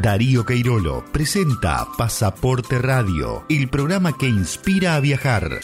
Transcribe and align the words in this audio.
Darío 0.00 0.46
Queirolo 0.46 1.04
presenta 1.12 1.86
Pasaporte 1.98 2.78
Radio, 2.78 3.44
el 3.50 3.68
programa 3.68 4.16
que 4.16 4.26
inspira 4.26 4.94
a 4.94 5.00
viajar. 5.00 5.60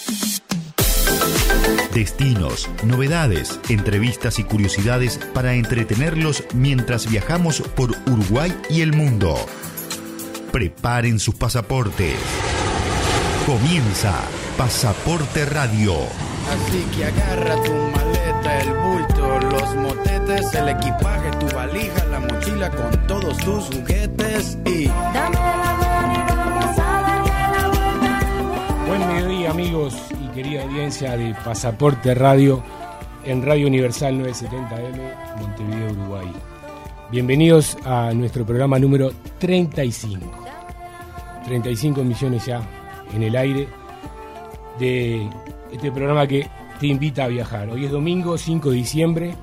Destinos, 1.95 2.69
novedades, 2.85 3.59
entrevistas 3.71 4.39
y 4.39 4.45
curiosidades 4.45 5.19
para 5.33 5.55
entretenerlos 5.55 6.45
mientras 6.53 7.09
viajamos 7.11 7.63
por 7.63 7.93
Uruguay 8.07 8.55
y 8.69 8.83
el 8.83 8.93
mundo. 8.93 9.37
Preparen 10.53 11.19
sus 11.19 11.35
pasaportes. 11.35 12.17
Comienza 13.47 14.21
Pasaporte 14.59 15.47
Radio. 15.47 15.95
Así 16.53 16.85
que 16.95 17.07
agarra 17.07 17.55
tu 17.63 17.73
maleta, 17.73 18.61
el 18.61 18.75
bulto, 18.75 19.41
los 19.41 19.77
motetes, 19.77 20.53
el 20.53 20.69
equipaje, 20.69 21.31
tu 21.41 21.47
valija, 21.57 22.05
la 22.11 22.21
mochila 22.21 22.46
con 22.57 23.07
todos 23.07 23.37
tus 23.39 23.65
juguetes 23.67 24.57
y... 24.65 24.87
Dame 24.87 25.37
la 25.37 25.77
mano 25.79 26.15
y 26.15 26.31
vamos 26.31 26.79
a 26.79 27.01
darle 27.03 27.31
la 27.53 27.69
vuelta. 27.69 28.85
Buen 28.89 29.09
mediodía 29.09 29.51
amigos 29.51 29.95
y 30.25 30.29
querida 30.35 30.63
audiencia 30.63 31.19
de 31.19 31.35
Pasaporte 31.45 32.15
Radio 32.15 32.63
en 33.25 33.45
Radio 33.45 33.67
Universal 33.67 34.19
970M, 34.23 35.39
Montevideo, 35.39 35.93
Uruguay. 35.93 36.33
Bienvenidos 37.11 37.77
a 37.85 38.15
nuestro 38.15 38.47
programa 38.47 38.79
número 38.79 39.13
35. 39.39 40.25
35 41.45 42.05
misiones 42.05 42.47
ya 42.47 42.63
en 43.15 43.23
el 43.23 43.37
aire 43.37 43.69
de 44.79 45.29
este 45.71 45.93
programa 45.93 46.27
que 46.27 46.49
te 46.81 46.87
invita 46.87 47.25
a 47.25 47.29
viajar. 47.29 47.69
Hoy 47.69 47.85
es 47.85 47.91
domingo 47.91 48.39
5 48.39 48.71
de 48.71 48.77
diciembre, 48.77 49.35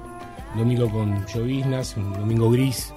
domingo 0.55 0.89
con 0.89 1.27
lloviznas, 1.27 1.95
un 1.95 2.11
domingo 2.13 2.49
gris. 2.49 2.91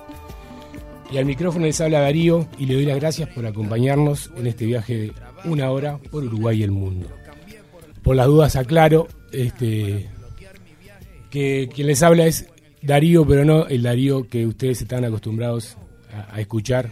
Y 1.11 1.19
al 1.19 1.25
micrófono 1.25 1.67
les 1.67 1.81
habla 1.81 2.01
Darío 2.01 2.49
y 2.59 2.67
le 2.67 2.75
doy 2.75 2.85
las 2.85 2.97
gracias 2.97 3.29
por 3.29 3.47
acompañarnos 3.47 4.31
en 4.37 4.47
este 4.47 4.67
viaje 4.67 4.97
de 4.97 5.13
una 5.45 5.71
hora 5.71 5.99
por 6.11 6.25
Uruguay 6.25 6.61
y 6.61 6.63
el 6.65 6.73
mundo. 6.73 7.09
Por 8.03 8.17
las 8.17 8.27
dudas 8.27 8.57
aclaro 8.57 9.07
este, 9.33 10.09
que 11.31 11.69
quien 11.73 11.87
les 11.87 12.03
habla 12.03 12.27
es 12.27 12.49
Darío, 12.83 13.27
pero 13.27 13.45
no 13.45 13.67
el 13.67 13.83
Darío 13.83 14.29
que 14.29 14.47
ustedes 14.47 14.83
están 14.83 15.05
acostumbrados 15.05 15.77
a, 16.31 16.41
escuchar, 16.41 16.91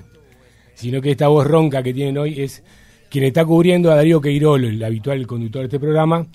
sino 0.74 1.00
que 1.00 1.10
esta 1.10 1.28
voz 1.28 1.46
ronca 1.46 1.82
que 1.82 1.94
tienen 1.94 2.18
hoy 2.18 2.40
es 2.40 2.62
quien 3.10 3.24
está 3.24 3.44
cubriendo 3.44 3.90
a 3.90 3.96
Darío 3.96 4.20
Queirolo, 4.20 4.68
el 4.68 4.82
habitual 4.82 5.26
conductor 5.26 5.62
de 5.62 5.66
este 5.66 5.80
programa, 5.80 6.26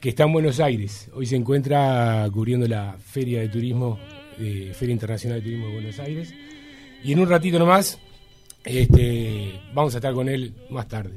que 0.00 0.10
está 0.10 0.24
en 0.24 0.32
Buenos 0.32 0.60
Aires. 0.60 1.10
Hoy 1.14 1.26
se 1.26 1.36
encuentra 1.36 2.28
cubriendo 2.32 2.66
la 2.66 2.96
Feria 2.98 3.40
de 3.40 3.48
Turismo, 3.48 3.98
eh, 4.38 4.72
Feria 4.74 4.92
Internacional 4.92 5.38
de 5.38 5.44
Turismo 5.44 5.66
de 5.68 5.72
Buenos 5.72 5.98
Aires. 6.00 6.34
Y 7.02 7.12
en 7.12 7.20
un 7.20 7.28
ratito 7.28 7.58
nomás 7.58 7.98
este, 8.64 9.60
vamos 9.72 9.94
a 9.94 9.98
estar 9.98 10.12
con 10.12 10.28
él 10.28 10.54
más 10.70 10.88
tarde. 10.88 11.14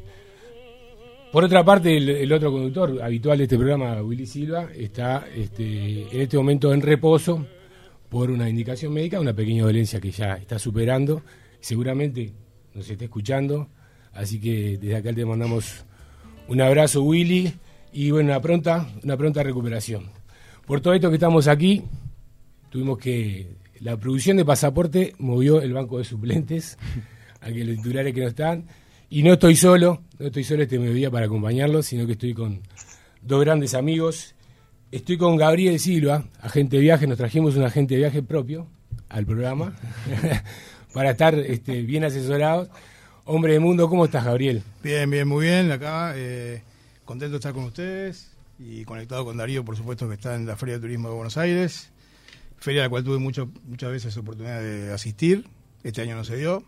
Por 1.32 1.46
otra 1.46 1.64
parte, 1.64 1.96
el, 1.96 2.32
otro 2.34 2.52
conductor 2.52 3.02
habitual 3.02 3.38
de 3.38 3.46
este 3.46 3.58
programa, 3.58 4.02
Willy 4.02 4.26
Silva, 4.26 4.68
está 4.76 5.26
este, 5.34 6.08
en 6.14 6.22
este 6.22 6.36
momento 6.38 6.74
en 6.74 6.82
reposo 6.82 7.46
por 8.10 8.30
una 8.30 8.50
indicación 8.50 8.92
médica, 8.92 9.20
una 9.20 9.34
pequeña 9.34 9.64
dolencia 9.64 10.02
que 10.02 10.12
ya 10.12 10.34
está 10.34 10.60
superando. 10.60 11.22
Seguramente 11.62 12.34
nos 12.74 12.90
está 12.90 13.06
escuchando. 13.06 13.70
Así 14.14 14.42
que 14.42 14.78
desde 14.78 14.98
acá 14.98 15.14
te 15.14 15.26
mandamos 15.26 15.86
un 16.50 16.60
abrazo, 16.60 17.02
Willy, 17.04 17.54
y 17.94 18.12
bueno, 18.12 18.32
una 18.32 18.42
pronta, 18.42 18.90
una 19.02 19.16
pronta 19.16 19.42
recuperación. 19.42 20.10
Por 20.66 20.82
todo 20.82 20.94
esto 20.94 21.10
que 21.10 21.16
estamos 21.16 21.48
aquí, 21.48 21.84
tuvimos 22.70 22.98
que. 22.98 23.48
La 23.82 23.98
producción 23.98 24.38
de 24.38 24.46
pasaporte 24.46 25.16
movió 25.18 25.60
el 25.60 25.74
banco 25.74 25.98
de 25.98 26.04
suplentes, 26.04 26.78
a 27.42 27.52
que 27.52 27.66
los 27.66 27.78
titulares 27.78 28.14
que 28.14 28.22
no 28.22 28.28
están. 28.28 28.68
Y 29.10 29.24
no 29.24 29.34
estoy 29.34 29.56
solo, 29.56 30.04
no 30.20 30.28
estoy 30.28 30.44
solo 30.44 30.62
este 30.62 30.78
mediodía 30.78 31.10
para 31.10 31.26
acompañarlos, 31.26 31.88
sino 31.88 32.06
que 32.06 32.12
estoy 32.12 32.36
con 32.36 32.62
dos 33.24 33.42
grandes 33.42 33.74
amigos. 33.74 34.36
Estoy 34.92 35.18
con 35.18 35.36
Gabriel 35.36 35.80
Silva, 35.80 36.26
agente 36.42 36.76
de 36.76 36.84
viaje, 36.84 37.08
nos 37.08 37.18
trajimos 37.18 37.56
un 37.56 37.64
agente 37.64 37.96
de 37.96 38.02
viaje 38.02 38.22
propio 38.22 38.68
al 39.10 39.26
programa 39.26 39.76
para 40.94 41.12
estar 41.12 41.34
este, 41.34 41.82
bien 41.82 42.04
asesorados. 42.04 42.70
Hombre 43.26 43.54
de 43.54 43.60
mundo, 43.60 43.90
¿cómo 43.90 44.06
estás, 44.06 44.26
Gabriel? 44.26 44.62
Bien, 44.84 45.10
bien, 45.10 45.28
muy 45.28 45.46
bien, 45.46 45.72
acá, 45.72 46.14
eh, 46.16 46.62
contento 47.04 47.32
de 47.32 47.38
estar 47.38 47.54
con 47.54 47.64
ustedes 47.64 48.32
y 48.60 48.86
conectado 48.86 49.26
con 49.26 49.38
Darío, 49.38 49.66
por 49.66 49.76
supuesto, 49.76 50.08
que 50.08 50.16
está 50.16 50.36
en 50.36 50.46
la 50.46 50.56
Feria 50.56 50.76
de 50.76 50.82
Turismo 50.82 51.10
de 51.10 51.16
Buenos 51.16 51.38
Aires, 51.38 51.91
feria 52.62 52.84
a 52.84 52.86
la 52.86 52.90
cual 52.90 53.04
tuve 53.04 53.18
mucho, 53.18 53.50
muchas 53.66 53.92
veces 53.92 54.16
oportunidad 54.16 54.62
de 54.62 54.94
asistir, 54.94 55.46
este 55.84 56.02
año 56.02 56.16
no 56.16 56.24
se 56.24 56.38
dio. 56.38 56.64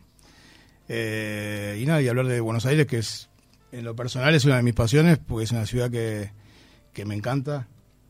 Eh, 0.90 1.80
y 1.81 1.86
nada, 1.86 2.02
y 2.02 2.08
hablar 2.08 2.28
de 2.28 2.42
Buenos 2.42 2.66
Aires, 2.66 2.88
que 2.88 2.98
es, 2.98 3.30
en 3.72 3.86
lo 3.86 3.96
personal, 3.96 4.34
es 4.36 4.44
una 4.44 4.58
de 4.58 4.64
mis 4.64 4.74
pasiones, 4.74 5.20
porque 5.20 5.46
es 5.46 5.52
una 5.52 5.66
ciudad 5.66 5.90
que, 5.90 6.31
que 6.94 7.06
me 7.06 7.16
encanta 7.16 7.68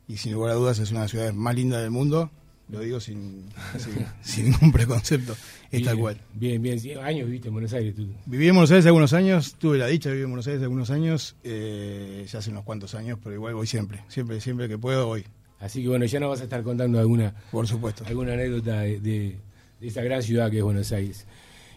y 0.08 0.18
sin 0.18 0.34
lugar 0.34 0.52
a 0.52 0.56
dudas 0.56 0.80
es 0.80 0.92
una 0.92 1.02
de 1.02 1.04
las 1.06 1.12
ciudades 1.12 1.34
más 1.34 1.56
lindas 1.56 1.82
del 1.82 1.92
mundo. 1.92 2.32
Lo 2.70 2.80
digo 2.80 3.02
sin, 3.02 3.50
sin, 3.78 4.06
sin 4.22 4.52
ningún 4.52 4.72
preconcepto, 4.72 5.36
es 5.70 5.84
tal 5.84 5.98
cual. 5.98 6.22
Bien, 6.34 6.62
bien. 6.62 6.80
Años 7.04 7.30
viste 7.30 7.50
en 7.50 7.54
Buenos 7.54 7.74
Aires 7.74 7.94
tú. 7.96 8.08
Viví 8.26 8.48
en 8.48 8.56
Buenos 8.56 8.72
Aires 8.72 8.86
algunos 8.86 9.12
años, 9.12 9.56
tuve 9.56 9.78
la 9.78 9.88
dicha 9.88 10.08
de 10.08 10.16
vivir 10.16 10.26
en 10.26 10.32
Buenos 10.32 10.48
Aires 10.48 10.64
algunos 10.64 10.90
años, 10.90 11.36
eh, 11.44 12.26
ya 12.32 12.40
hace 12.40 12.50
unos 12.50 12.64
cuantos 12.64 12.96
años, 12.96 13.20
pero 13.22 13.36
igual 13.36 13.54
voy 13.54 13.68
siempre, 13.68 14.06
siempre, 14.08 14.40
siempre 14.40 14.70
que 14.70 14.78
puedo 14.78 15.08
voy, 15.08 15.26
Así 15.64 15.82
que 15.82 15.88
bueno, 15.88 16.04
ya 16.04 16.20
nos 16.20 16.30
vas 16.30 16.42
a 16.42 16.44
estar 16.44 16.62
contando 16.62 17.00
alguna, 17.00 17.34
por 17.50 17.66
supuesto. 17.66 18.04
alguna 18.06 18.34
anécdota 18.34 18.82
de, 18.82 19.00
de, 19.00 19.38
de 19.80 19.88
esta 19.88 20.04
gran 20.04 20.22
ciudad 20.22 20.52
que 20.52 20.58
es 20.58 20.64
Buenos 20.64 20.92
Aires. 20.92 21.26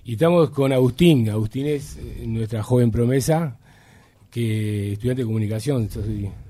Y 0.04 0.14
estamos 0.14 0.50
con 0.50 0.72
Agustín. 0.72 1.30
Agustín 1.30 1.66
es 1.66 1.96
eh, 1.96 2.24
nuestra 2.26 2.64
joven 2.64 2.90
promesa, 2.90 3.58
que 4.36 4.92
estudiante 4.92 5.22
de 5.22 5.26
comunicación. 5.26 5.88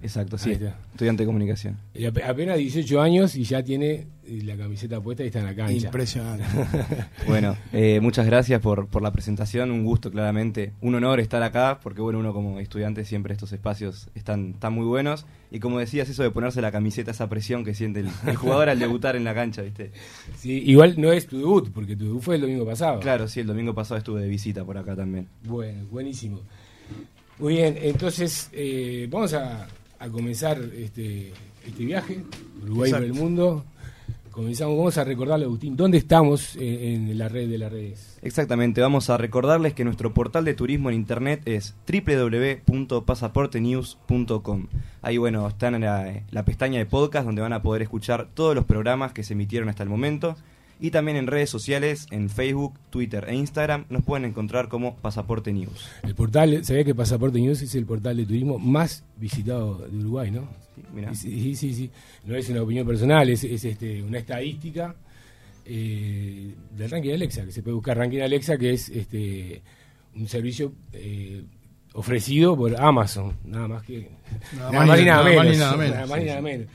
Exacto, 0.03 0.37
sí. 0.39 0.51
Estudiante 0.91 1.23
de 1.23 1.27
comunicación. 1.27 1.77
Y 1.95 2.05
ap- 2.07 2.19
apenas 2.27 2.59
18 2.59 3.01
años 3.01 3.37
y 3.37 3.45
ya 3.45 3.63
tiene 3.63 4.09
eh, 4.27 4.41
la 4.45 4.57
camiseta 4.57 5.01
puesta 5.01 5.23
y 5.23 5.27
está 5.29 5.39
en 5.39 5.45
la 5.47 5.55
cancha. 5.55 5.87
Impresionante. 5.87 6.45
Bueno, 7.29 7.57
eh, 7.73 8.01
muchas 8.03 8.27
gracias 8.27 8.61
por, 8.61 8.89
por 8.89 9.03
la 9.03 9.13
presentación, 9.13 9.71
un 9.71 9.85
gusto 9.85 10.11
claramente, 10.11 10.73
un 10.81 10.97
honor 10.97 11.21
estar 11.21 11.41
acá, 11.45 11.79
porque 11.81 12.01
bueno, 12.01 12.19
uno 12.19 12.33
como 12.33 12.59
estudiante 12.59 13.05
siempre 13.05 13.33
estos 13.35 13.53
espacios 13.53 14.09
están, 14.17 14.51
están 14.55 14.73
muy 14.73 14.85
buenos, 14.85 15.25
y 15.53 15.61
como 15.61 15.79
decías, 15.79 16.09
eso 16.09 16.25
de 16.25 16.31
ponerse 16.33 16.61
la 16.61 16.73
camiseta, 16.73 17.13
esa 17.13 17.29
presión 17.29 17.65
que 17.65 17.73
siente 17.75 18.01
el, 18.01 18.09
el 18.27 18.35
jugador 18.35 18.69
al 18.69 18.81
debutar 18.81 19.15
en 19.15 19.23
la 19.23 19.33
cancha, 19.35 19.63
¿viste? 19.63 19.93
Sí, 20.37 20.61
igual 20.67 20.95
no 20.99 21.13
es 21.13 21.29
tu 21.29 21.39
debut, 21.39 21.71
porque 21.73 21.95
tu 21.95 22.07
debut 22.07 22.21
fue 22.23 22.35
el 22.35 22.41
domingo 22.41 22.67
pasado. 22.67 22.99
Claro, 22.99 23.29
sí, 23.29 23.39
el 23.41 23.47
domingo 23.47 23.75
pasado 23.75 23.99
estuve 23.99 24.23
de 24.23 24.29
visita 24.29 24.65
por 24.65 24.77
acá 24.77 24.97
también. 24.97 25.29
Bueno, 25.45 25.85
buenísimo. 25.91 26.41
Muy 27.39 27.55
bien, 27.55 27.79
entonces 27.81 28.51
eh, 28.53 29.07
vamos 29.11 29.33
a, 29.35 29.67
a 29.99 30.09
comenzar 30.09 30.59
este, 30.75 31.33
este 31.67 31.85
viaje, 31.85 32.23
Uruguay 32.63 32.93
por 32.93 33.05
el 33.05 33.13
mundo. 33.13 33.65
Comenzamos, 34.31 34.77
vamos 34.77 34.97
a 34.99 35.05
recordarle, 35.05 35.47
Agustín, 35.47 35.77
¿dónde 35.79 35.97
estamos 35.97 36.57
en, 36.57 37.09
en 37.09 37.19
la 37.19 37.27
red 37.29 37.49
de 37.49 37.57
las 37.57 37.73
redes? 37.73 38.19
Exactamente, 38.21 38.83
vamos 38.83 39.09
a 39.09 39.17
recordarles 39.17 39.73
que 39.73 39.83
nuestro 39.85 40.13
portal 40.13 40.45
de 40.45 40.53
turismo 40.53 40.91
en 40.91 40.97
internet 40.97 41.41
es 41.47 41.75
www.pasaportenews.com. 41.91 44.67
Ahí, 45.01 45.17
bueno, 45.17 45.49
están 45.49 45.75
en 45.75 45.81
la, 45.82 46.21
la 46.31 46.44
pestaña 46.44 46.79
de 46.79 46.85
podcast 46.85 47.25
donde 47.25 47.41
van 47.41 47.55
a 47.55 47.62
poder 47.62 47.81
escuchar 47.81 48.29
todos 48.35 48.55
los 48.55 48.67
programas 48.67 49.12
que 49.12 49.25
se 49.25 49.32
emitieron 49.32 49.71
hasta 49.71 49.82
el 49.82 49.89
momento. 49.89 50.37
Y 50.78 50.90
también 50.90 51.17
en 51.17 51.26
redes 51.26 51.49
sociales, 51.49 52.06
en 52.11 52.28
Facebook, 52.28 52.75
Twitter 52.90 53.25
e 53.28 53.34
Instagram, 53.34 53.87
nos 53.88 54.02
pueden 54.05 54.26
encontrar 54.26 54.69
como 54.69 54.94
Pasaporte 54.96 55.52
News. 55.52 55.88
El 56.02 56.14
portal, 56.14 56.64
sabía 56.64 56.84
que 56.84 56.94
Pasaporte 56.94 57.40
News 57.40 57.62
es 57.62 57.75
el 57.75 57.87
portal 57.87 58.17
de 58.19 58.26
turismo 58.26 58.58
más 58.58 59.02
visitado 59.17 59.78
de 59.78 59.96
Uruguay, 59.99 60.31
¿no? 60.31 60.43
Sí, 60.75 60.82
mirá. 60.94 61.14
Sí, 61.14 61.55
sí, 61.56 61.73
sí. 61.75 61.90
No 62.26 62.37
es 62.37 62.49
una 62.50 62.62
opinión 62.62 62.87
personal, 62.87 63.28
es, 63.31 63.43
es, 63.44 63.64
este, 63.64 64.02
una 64.02 64.19
estadística 64.19 64.94
eh, 65.64 66.55
del 66.76 66.90
ranking 66.90 67.12
Alexa, 67.12 67.44
que 67.46 67.52
se 67.52 67.62
puede 67.62 67.75
buscar 67.75 67.96
ranking 67.96 68.20
Alexa, 68.20 68.58
que 68.58 68.72
es 68.75 68.90
este, 68.90 69.62
un 70.14 70.29
servicio 70.29 70.72
eh, 70.93 71.43
ofrecido 71.94 72.55
por 72.56 72.79
Amazon, 72.79 73.32
nada 73.46 73.67
más 73.67 73.82
que 73.82 74.11
Nada 74.55 74.70
nada 74.72 74.84
más 74.87 74.99
ni 74.99 75.05
nada 75.06 75.25
menos. 75.25 75.56
nada 75.58 75.76
menos. 75.76 75.94
Nada 75.94 76.06
más 76.06 76.19
ni 76.19 76.25
Sí, 76.25 76.29
nada 76.29 76.38
sí. 76.40 76.44
menos. 76.44 76.67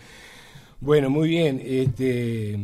Bueno, 0.79 1.09
muy 1.11 1.29
bien. 1.29 1.61
Este, 1.63 2.57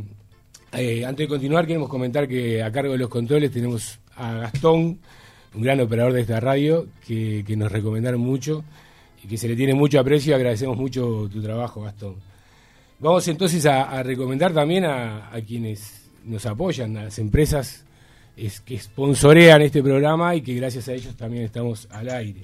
eh, 0.73 1.05
antes 1.05 1.25
de 1.25 1.27
continuar, 1.27 1.65
queremos 1.65 1.89
comentar 1.89 2.27
que 2.27 2.61
a 2.61 2.71
cargo 2.71 2.93
de 2.93 2.99
los 2.99 3.09
controles 3.09 3.51
tenemos 3.51 3.99
a 4.15 4.33
Gastón, 4.33 4.99
un 5.53 5.61
gran 5.61 5.79
operador 5.79 6.13
de 6.13 6.21
esta 6.21 6.39
radio, 6.39 6.87
que, 7.05 7.43
que 7.45 7.55
nos 7.55 7.71
recomendaron 7.71 8.19
mucho, 8.21 8.63
y 9.23 9.27
que 9.27 9.37
se 9.37 9.47
le 9.47 9.55
tiene 9.55 9.73
mucho 9.73 9.99
aprecio 9.99 10.31
y 10.31 10.35
agradecemos 10.35 10.77
mucho 10.77 11.29
tu 11.31 11.41
trabajo, 11.41 11.81
Gastón. 11.81 12.15
Vamos 12.99 13.27
entonces 13.27 13.63
a, 13.67 14.01
recomendar 14.01 14.53
también 14.53 14.83
a, 14.85 15.31
quienes 15.45 16.09
nos 16.25 16.47
apoyan, 16.47 16.97
a 16.97 17.03
las 17.03 17.19
empresas 17.19 17.85
es, 18.35 18.59
que 18.59 18.79
sponsorean 18.79 19.61
este 19.61 19.83
programa 19.83 20.33
y 20.33 20.41
que 20.41 20.55
gracias 20.55 20.87
a 20.87 20.93
ellos 20.93 21.15
también 21.15 21.43
estamos 21.43 21.87
al 21.91 22.09
aire. 22.09 22.41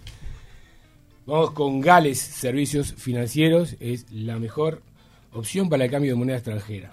Vamos 1.25 1.51
con 1.51 1.81
Gales 1.81 2.19
Servicios 2.19 2.93
Financieros, 2.93 3.75
es 3.79 4.05
la 4.11 4.37
mejor 4.37 4.83
opción 5.31 5.69
para 5.69 5.85
el 5.85 5.91
cambio 5.91 6.11
de 6.11 6.17
moneda 6.17 6.37
extranjera, 6.37 6.91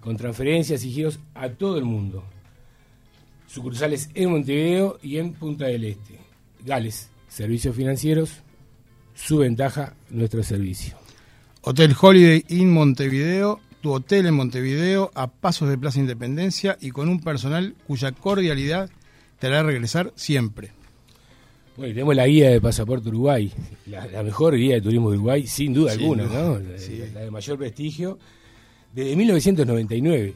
con 0.00 0.16
transferencias 0.16 0.84
y 0.84 0.90
giros 0.90 1.18
a 1.34 1.50
todo 1.50 1.78
el 1.78 1.84
mundo. 1.84 2.24
Sucursales 3.46 4.10
en 4.14 4.30
Montevideo 4.30 4.98
y 5.02 5.18
en 5.18 5.32
Punta 5.32 5.66
del 5.66 5.84
Este. 5.84 6.18
Gales 6.64 7.10
Servicios 7.28 7.76
Financieros, 7.76 8.42
su 9.14 9.38
ventaja, 9.38 9.94
nuestro 10.10 10.42
servicio. 10.42 10.96
Hotel 11.62 11.94
Holiday 11.98 12.44
Inn 12.48 12.72
Montevideo, 12.72 13.60
tu 13.80 13.92
hotel 13.92 14.26
en 14.26 14.34
Montevideo, 14.34 15.10
a 15.14 15.28
pasos 15.30 15.68
de 15.68 15.78
Plaza 15.78 16.00
Independencia 16.00 16.76
y 16.80 16.90
con 16.90 17.08
un 17.08 17.20
personal 17.20 17.74
cuya 17.86 18.12
cordialidad 18.12 18.90
te 19.38 19.46
hará 19.46 19.62
regresar 19.62 20.12
siempre. 20.16 20.72
Bueno, 21.76 21.92
y 21.92 21.94
tenemos 21.94 22.16
la 22.16 22.26
guía 22.26 22.50
de 22.50 22.60
Pasaporte 22.60 23.08
Uruguay, 23.08 23.52
la, 23.86 24.06
la 24.06 24.22
mejor 24.22 24.56
guía 24.56 24.74
de 24.74 24.80
turismo 24.80 25.10
de 25.10 25.16
Uruguay, 25.16 25.46
sin 25.46 25.72
duda 25.72 25.92
Sin 25.92 26.00
alguna, 26.00 26.24
duda, 26.24 26.42
¿no? 26.42 26.58
La 27.14 27.20
de 27.20 27.30
mayor 27.30 27.58
prestigio, 27.58 28.18
desde 28.94 29.16
1999, 29.16 30.34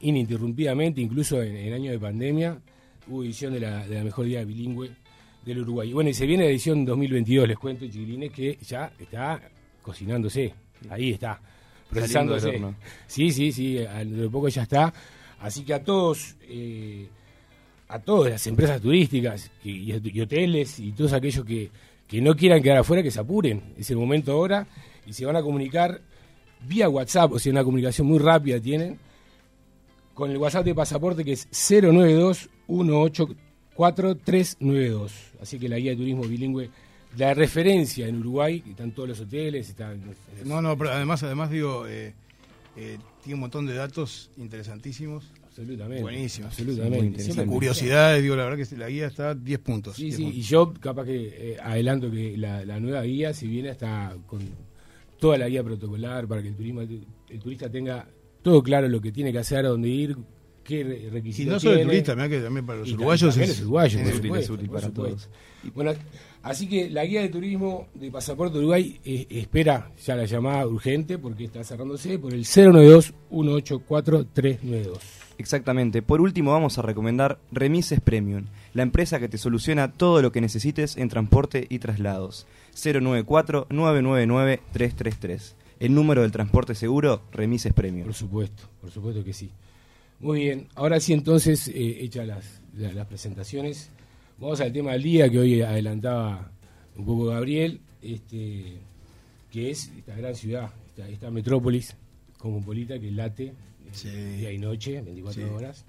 ininterrumpidamente, 0.00 1.00
incluso 1.00 1.42
en, 1.42 1.56
en 1.56 1.72
año 1.72 1.90
de 1.92 1.98
pandemia, 1.98 2.58
hubo 3.08 3.24
edición 3.24 3.52
de 3.52 3.60
la, 3.60 3.86
de 3.86 3.96
la 3.96 4.04
mejor 4.04 4.26
guía 4.26 4.44
bilingüe 4.44 4.90
del 5.44 5.60
Uruguay. 5.60 5.90
Y 5.90 5.92
bueno, 5.92 6.10
y 6.10 6.14
se 6.14 6.26
viene 6.26 6.44
la 6.44 6.50
edición 6.50 6.84
2022, 6.84 7.48
les 7.48 7.58
cuento, 7.58 7.86
chiquilines, 7.86 8.32
que 8.32 8.58
ya 8.66 8.92
está 8.98 9.40
cocinándose, 9.82 10.52
ahí 10.90 11.10
está, 11.12 11.40
procesándose. 11.90 12.48
Sí, 13.06 13.30
sí, 13.32 13.52
sí, 13.52 13.78
a- 13.78 14.04
de 14.04 14.28
poco 14.28 14.48
ya 14.48 14.62
está. 14.62 14.92
Así 15.40 15.62
que 15.64 15.72
a 15.74 15.82
todos, 15.82 16.36
eh, 16.48 17.06
a 17.88 17.98
todas 18.00 18.32
las 18.32 18.46
empresas 18.46 18.80
turísticas 18.80 19.50
que- 19.62 19.70
y, 19.70 19.92
y 19.92 20.20
hoteles 20.20 20.78
y 20.80 20.92
todos 20.92 21.12
aquellos 21.12 21.44
que, 21.44 21.70
que 22.06 22.20
no 22.20 22.34
quieran 22.34 22.62
quedar 22.62 22.78
afuera, 22.78 23.02
que 23.02 23.10
se 23.10 23.20
apuren. 23.20 23.62
Es 23.78 23.90
el 23.90 23.96
momento 23.96 24.32
ahora 24.32 24.66
y 25.06 25.12
se 25.12 25.24
van 25.24 25.36
a 25.36 25.42
comunicar 25.42 26.00
vía 26.66 26.88
WhatsApp, 26.88 27.32
o 27.32 27.38
sea, 27.38 27.52
una 27.52 27.64
comunicación 27.64 28.06
muy 28.06 28.18
rápida 28.18 28.60
tienen, 28.60 28.98
con 30.14 30.30
el 30.30 30.36
WhatsApp 30.38 30.64
de 30.64 30.74
pasaporte 30.74 31.24
que 31.24 31.32
es 31.32 31.48
092-184-392. 33.76 35.10
Así 35.40 35.58
que 35.58 35.68
la 35.68 35.78
guía 35.78 35.92
de 35.92 35.96
turismo 35.96 36.22
bilingüe, 36.24 36.70
la 37.16 37.34
referencia 37.34 38.06
en 38.08 38.18
Uruguay, 38.20 38.60
que 38.60 38.70
están 38.70 38.92
todos 38.92 39.08
los 39.08 39.20
hoteles, 39.20 39.68
están... 39.68 40.00
No, 40.44 40.60
no, 40.60 40.76
pero 40.76 40.90
además, 40.90 41.22
además 41.22 41.50
digo, 41.50 41.86
eh, 41.86 42.12
eh, 42.76 42.98
tiene 43.22 43.34
un 43.34 43.40
montón 43.40 43.66
de 43.66 43.74
datos 43.74 44.30
interesantísimos. 44.36 45.30
Absolutamente. 45.46 46.02
Buenísimo. 46.02 46.46
Absolutamente. 46.48 47.20
Siempre- 47.22 47.46
Curiosidades, 47.46 48.22
digo, 48.22 48.36
la 48.36 48.44
verdad 48.44 48.64
que 48.68 48.76
la 48.76 48.88
guía 48.88 49.06
está 49.08 49.34
10 49.34 49.58
puntos. 49.60 49.96
Sí, 49.96 50.04
10 50.04 50.16
sí, 50.16 50.22
y 50.22 50.26
puntos. 50.26 50.48
yo 50.48 50.74
capaz 50.74 51.04
que 51.04 51.52
eh, 51.52 51.56
adelanto 51.62 52.10
que 52.10 52.36
la, 52.36 52.64
la 52.64 52.78
nueva 52.78 53.02
guía, 53.02 53.32
si 53.34 53.46
viene 53.48 53.70
hasta 53.70 54.16
con 54.26 54.40
toda 55.18 55.38
la 55.38 55.48
guía 55.48 55.62
protocolar 55.64 56.26
para 56.28 56.42
que 56.42 56.48
el, 56.48 56.56
turismo, 56.56 56.80
el 56.82 57.06
turista 57.40 57.70
tenga 57.70 58.06
todo 58.42 58.62
claro 58.62 58.88
lo 58.88 59.00
que 59.00 59.10
tiene 59.12 59.32
que 59.32 59.38
hacer, 59.38 59.64
a 59.66 59.70
dónde 59.70 59.88
ir, 59.88 60.16
qué 60.64 60.84
re- 60.84 61.00
Y 61.04 61.08
requisitos 61.08 61.54
no 61.54 61.60
solo 61.60 61.76
el 61.80 61.86
turista, 61.86 62.14
mirá 62.14 62.28
que 62.28 62.40
también 62.40 62.66
para 62.66 62.78
los 62.80 62.88
Y 62.88 62.94
uruguayos 62.94 63.30
también 63.34 63.50
es, 63.50 63.56
los 63.58 63.66
uruguayos, 63.66 64.00
es 64.00 64.06
por 64.08 64.14
útil, 64.14 64.22
supuesto, 64.28 64.52
es 64.54 64.58
útil 64.58 64.70
para 64.70 64.90
todos. 64.90 65.28
Bueno, 65.74 65.92
así 66.42 66.68
que 66.68 66.88
la 66.88 67.04
guía 67.04 67.20
de 67.22 67.28
turismo 67.30 67.88
de 67.94 68.10
Pasaporte 68.12 68.58
Uruguay 68.58 69.00
eh, 69.04 69.26
espera 69.30 69.90
ya 70.04 70.14
la 70.14 70.24
llamada 70.24 70.64
urgente 70.66 71.18
porque 71.18 71.44
está 71.44 71.64
cerrándose 71.64 72.16
por 72.18 72.32
el 72.32 72.44
092-184-392. 72.44 74.98
Exactamente. 75.38 76.02
Por 76.02 76.20
último, 76.20 76.50
vamos 76.52 76.78
a 76.78 76.82
recomendar 76.82 77.38
Remises 77.52 78.00
Premium, 78.00 78.46
la 78.74 78.82
empresa 78.82 79.20
que 79.20 79.28
te 79.28 79.38
soluciona 79.38 79.92
todo 79.92 80.20
lo 80.20 80.32
que 80.32 80.40
necesites 80.40 80.96
en 80.96 81.08
transporte 81.08 81.66
y 81.70 81.78
traslados. 81.78 82.46
094-999-333. 82.78 85.54
El 85.80 85.94
número 85.94 86.22
del 86.22 86.32
transporte 86.32 86.74
seguro, 86.74 87.22
Remises 87.32 87.72
Premium. 87.72 88.04
Por 88.06 88.14
supuesto, 88.14 88.64
por 88.80 88.90
supuesto 88.90 89.22
que 89.24 89.32
sí. 89.32 89.50
Muy 90.20 90.40
bien, 90.40 90.66
ahora 90.74 90.98
sí 90.98 91.12
entonces, 91.12 91.68
eh, 91.68 91.98
hechas 92.00 92.26
las, 92.26 92.60
la- 92.76 92.92
las 92.92 93.06
presentaciones, 93.06 93.90
vamos 94.38 94.60
al 94.60 94.72
tema 94.72 94.92
del 94.92 95.02
día 95.04 95.30
que 95.30 95.38
hoy 95.38 95.62
adelantaba 95.62 96.50
un 96.96 97.06
poco 97.06 97.26
Gabriel, 97.26 97.80
este, 98.02 98.78
que 99.52 99.70
es 99.70 99.92
esta 99.96 100.16
gran 100.16 100.34
ciudad, 100.34 100.70
esta, 100.88 101.08
esta 101.08 101.30
metrópolis 101.30 101.94
cosmopolita 102.38 102.98
que 102.98 103.12
late 103.12 103.44
eh, 103.46 103.52
Sí. 103.92 104.08
día 104.10 104.50
y 104.52 104.58
noche, 104.58 105.00
24 105.00 105.46
Sí. 105.46 105.54
horas, 105.54 105.84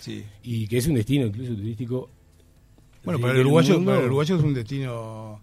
Sí. 0.00 0.24
y 0.42 0.66
que 0.66 0.78
es 0.78 0.86
un 0.88 0.94
destino 0.94 1.26
incluso 1.26 1.54
turístico. 1.54 2.10
Bueno, 3.04 3.18
de- 3.18 3.22
para 3.22 3.34
el, 3.34 3.40
uruguayo, 3.42 3.84
para 3.84 3.98
el 4.00 4.06
uruguayo 4.06 4.36
es 4.36 4.42
un 4.42 4.54
destino, 4.54 5.40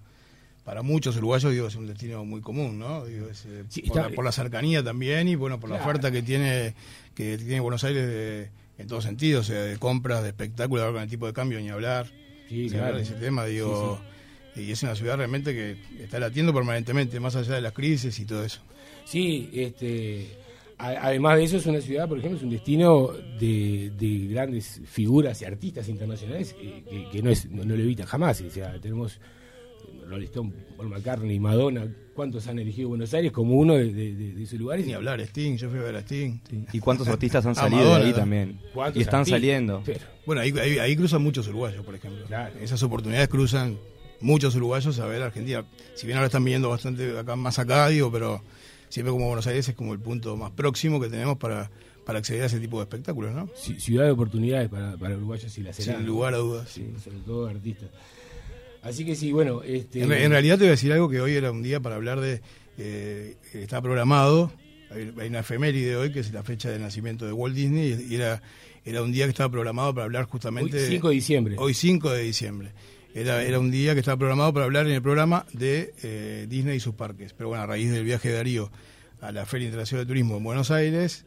para 0.70 0.84
muchos 0.84 1.18
uruguayos, 1.18 1.52
digo, 1.52 1.66
es 1.66 1.76
un 1.76 1.88
destino 1.88 2.24
muy 2.26 2.42
común, 2.42 2.78
¿no? 2.78 3.04
Digo, 3.04 3.28
es, 3.28 3.44
eh, 3.48 3.64
Sí, 3.70 3.82
por, 3.82 3.98
la, 3.98 4.10
por 4.10 4.24
la 4.24 4.32
cercanía 4.32 4.84
también 4.84 5.28
y, 5.28 5.34
bueno, 5.34 5.60
por 5.60 5.68
la 5.72 5.78
Claro. 5.78 5.90
oferta 5.90 6.12
que 6.12 6.22
tiene 6.22 6.76
que 7.16 7.40
tiene 7.40 7.60
Buenos 7.60 7.84
Aires 7.84 8.06
de- 8.08 8.50
en 8.78 8.86
todos 8.88 9.04
sentidos, 9.04 9.50
o 9.50 9.52
sea, 9.52 9.64
de 9.64 9.78
compras, 9.80 10.22
de 10.22 10.30
espectáculos, 10.30 10.84
ahora 10.84 10.94
con 10.94 11.04
el 11.04 11.10
tipo 11.10 11.26
de 11.26 11.34
cambio 11.34 11.60
ni 11.60 11.70
hablar. 11.70 12.06
Sí, 12.48 12.56
ni 12.66 12.70
claro. 12.70 12.86
hablar 12.86 12.98
de 12.98 13.02
ese 13.02 13.16
tema, 13.16 13.46
digo, 13.46 14.00
y 14.56 14.70
es 14.72 14.84
una 14.84 14.94
ciudad 14.94 15.18
realmente 15.18 15.56
que 15.56 16.04
está 16.04 16.20
latiendo 16.20 16.54
permanentemente, 16.54 17.20
más 17.20 17.36
allá 17.36 17.56
de 17.56 17.62
las 17.62 17.74
crisis 17.74 18.20
y 18.20 18.26
todo 18.26 18.46
eso. 18.46 18.62
Sí, 19.06 19.50
este, 19.54 20.28
a- 20.78 21.08
además 21.08 21.38
de 21.38 21.46
eso 21.46 21.58
es 21.58 21.66
una 21.66 21.82
ciudad, 21.82 22.08
por 22.08 22.20
ejemplo, 22.20 22.38
es 22.38 22.44
un 22.44 22.52
destino 22.52 23.08
de, 23.40 23.92
de 23.98 24.28
grandes 24.28 24.82
figuras 24.86 25.42
y 25.42 25.46
artistas 25.46 25.90
internacionales 25.90 26.56
eh, 26.62 26.84
que, 26.88 27.10
que 27.12 27.24
no, 27.24 27.32
es, 27.32 27.50
no, 27.50 27.64
no 27.66 27.76
lo 27.76 27.82
evitan 27.82 28.06
jamás. 28.06 28.40
O 28.42 28.52
sea, 28.52 28.80
tenemos 28.80 29.20
Rolling 30.10 30.26
Stone, 30.26 30.52
Paul 30.78 30.90
McCartney, 30.90 31.40
Madonna, 31.40 31.88
¿cuántos 32.14 32.48
han 32.48 32.60
elegido 32.60 32.90
Buenos 32.90 33.14
Aires 33.14 33.32
como 33.32 33.56
uno 33.56 33.76
de, 33.76 33.94
de- 33.94 34.14
de- 34.16 34.34
de 34.34 34.44
esos 34.44 34.60
lugares? 34.60 34.86
Ni 34.86 34.94
hablar, 34.94 35.22
Sting, 35.22 35.56
yo 35.58 35.70
fui 35.70 35.80
a 35.80 35.84
ver 35.84 35.96
a 35.96 36.00
Sting. 36.00 36.40
¿Y 36.74 36.80
cuántos 36.80 37.08
artistas 37.10 37.46
han 37.46 37.52
Ah, 37.52 37.56
salido 37.56 37.82
Madonna, 37.84 38.00
de 38.00 38.06
ahí 38.06 38.14
también? 38.14 38.60
¿Cuántos 38.74 39.00
Y 39.00 39.04
están 39.04 39.26
saliendo. 39.26 39.82
Pero, 39.86 40.00
Bueno, 40.26 40.42
ahí, 40.42 40.52
ahí, 40.60 40.78
ahí 40.80 40.96
cruzan 40.96 41.22
muchos 41.22 41.48
uruguayos, 41.48 41.86
por 41.86 41.96
ejemplo. 41.96 42.26
Claro. 42.26 42.60
Esas 42.60 42.82
oportunidades 42.84 43.28
cruzan 43.30 43.78
muchos 44.22 44.56
uruguayos 44.56 45.00
a 45.00 45.06
ver 45.06 45.22
Argentina. 45.22 45.64
Si 45.96 46.06
bien 46.06 46.18
ahora 46.18 46.26
están 46.28 46.44
viniendo 46.44 46.70
bastante 46.70 47.18
acá, 47.18 47.36
más 47.36 47.58
acá, 47.60 47.88
digo, 47.88 48.12
pero 48.12 48.42
siempre 48.90 49.12
como 49.12 49.28
Buenos 49.28 49.48
Aires 49.48 49.70
es 49.70 49.76
como 49.76 49.94
el 49.94 50.00
punto 50.00 50.36
más 50.36 50.52
próximo 50.52 51.00
que 51.00 51.08
tenemos 51.10 51.38
para, 51.38 51.72
para 52.06 52.20
acceder 52.20 52.42
a 52.44 52.46
ese 52.48 52.60
tipo 52.60 52.78
de 52.80 52.84
espectáculos, 52.84 53.34
¿no? 53.34 53.48
ci- 53.50 53.80
ciudad 53.80 54.04
de 54.06 54.12
oportunidades 54.12 54.68
para, 54.68 54.98
para 54.98 55.16
uruguayos 55.16 55.56
y 55.58 55.62
la 55.64 55.72
será. 55.74 55.98
Sin 55.98 56.06
lugar 56.08 56.34
a 56.34 56.38
dudas. 56.38 56.68
Sí, 56.70 56.92
sobre 57.04 57.20
todo 57.20 57.48
artistas. 57.48 57.90
Así 58.82 59.06
que 59.06 59.16
sí, 59.16 59.32
bueno, 59.32 59.62
este, 59.64 60.02
En, 60.04 60.10
re- 60.10 60.24
en 60.24 60.32
realidad 60.32 60.56
te 60.58 60.64
voy 60.64 60.70
a 60.70 60.72
decir 60.72 60.92
algo 60.94 61.10
que 61.10 61.20
hoy 61.22 61.34
era 61.34 61.52
un 61.52 61.62
día 61.64 61.80
para 61.80 61.96
hablar 61.96 62.20
de... 62.22 62.42
eh, 62.78 63.36
está 63.54 63.82
programado, 63.82 64.52
hay, 64.90 65.12
hay 65.20 65.28
una 65.28 65.40
efeméride 65.40 65.96
hoy 65.98 66.12
que 66.12 66.20
es 66.22 66.32
la 66.32 66.44
fecha 66.44 66.70
de 66.70 66.80
nacimiento 66.80 67.26
de 67.26 67.34
Walt 67.34 67.56
Disney 67.56 68.08
y 68.10 68.16
era, 68.16 68.42
era 68.86 69.02
un 69.02 69.12
día 69.12 69.26
que 69.26 69.32
estaba 69.32 69.50
programado 69.52 69.94
para 69.94 70.06
hablar 70.06 70.24
hoy, 70.24 70.30
justamente... 70.32 70.88
5 70.88 71.10
de 71.10 71.14
diciembre. 71.16 71.56
Hoy 71.58 71.74
5 71.74 72.10
de 72.12 72.24
diciembre. 72.24 72.72
Era, 73.14 73.44
era 73.44 73.60
un 73.60 73.70
día 73.72 73.94
que 73.96 74.00
estaba 74.00 74.18
programado 74.18 74.54
para 74.54 74.66
hablar 74.66 74.86
en 74.88 74.94
el 74.94 75.02
programa 75.02 75.46
de 75.52 75.94
eh, 76.04 76.46
Disney 76.48 76.78
y 76.78 76.80
sus 76.80 76.94
parques. 76.96 77.34
Pero 77.34 77.50
bueno, 77.50 77.64
a 77.64 77.68
raíz 77.68 77.92
del 77.92 78.04
viaje 78.06 78.30
de 78.30 78.36
Darío 78.36 78.72
a 79.20 79.32
la 79.34 79.46
Feria 79.46 79.66
Internacional 79.66 80.06
de 80.06 80.08
Turismo 80.08 80.38
en 80.38 80.44
Buenos 80.44 80.72
Aires, 80.72 81.26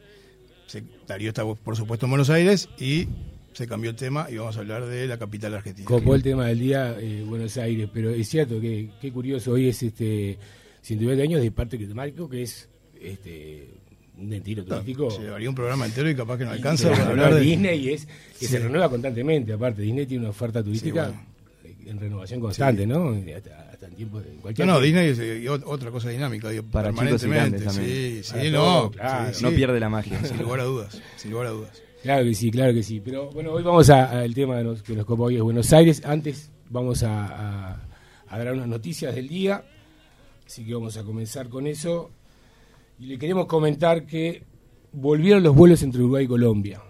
se- 0.65 0.83
Darío 1.07 1.29
está 1.29 1.43
por 1.45 1.75
supuesto 1.75 2.05
en 2.07 2.09
Buenos 2.09 2.29
Aires 2.31 2.69
y 2.79 3.07
se 3.53 3.67
cambió 3.67 3.89
el 3.91 3.95
tema 3.95 4.27
y 4.29 4.35
vamos 4.37 4.55
a 4.57 4.59
hablar 4.59 4.85
de 4.85 5.07
la 5.07 5.17
capital 5.17 5.53
argentina. 5.53 5.85
Copó 5.87 6.15
el 6.15 6.23
tema 6.23 6.47
del 6.47 6.59
día 6.59 6.95
eh, 6.99 7.23
Buenos 7.25 7.55
Aires, 7.57 7.89
pero 7.93 8.09
es 8.09 8.27
cierto 8.27 8.59
que 8.59 8.89
qué 9.01 9.11
curioso, 9.11 9.51
hoy 9.51 9.69
es 9.69 9.81
este 9.83 10.37
120 10.81 11.23
años 11.23 11.41
de 11.41 11.51
Parque 11.51 11.77
Temático, 11.77 12.27
que 12.29 12.43
es 12.43 12.67
este 13.01 13.69
un 14.17 14.29
destino 14.29 14.63
turístico. 14.63 15.09
Se 15.09 15.21
llevaría 15.21 15.49
un 15.49 15.55
programa 15.55 15.85
entero 15.85 16.09
y 16.09 16.15
capaz 16.15 16.37
que 16.37 16.45
no 16.45 16.51
alcanza 16.51 16.89
para 16.91 17.07
hablar 17.07 17.33
de... 17.33 17.41
Disney 17.41 17.79
y 17.87 17.93
es 17.93 18.07
que 18.39 18.45
se 18.47 18.59
renueva 18.59 18.89
constantemente, 18.89 19.53
aparte 19.53 19.81
Disney 19.81 20.05
tiene 20.05 20.21
una 20.23 20.29
oferta 20.29 20.63
turística 20.63 21.05
bueno. 21.61 21.81
en 21.87 21.99
renovación 21.99 22.39
constante, 22.39 22.85
¿no? 22.85 23.09
Hasta, 23.35 23.71
hasta 23.71 23.87
en 23.87 23.95
tiempo 23.95 24.21
de 24.21 24.35
No, 24.59 24.65
no, 24.65 24.79
Disney 24.79 25.09
es 25.09 25.19
eh, 25.19 25.43
ot- 25.49 25.63
otra 25.65 25.89
cosa 25.89 26.09
dinámica, 26.09 26.49
digo, 26.49 26.63
Para 26.63 26.89
chicos 26.91 27.03
y 27.03 27.27
permanentemente. 27.27 27.57
grandes 27.59 27.63
también. 27.75 27.95
Sí, 27.95 28.23
sí, 28.23 28.31
Para 28.33 28.49
no, 28.51 28.59
todo, 28.63 28.91
claro. 28.91 29.33
sí, 29.33 29.43
No 29.43 29.51
pierde 29.51 29.79
la 29.79 29.89
magia. 29.89 30.23
Sin 30.25 30.37
lugar 30.43 30.59
a 30.59 30.63
dudas, 30.63 31.01
sin 31.17 31.31
lugar 31.31 31.47
a 31.47 31.51
dudas. 31.51 31.81
Claro 32.03 32.23
que 32.25 32.35
sí, 32.35 32.51
claro 32.51 32.73
que 32.73 32.83
sí. 32.83 32.99
Pero 33.03 33.31
bueno, 33.31 33.51
hoy 33.53 33.63
vamos 33.63 33.89
a- 33.89 34.19
al 34.19 34.33
tema 34.33 34.57
de 34.57 34.63
nos- 34.65 34.83
que 34.83 34.93
nos 34.95 35.05
copa 35.05 35.23
hoy 35.23 35.37
es 35.37 35.41
Buenos 35.41 35.71
Aires. 35.73 36.03
Antes 36.05 36.51
vamos 36.69 37.01
a, 37.03 37.71
a- 37.71 37.81
a 38.27 38.37
dar 38.37 38.53
unas 38.53 38.67
noticias 38.67 39.15
del 39.15 39.27
día. 39.29 39.63
Así 40.45 40.65
que 40.65 40.73
vamos 40.73 40.97
a 40.97 41.03
comenzar 41.03 41.47
con 41.49 41.65
eso. 41.65 42.11
Y 42.99 43.05
le 43.05 43.17
queremos 43.17 43.45
comentar 43.47 44.05
que 44.05 44.43
volvieron 44.91 45.41
los 45.43 45.55
vuelos 45.55 45.81
entre 45.81 46.01
Uruguay 46.01 46.25
y 46.25 46.27
Colombia. 46.27 46.81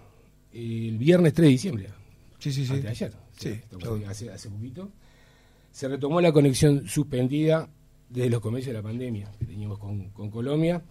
El 0.52 0.98
viernes 0.98 1.34
3 1.34 1.46
de 1.48 1.52
diciembre. 1.52 1.88
Sí, 2.40 2.52
sí, 2.52 2.66
sí. 2.66 2.72
Antes 2.74 2.84
de 2.84 2.90
ayer. 2.90 3.14
Sí, 3.38 3.62
hace 4.30 4.50
poquito. 4.50 4.90
se 5.72 5.88
retomó 5.88 6.22
la 6.22 6.32
conexión 6.32 6.88
suspendida 6.88 7.68
desde 8.10 8.30
los 8.30 8.42
comienzos 8.42 8.68
de 8.68 8.74
la 8.74 8.84
pandemia 8.84 9.32
que 9.40 9.46
teníamos 9.46 9.80
con, 9.80 10.10
con 10.10 10.30
Colombia. 10.30 10.84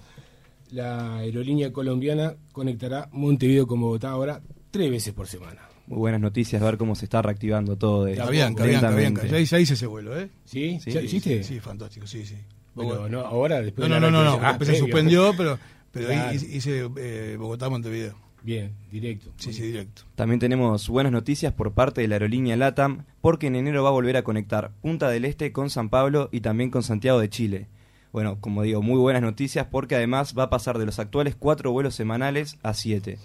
La 0.72 1.18
aerolínea 1.18 1.72
colombiana 1.72 2.34
conectará 2.52 3.08
Montevideo 3.12 3.66
con 3.66 3.80
Bogotá 3.80 4.10
ahora 4.10 4.40
tres 4.70 4.90
veces 4.90 5.12
por 5.12 5.26
semana. 5.26 5.60
Muy 5.86 5.98
buenas 5.98 6.20
noticias, 6.20 6.62
ver 6.62 6.78
cómo 6.78 6.94
se 6.94 7.04
está 7.04 7.20
reactivando 7.20 7.76
todo. 7.76 8.04
de- 8.04 8.14
Cabianca, 8.16 8.62
Cabianca, 8.62 8.88
lentamente. 8.88 9.20
Cabianca. 9.20 9.36
Ya 9.36 9.40
hice, 9.40 9.56
ya 9.56 9.60
hice 9.60 9.74
ese 9.74 9.86
vuelo, 9.86 10.18
¿eh? 10.18 10.30
¿Sí? 10.46 10.78
Sí, 10.82 10.90
¿Ya 10.92 11.02
hiciste? 11.02 11.42
Sí, 11.44 11.60
fantástico, 11.60 12.06
sí, 12.06 12.24
sí. 12.24 12.36
Pero 12.74 13.06
no, 13.08 13.20
ahora 13.20 13.60
después 13.60 13.86
No, 13.86 13.94
de 13.96 14.00
no, 14.00 14.06
la 14.10 14.12
no, 14.24 14.24
no, 14.38 14.46
Ah, 14.46 14.56
se 14.64 14.76
suspendió, 14.76 15.34
pero, 15.36 15.58
pero 15.90 16.08
ahí 16.08 16.14
Claro. 16.16 16.34
hice, 16.34 16.56
hice, 16.56 16.90
eh, 16.96 17.36
Bogotá-Montevideo. 17.38 18.14
Bien, 18.42 18.72
directo. 18.90 19.30
Sí, 19.36 19.52
sí, 19.52 19.62
directo. 19.62 20.02
También 20.14 20.40
tenemos 20.40 20.88
buenas 20.88 21.12
noticias 21.12 21.52
por 21.52 21.72
parte 21.74 22.00
de 22.00 22.08
la 22.08 22.14
aerolínea 22.16 22.56
LATAM, 22.56 23.04
porque 23.20 23.48
en 23.48 23.56
enero 23.56 23.82
va 23.84 23.90
a 23.90 23.92
volver 23.92 24.16
a 24.16 24.24
conectar 24.24 24.72
Punta 24.80 25.10
del 25.10 25.26
Este 25.26 25.52
con 25.52 25.68
San 25.68 25.90
Pablo 25.90 26.28
y 26.32 26.40
también 26.40 26.70
con 26.70 26.82
Santiago 26.82 27.20
de 27.20 27.28
Chile. 27.28 27.68
Bueno, 28.12 28.38
como 28.40 28.62
digo, 28.62 28.82
muy 28.82 28.98
buenas 28.98 29.22
noticias 29.22 29.66
porque 29.70 29.94
además 29.96 30.34
va 30.38 30.44
a 30.44 30.50
pasar 30.50 30.78
de 30.78 30.84
los 30.86 30.98
actuales 30.98 31.34
cuatro 31.38 31.72
vuelos 31.72 31.94
semanales 31.94 32.58
a 32.62 32.74
siete. 32.74 33.18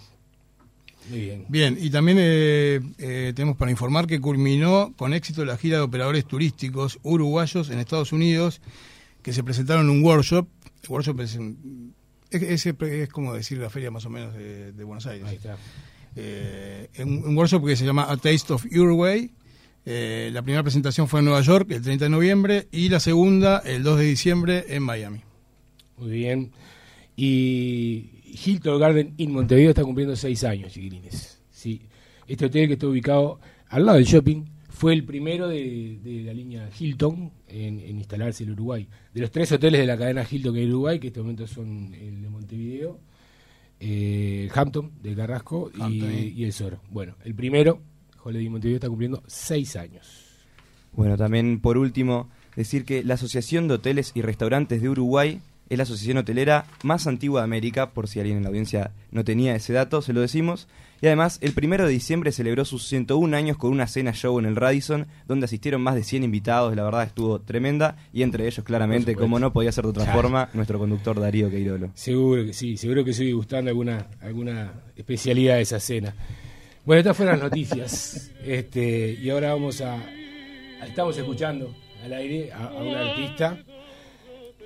Muy 1.10 1.20
bien. 1.22 1.46
Bien, 1.48 1.77
y 1.79 1.89
también 1.89 2.17
eh, 2.20 2.82
eh, 2.98 3.34
tenemos 3.36 3.56
para 3.58 3.72
informar 3.72 4.08
que 4.08 4.20
culminó 4.20 4.94
con 4.98 5.13
éxito 5.13 5.46
la 5.46 5.58
gira 5.58 5.77
de 5.77 5.84
operadores 5.84 6.25
turísticos 6.25 7.00
uruguayos 7.03 7.70
en 7.70 7.79
Estados 7.79 8.12
Unidos 8.12 8.62
que 9.22 9.34
se 9.34 9.44
presentaron 9.44 9.86
en 9.86 9.91
un 9.91 10.03
workshop. 10.03 10.48
El 10.84 10.89
workshop 10.89 11.20
es, 11.22 11.38
es, 12.32 12.65
es- 12.65 12.75
es 12.82 13.10
como 13.10 13.34
decir 13.34 13.58
la 13.58 13.70
feria 13.70 13.91
más 13.91 14.06
o 14.06 14.10
menos 14.10 14.34
de, 14.34 14.72
de 14.74 14.84
Buenos 14.84 15.06
Aires. 15.06 15.27
Ahí 15.27 15.36
está. 15.36 15.58
Eh, 16.15 16.89
un, 17.00 17.24
un 17.25 17.38
workshop 17.38 17.65
que 17.65 17.75
se 17.75 17.86
llama 17.86 18.06
A 18.10 18.17
Taste 18.17 18.51
of 18.53 18.65
Uruguay. 18.65 19.32
Eh, 19.89 20.32
la 20.34 20.41
primera 20.41 20.63
presentación 20.63 21.08
fue 21.08 21.22
en 21.22 21.27
Nueva 21.27 21.39
York 21.39 21.72
el 21.72 21.82
30 21.82 22.06
de 22.06 22.10
noviembre 22.10 22.67
y 22.74 22.89
la 22.89 23.00
segunda 23.00 23.60
el 23.60 23.84
2 23.84 24.00
de 24.00 24.03
diciembre 24.03 24.65
en 24.67 24.84
Miami. 24.84 25.22
Muy 25.98 26.12
bien. 26.12 26.51
Y 27.15 28.10
Hilton 28.46 28.82
Garden 28.82 29.13
Inn 29.15 29.32
Montevideo 29.32 29.70
está 29.70 29.86
cumpliendo 29.86 30.13
seis 30.17 30.44
años, 30.44 30.74
chiquilines. 30.74 31.41
Sí. 31.51 31.84
Este 32.27 32.48
hotel 32.48 32.67
que 32.67 32.74
está 32.74 32.86
ubicado 32.86 33.39
al 33.70 33.86
lado 33.86 33.98
del 33.98 34.06
shopping 34.06 34.44
fue 34.67 34.91
el 34.91 35.06
primero 35.06 35.48
de, 35.48 36.00
de 36.03 36.24
la 36.24 36.34
línea 36.34 36.70
Hilton 36.77 37.32
en, 37.48 37.79
en 37.79 37.98
instalarse 37.98 38.44
en 38.44 38.51
Uruguay. 38.51 38.89
De 39.13 39.22
los 39.22 39.32
tres 39.32 39.53
hoteles 39.53 39.79
de 39.79 39.88
la 39.88 39.98
cadena 39.98 40.27
Hilton 40.29 40.53
que 40.53 40.60
hay 40.60 40.65
en 40.65 40.72
Uruguay, 40.74 41.00
que 41.00 41.08
en 41.08 41.12
este 41.12 41.22
momento 41.22 41.48
son 41.48 41.94
el 41.94 42.22
de 42.24 42.29
Montevideo, 42.29 43.00
eh, 43.79 44.50
Hampton 44.53 44.91
de 45.01 45.15
Carrasco 45.15 45.72
y, 45.74 45.82
Hampton, 45.82 46.12
y 46.13 46.44
el 46.44 46.51
Soro. 46.51 46.82
Bueno, 46.89 47.15
el 47.24 47.34
primero, 47.34 47.82
Holiday 48.24 48.50
Montevideo, 48.50 48.78
está 48.78 48.90
cumpliendo 48.90 49.24
seis 49.28 49.76
años. 49.76 50.26
Bueno, 50.94 51.18
también 51.18 51.60
por 51.60 51.78
último, 51.78 52.30
decir 52.56 52.86
que 52.86 53.04
la 53.04 53.16
Asociación 53.16 53.68
de 53.68 53.76
Hoteles 53.76 54.12
y 54.16 54.22
Restaurantes 54.22 54.82
de 54.82 54.90
Uruguay 54.90 55.42
es 55.70 55.78
la 55.78 55.84
asociación 55.84 56.18
hotelera 56.18 56.66
más 56.84 57.08
antigua 57.08 57.42
de 57.42 57.44
América, 57.44 57.90
por 57.92 58.08
si 58.08 58.20
alguien 58.22 58.38
en 58.38 58.44
la 58.44 58.50
audiencia 58.50 58.92
no 59.12 59.26
tenía 59.26 59.54
ese 59.54 59.74
dato, 59.74 60.02
se 60.02 60.14
lo 60.14 60.22
decimos. 60.22 60.68
Y 61.02 61.08
además, 61.08 61.40
el 61.42 61.52
primero 61.52 61.86
de 61.86 61.92
diciembre 61.92 62.32
celebró 62.32 62.64
sus 62.64 62.88
101 62.88 63.36
años 63.36 63.58
con 63.58 63.72
una 63.72 63.86
cena 63.86 64.14
show 64.14 64.40
en 64.40 64.46
el 64.46 64.56
Radisson, 64.56 65.08
donde 65.28 65.44
asistieron 65.46 65.82
más 65.82 65.96
de 65.96 66.04
100 66.04 66.24
invitados, 66.24 66.74
la 66.74 66.84
verdad 66.86 67.04
estuvo 67.04 67.42
tremenda, 67.42 67.98
y 68.14 68.24
entre 68.24 68.48
ellos, 68.48 68.64
claramente, 68.66 69.14
como 69.16 69.40
no 69.40 69.52
podía 69.52 69.74
ser 69.74 69.84
de 69.84 69.90
otra 69.90 70.06
Claro. 70.06 70.22
forma, 70.22 70.50
nuestro 70.54 70.80
conductor 70.80 71.20
Darío 71.20 71.50
Queirolo. 71.50 71.92
Seguro 71.96 72.46
que 72.46 72.54
sí, 72.54 72.78
seguro 72.78 73.04
que 73.04 73.12
sigue 73.14 73.34
gustando 73.34 73.70
alguna, 73.70 74.08
alguna 74.22 74.72
especialidad 74.96 75.56
de 75.58 75.62
esa 75.64 75.82
cena. 75.82 76.16
Bueno, 76.88 77.01
estas 77.01 77.17
fueron 77.17 77.34
las 77.38 77.44
noticias. 77.44 78.32
Este, 78.46 79.17
y 79.22 79.29
ahora 79.29 79.51
vamos 79.53 79.82
a. 79.82 79.98
Estamos 80.88 81.17
escuchando 81.17 81.75
al 82.01 82.13
aire 82.13 82.50
a, 82.53 82.67
a 82.67 82.82
un 82.82 82.96
artista 82.96 83.62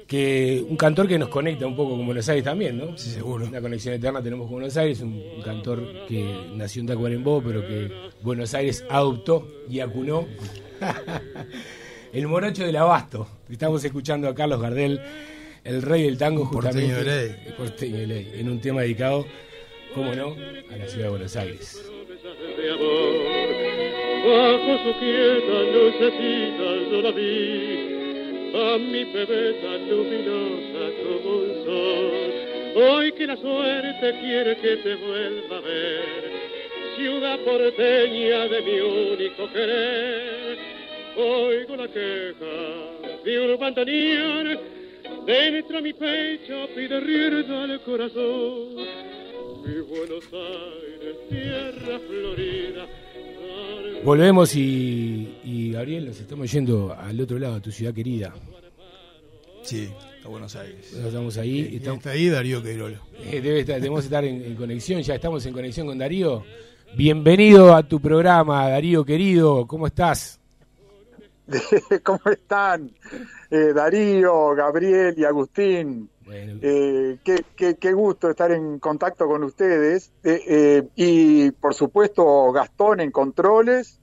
que. 0.06 0.64
un 0.70 0.78
cantor 0.78 1.08
que 1.08 1.18
nos 1.18 1.30
conecta 1.30 1.66
un 1.66 1.76
poco 1.76 1.98
con 1.98 2.06
Buenos 2.06 2.30
Aires 2.30 2.44
también, 2.44 2.78
¿no? 2.78 2.96
Sí, 2.96 3.10
seguro. 3.10 3.48
Una 3.48 3.60
conexión 3.60 3.96
eterna 3.96 4.22
tenemos 4.22 4.46
con 4.46 4.58
Buenos 4.58 4.78
Aires, 4.78 5.02
un, 5.02 5.20
un 5.36 5.42
cantor 5.42 6.06
que 6.08 6.24
nació 6.54 6.82
en 6.82 6.88
Tacuarembó, 6.90 7.42
pero 7.42 7.62
que 7.62 7.92
Buenos 8.22 8.54
Aires 8.54 8.86
adoptó 8.88 9.48
y 9.68 9.80
acunó. 9.80 10.28
El 12.14 12.28
morocho 12.28 12.64
del 12.64 12.76
abasto. 12.76 13.28
Estamos 13.50 13.84
escuchando 13.84 14.28
a 14.28 14.36
Carlos 14.36 14.62
Gardel, 14.62 15.02
el 15.64 15.82
rey 15.82 16.04
del 16.04 16.20
tango, 16.20 16.52
Porteño 16.52 16.94
justamente. 16.94 17.04
de 17.04 17.28
ley. 17.30 17.36
el 17.48 17.54
porteño 17.54 17.98
de 17.98 18.06
ley, 18.08 18.32
en 18.36 18.50
un 18.50 18.60
tema 18.60 18.82
dedicado, 18.82 19.26
cómo 19.94 20.14
no, 20.16 20.36
a 20.72 20.78
la 20.78 20.88
ciudad 20.88 21.06
de 21.06 21.10
Buenos 21.10 21.36
Aires. 21.36 21.92
Bajo 24.24 24.78
su 24.84 25.00
quieta 25.00 25.58
lucecita 25.74 26.68
yo 26.92 27.02
la 27.02 27.12
vi, 27.12 28.52
a 28.54 28.78
mi 28.78 29.04
bebé 29.06 29.54
tan 29.62 29.90
luminosa 29.90 30.84
como 31.04 31.36
un 31.38 31.66
sol. 31.66 32.42
Hoy 32.76 33.12
que 33.14 33.28
la 33.28 33.36
suerte 33.36 34.20
quiere 34.22 34.56
que 34.58 34.78
te 34.78 34.96
vuelva 34.96 35.58
a 35.58 35.62
ver, 35.62 36.04
ciudad 36.96 37.40
porteña 37.40 38.48
de 38.48 38.62
mi 38.62 38.80
único 38.80 39.52
querer. 39.52 40.58
Oigo 41.18 41.76
la 41.76 41.88
queja 41.88 43.22
de 43.26 43.40
un 43.40 43.60
bandoneón, 43.60 44.60
dentro 45.26 45.78
de 45.78 45.82
mi 45.82 45.94
pecho 45.94 46.70
pide 46.76 47.00
rienda 47.02 47.64
al 47.64 47.82
corazón. 47.82 49.12
Buenos 49.64 50.24
Aires, 50.34 51.16
tierra 51.30 52.00
Volvemos 54.04 54.56
y, 54.56 55.38
y, 55.44 55.72
Gabriel, 55.72 56.08
nos 56.08 56.20
estamos 56.20 56.52
yendo 56.52 56.96
al 56.98 57.20
otro 57.22 57.38
lado, 57.38 57.56
a 57.56 57.60
tu 57.62 57.72
ciudad 57.72 57.94
querida. 57.94 58.34
Sí, 59.62 59.88
a 60.26 60.28
Buenos 60.28 60.56
Aires. 60.56 60.92
Nos 60.98 61.06
estamos 61.08 61.38
ahí. 61.38 61.70
Y 61.74 61.76
estamos- 61.76 62.00
está 62.00 62.10
ahí 62.12 62.30
Darío 62.30 62.64
Queirolo. 62.64 62.98
eh, 63.24 63.40
debe 63.42 63.60
estar, 63.60 63.76
debemos 63.76 64.04
estar 64.04 64.26
en, 64.26 64.44
en 64.44 64.56
conexión, 64.56 65.02
ya 65.04 65.16
estamos 65.16 65.46
en 65.46 65.54
conexión 65.54 65.86
con 65.86 65.98
Darío. 66.00 66.44
Bienvenido 66.96 67.76
a 67.76 67.84
tu 67.84 68.00
programa, 68.02 68.68
Darío 68.70 69.06
querido, 69.06 69.68
¿cómo 69.68 69.86
estás? 69.86 70.40
¿Cómo 72.04 72.20
están? 72.32 72.90
Eh, 73.52 73.74
Darío, 73.76 74.56
Gabriel 74.56 75.14
y 75.18 75.24
Agustín. 75.24 76.10
Bueno, 76.32 76.60
Eh, 76.62 77.18
qué, 77.26 77.44
qué- 77.58 77.76
qué 77.76 77.92
gusto 77.94 78.30
estar 78.30 78.52
en 78.52 78.80
contacto 78.80 79.28
con 79.28 79.44
ustedes. 79.44 80.14
Eh, 80.24 80.42
eh, 80.48 80.84
y 80.96 81.52
por 81.52 81.74
supuesto 81.74 82.52
Gastón 82.54 83.02
en 83.02 83.12
controles 83.12 84.00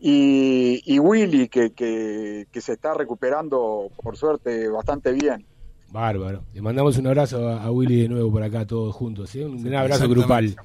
y, 0.00 0.80
y 0.86 0.98
Willy 0.98 1.48
que, 1.48 1.72
que- 1.72 2.46
que 2.50 2.60
se 2.62 2.72
está 2.72 2.94
recuperando 2.94 3.90
por 4.02 4.16
suerte 4.16 4.68
bastante 4.68 5.12
bien. 5.12 5.44
bárbaro. 5.90 6.44
Le 6.54 6.62
mandamos 6.62 6.96
un 6.98 7.06
abrazo 7.08 7.46
a, 7.48 7.62
a 7.62 7.70
Willy 7.70 8.02
de 8.02 8.08
nuevo 8.08 8.30
por 8.32 8.42
acá, 8.42 8.66
todos 8.66 8.94
juntos, 8.94 9.34
¿eh? 9.34 9.44
un 9.44 9.62
gran 9.62 9.82
abrazo 9.82 10.08
grupal. 10.08 10.56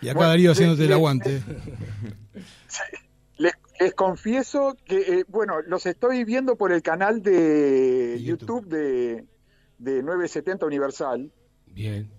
Y 0.00 0.08
acá 0.08 0.18
Bueno, 0.18 0.28
Darío 0.30 0.52
haciéndote 0.52 0.84
el 0.84 0.92
aguante. 0.92 1.42
Les, 3.38 3.52
les 3.80 3.94
confieso 3.94 4.76
que, 4.84 4.96
eh, 5.20 5.24
bueno, 5.28 5.60
los 5.66 5.86
estoy 5.86 6.24
viendo 6.24 6.56
por 6.56 6.72
el 6.72 6.82
canal 6.82 7.22
de 7.22 7.32
De 7.32 8.22
YouTube. 8.22 8.62
YouTube 8.64 8.66
de, 8.68 9.24
de 9.78 10.02
970 10.02 10.66
Universal. 10.66 11.30
Bien. 11.66 12.10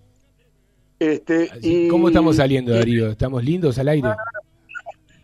Este, 0.98 1.50
Así, 1.50 1.86
y- 1.86 1.88
¿Cómo 1.88 2.08
estamos 2.08 2.36
saliendo, 2.36 2.72
Darío? 2.72 3.10
¿Estamos 3.10 3.42
lindos 3.44 3.78
al 3.78 3.88
aire? 3.88 4.08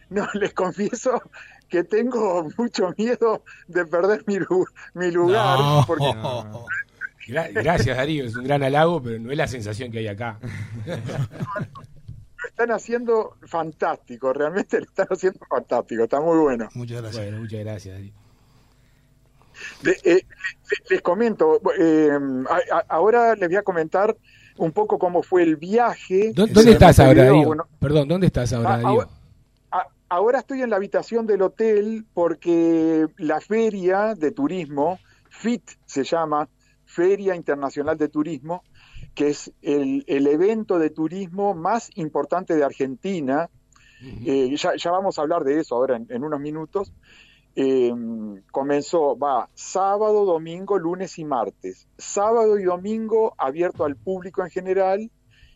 No, 0.09 0.27
les 0.35 0.55
confieso 0.55 1.21
que 1.69 1.83
tengo 1.85 2.49
mucho 2.57 2.95
miedo 2.97 3.43
de 3.67 3.85
perder 3.87 4.23
mi, 4.27 4.39
mi 4.95 5.11
lugar. 5.11 5.59
No. 5.59 5.85
Porque 5.87 6.05
Gra- 7.29 7.51
gracias, 7.53 7.97
Darío, 7.97 8.25
es 8.25 8.37
un 8.37 8.45
gran 8.45 8.63
halago, 8.63 9.03
pero 9.03 9.19
no 9.19 9.33
es 9.33 9.37
la 9.37 9.49
sensación 9.49 9.91
que 9.91 9.99
hay 9.99 10.07
acá. 10.07 10.39
lo 10.87 12.49
están 12.49 12.71
haciendo 12.71 13.37
fantástico, 13.43 14.33
realmente 14.33 14.79
lo 14.79 14.85
están 14.85 15.09
haciendo 15.11 15.41
fantástico, 15.47 16.05
está 16.05 16.21
muy 16.21 16.39
bueno. 16.39 16.69
Muchas 16.75 17.03
gracias. 17.03 17.25
Bueno, 17.25 17.39
muchas 17.41 17.61
gracias, 17.61 17.95
Darío. 17.97 18.13
De- 19.83 19.99
eh, 20.05 20.23
les 20.91 21.03
comento, 21.03 21.61
eh, 21.79 22.11
a- 22.49 22.77
a- 22.77 22.85
ahora 22.89 23.35
les 23.35 23.49
voy 23.49 23.57
a 23.57 23.63
comentar 23.63 24.17
un 24.59 24.73
poco 24.73 24.99
cómo 24.99 25.23
fue 25.23 25.43
el 25.43 25.57
viaje. 25.57 26.33
¿Dó- 26.35 26.45
Ese 26.45 26.55
¿Dónde 26.55 26.73
estás 26.73 26.99
ahora, 27.01 27.31
bueno, 27.33 27.67
Perdón, 27.79 28.09
¿dónde 28.09 28.27
estás 28.27 28.53
ahora, 28.53 28.69
Ah, 28.69 28.77
Darío? 28.79 28.89
ahora- 28.89 29.09
a- 29.73 29.89
ahora 30.09 30.39
estoy 30.41 30.63
en 30.63 30.71
la 30.71 30.77
habitación 30.77 31.27
del 31.27 31.43
hotel 31.43 32.07
porque 32.15 33.07
la 33.19 33.41
feria 33.41 34.15
de 34.15 34.31
turismo, 34.31 34.99
FIT 35.29 35.63
se 35.85 36.05
llama, 36.05 36.49
Feria 36.85 37.35
Internacional 37.35 37.99
de 37.99 38.09
Turismo, 38.09 38.63
que 39.15 39.29
es 39.29 39.53
el, 39.61 40.05
el 40.07 40.27
evento 40.29 40.79
de 40.79 40.89
turismo 40.91 41.53
más 41.55 41.91
importante 41.97 42.55
de 42.55 42.65
Argentina. 42.65 43.51
Eh, 44.25 44.55
ya, 44.57 44.73
ya 44.77 44.91
vamos 44.91 45.19
a 45.19 45.23
hablar 45.23 45.43
de 45.45 45.59
eso 45.61 45.75
ahora 45.75 45.97
en, 45.97 46.07
en 46.11 46.23
unos 46.23 46.39
minutos. 46.41 46.93
Eh, 47.59 47.91
comenzó, 48.53 49.17
va 49.17 49.49
sábado, 49.55 50.27
domingo, 50.27 50.79
lunes 50.79 51.19
y 51.19 51.25
martes. 51.25 51.89
Sábado 51.97 52.59
y 52.59 52.65
domingo 52.65 53.35
abierto 53.39 53.85
al 53.87 53.97
público 53.97 54.45
en 54.45 54.51
general 54.51 55.11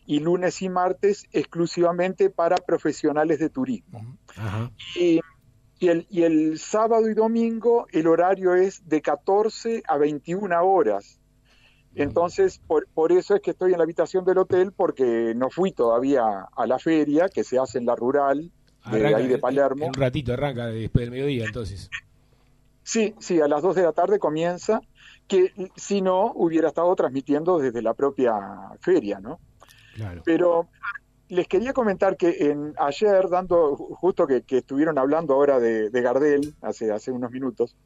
y 0.07 0.21
lunes 0.21 0.63
y 0.63 0.71
martes 0.71 1.27
exclusivamente 1.31 2.31
para 2.31 2.57
profesionales 2.57 3.39
de 3.39 3.51
turismo. 3.51 4.17
Ajá. 4.35 4.71
Y, 4.97 5.21
Y 5.79 5.89
el, 5.89 6.07
y 6.11 6.23
el 6.23 6.59
sábado 6.59 7.09
y 7.09 7.15
domingo 7.15 7.87
el 7.93 8.07
horario 8.07 8.55
es 8.55 8.87
de 8.89 9.01
14 9.01 9.83
a 9.87 9.97
21 9.99 10.63
horas. 10.63 11.21
Entonces, 11.95 12.61
por, 12.67 12.87
por 12.89 13.13
eso 13.13 13.35
es 13.35 13.41
que 13.41 13.51
estoy 13.51 13.73
en 13.73 13.79
la 13.79 13.85
habitación 13.85 14.25
del 14.25 14.39
hotel, 14.39 14.73
porque 14.73 15.35
no 15.35 15.51
fui 15.51 15.73
todavía 15.73 16.23
a 16.55 16.67
la 16.67 16.79
feria 16.79 17.29
que 17.29 17.45
se 17.45 17.59
hace 17.59 17.79
en 17.79 17.87
la 17.87 17.97
rural 17.97 18.53
de 18.91 19.01
Arranca 19.01 19.17
ahí 19.19 19.29
de 19.29 19.39
Palermo. 19.39 19.85
En 19.85 19.89
un 19.91 19.95
ratito 19.95 20.33
arranca 20.33 20.67
después 20.67 21.03
del 21.05 21.11
mediodía, 21.11 21.45
entonces. 21.47 21.91
Sí, 22.83 23.15
sí, 23.19 23.41
a 23.41 23.47
las 23.49 23.63
2 23.63 23.77
de 23.77 23.83
la 23.83 23.93
tarde 23.93 24.19
comienza, 24.19 24.81
que 25.29 25.53
si 25.77 26.03
no 26.03 26.33
hubiera 26.35 26.69
estado 26.69 26.95
transmitiendo 26.97 27.59
desde 27.59 27.83
la 27.83 27.95
propia 27.95 28.35
feria, 28.81 29.21
¿no? 29.21 29.39
Claro. 29.95 30.23
Pero 30.25 30.69
les 31.29 31.47
quería 31.47 31.73
comentar 31.73 32.17
que 32.17 32.51
en, 32.51 32.75
ayer, 32.79 33.29
dando, 33.29 33.77
ju- 33.77 33.95
justo 33.97 34.27
que, 34.27 34.43
que 34.43 34.59
estuvieron 34.59 34.99
hablando 34.99 35.35
ahora 35.35 35.61
de, 35.61 35.91
de 35.91 36.03
Gardel, 36.03 36.55
hace, 36.63 36.91
hace 36.91 37.13
unos 37.13 37.31
minutos, 37.31 37.77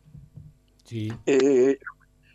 Sí. 0.85 1.13
eh, 1.27 1.79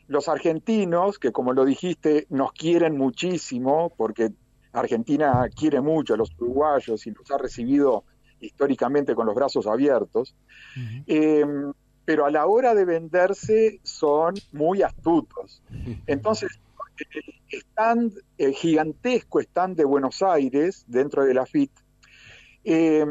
los 0.07 0.27
argentinos, 0.27 1.17
que 1.19 1.31
como 1.31 1.53
lo 1.53 1.65
dijiste, 1.65 2.25
nos 2.29 2.51
quieren 2.51 2.97
muchísimo, 2.97 3.91
porque 3.95 4.31
Argentina 4.73 5.47
quiere 5.55 5.81
mucho 5.81 6.13
a 6.13 6.17
los 6.17 6.31
uruguayos 6.39 7.05
y 7.07 7.11
los 7.11 7.29
ha 7.31 7.38
recibido 7.38 8.03
históricamente 8.39 9.15
con 9.15 9.25
los 9.25 9.36
brazos 9.36 9.67
abiertos, 9.67 10.36
eh, 11.08 11.46
pero 12.05 12.25
a 12.25 12.31
la 12.31 12.46
hora 12.48 12.74
de 12.74 12.86
venderse 12.86 13.79
son 13.84 14.36
muy 14.51 14.81
astutos. 14.81 15.62
Entonces, 16.08 16.50
el 17.51 17.60
stand, 17.60 18.13
el 18.38 18.53
gigantesco 18.53 19.39
stand 19.39 19.77
de 19.77 19.86
Buenos 19.86 20.22
Aires, 20.22 20.84
dentro 20.88 21.24
de 21.24 21.34
la 21.34 21.46
FIT, 21.46 21.72
eh, 22.65 23.05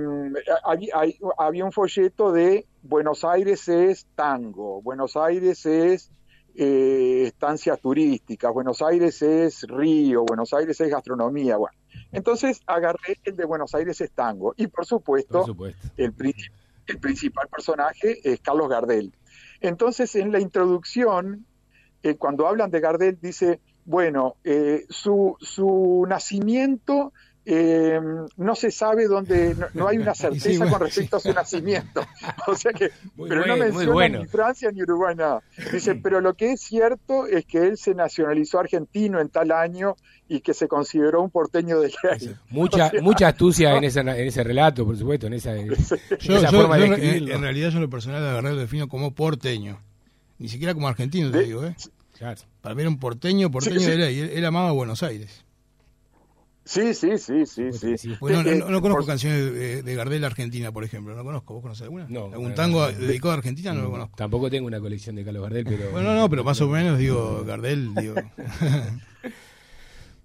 había, 0.64 0.92
hay- 0.98 1.18
había 1.38 1.64
un 1.64 1.72
folleto 1.72 2.32
de 2.32 2.66
Buenos 2.82 3.24
Aires 3.24 3.66
es 3.68 4.06
tango, 4.14 4.82
Buenos 4.82 5.16
Aires 5.16 5.64
es 5.66 6.10
eh, 6.54 7.24
estancias 7.26 7.80
turísticas, 7.80 8.52
Buenos 8.52 8.82
Aires 8.82 9.22
es 9.22 9.62
río, 9.68 10.24
Buenos 10.24 10.52
Aires 10.52 10.80
es 10.80 10.90
gastronomía. 10.90 11.56
Bueno, 11.56 11.77
entonces 12.12 12.60
agarré 12.66 13.18
el 13.24 13.36
de 13.36 13.44
Buenos 13.44 13.74
Aires 13.74 14.00
es 14.00 14.10
tango 14.12 14.54
y 14.56 14.66
por 14.68 14.86
supuesto, 14.86 15.38
Por 15.40 15.46
supuesto. 15.46 15.88
el, 15.96 16.12
pri- 16.12 16.34
el 16.86 16.98
principal 16.98 17.48
personaje 17.48 18.18
es 18.22 18.40
Carlos 18.40 18.68
Gardel. 18.68 19.12
Entonces 19.60 20.14
en 20.16 20.32
la 20.32 20.40
introducción, 20.40 21.44
eh, 22.02 22.14
cuando 22.16 22.46
hablan 22.46 22.70
de 22.70 22.80
Gardel, 22.80 23.18
dice, 23.20 23.60
bueno, 23.84 24.36
eh, 24.44 24.86
su, 24.88 25.36
su 25.40 26.06
nacimiento 26.08 27.12
eh, 27.50 27.98
no 28.36 28.54
se 28.54 28.70
sabe 28.70 29.06
dónde, 29.08 29.54
no, 29.54 29.66
no 29.72 29.88
hay 29.88 29.96
una 29.96 30.14
certeza 30.14 30.50
Sí, 30.50 30.58
bueno, 30.58 30.72
con 30.72 30.80
respecto 30.82 31.16
a 31.16 31.20
su 31.20 31.32
nacimiento. 31.32 32.02
O 32.46 32.54
sea 32.54 32.72
que, 32.72 32.90
Muy 33.16 33.28
pero 33.28 33.40
bueno, 33.42 33.56
no 33.56 33.64
menciona 33.64 33.92
bueno. 33.92 34.18
ni 34.20 34.26
Francia 34.26 34.70
ni 34.70 34.82
Uruguay 34.82 35.14
nada. 35.16 35.42
Dice, 35.72 35.94
pero 36.02 36.20
lo 36.20 36.34
que 36.34 36.52
es 36.52 36.60
cierto 36.60 37.26
es 37.26 37.44
que 37.46 37.58
él 37.66 37.78
se 37.78 37.94
nacionalizó 37.94 38.58
argentino 38.60 39.20
en 39.20 39.28
tal 39.30 39.50
año 39.52 39.96
y 40.28 40.40
que 40.40 40.52
se 40.52 40.68
consideró 40.68 41.22
un 41.22 41.30
porteño 41.30 41.80
de 41.80 41.88
ley. 42.02 42.36
Mucha, 42.50 42.88
O 42.88 42.90
sea, 42.90 43.02
mucha 43.02 43.28
astucia 43.28 43.74
en, 43.76 43.84
esa, 43.84 44.00
en 44.00 44.10
ese 44.28 44.44
relato, 44.44 44.84
por 44.84 44.96
supuesto, 44.98 45.26
en 45.26 45.32
esa, 45.34 45.56
en 45.56 45.68
Yo, 45.68 46.36
esa 46.36 46.50
yo- 46.50 46.58
forma 46.60 46.76
de 46.76 46.86
yo 46.88 46.94
escribirlo. 46.94 47.34
en 47.34 47.40
realidad 47.42 47.70
yo 47.70 47.76
en 47.78 47.82
lo 47.84 47.90
personal 47.90 48.26
a 48.26 48.32
Gardel 48.34 48.54
lo 48.56 48.60
defino 48.60 48.88
como 48.88 49.14
porteño. 49.14 49.80
Ni 50.38 50.48
siquiera 50.50 50.74
como 50.74 50.86
argentino, 50.86 51.30
te 51.30 51.38
De- 51.38 51.44
digo, 51.44 51.64
¿eh? 51.64 51.74
Claro. 52.18 52.40
Para 52.60 52.74
mí 52.74 52.82
era 52.82 52.90
un 52.90 52.98
porteño, 52.98 53.50
porteño 53.50 53.78
Sí, 53.80 53.84
sí. 53.86 53.90
de 53.92 53.96
ley. 53.96 54.20
Él, 54.20 54.30
él 54.34 54.44
amaba 54.44 54.72
Buenos 54.72 55.02
Aires. 55.02 55.44
Sí, 56.68 56.92
sí, 56.92 57.16
sí, 57.16 57.46
sí, 57.46 57.72
sí. 57.72 57.96
Sí, 57.96 58.14
Pues 58.20 58.34
no, 58.34 58.42
no- 58.42 58.50
Eh, 58.50 58.56
no- 58.56 58.68
no 58.68 58.82
conozco 58.82 59.00
por- 59.02 59.06
canciones 59.06 59.54
de, 59.54 59.82
de 59.82 59.94
Gardel 59.94 60.22
Argentina, 60.22 60.70
por 60.70 60.84
ejemplo. 60.84 61.16
No 61.16 61.24
conozco. 61.24 61.54
¿Vos 61.54 61.62
conocés 61.62 61.84
alguna? 61.84 62.04
No, 62.10 62.26
¿Algún 62.26 62.54
tango 62.54 62.80
no, 62.80 62.92
dedicado 62.92 63.30
a 63.30 63.34
Argentina? 63.38 63.72
No 63.72 63.84
lo 63.84 63.90
conozco. 63.90 64.16
Tampoco 64.16 64.50
tengo 64.50 64.66
una 64.66 64.78
colección 64.78 65.16
de 65.16 65.24
Carlos 65.24 65.44
Gardel, 65.44 65.64
pero... 65.64 65.90
Bueno, 65.92 66.12
no, 66.12 66.20
no, 66.20 66.28
pero 66.28 66.44
más 66.44 66.60
o 66.60 66.68
menos 66.68 66.98
digo, 66.98 67.42
Gardel, 67.46 67.94
digo. 67.94 68.14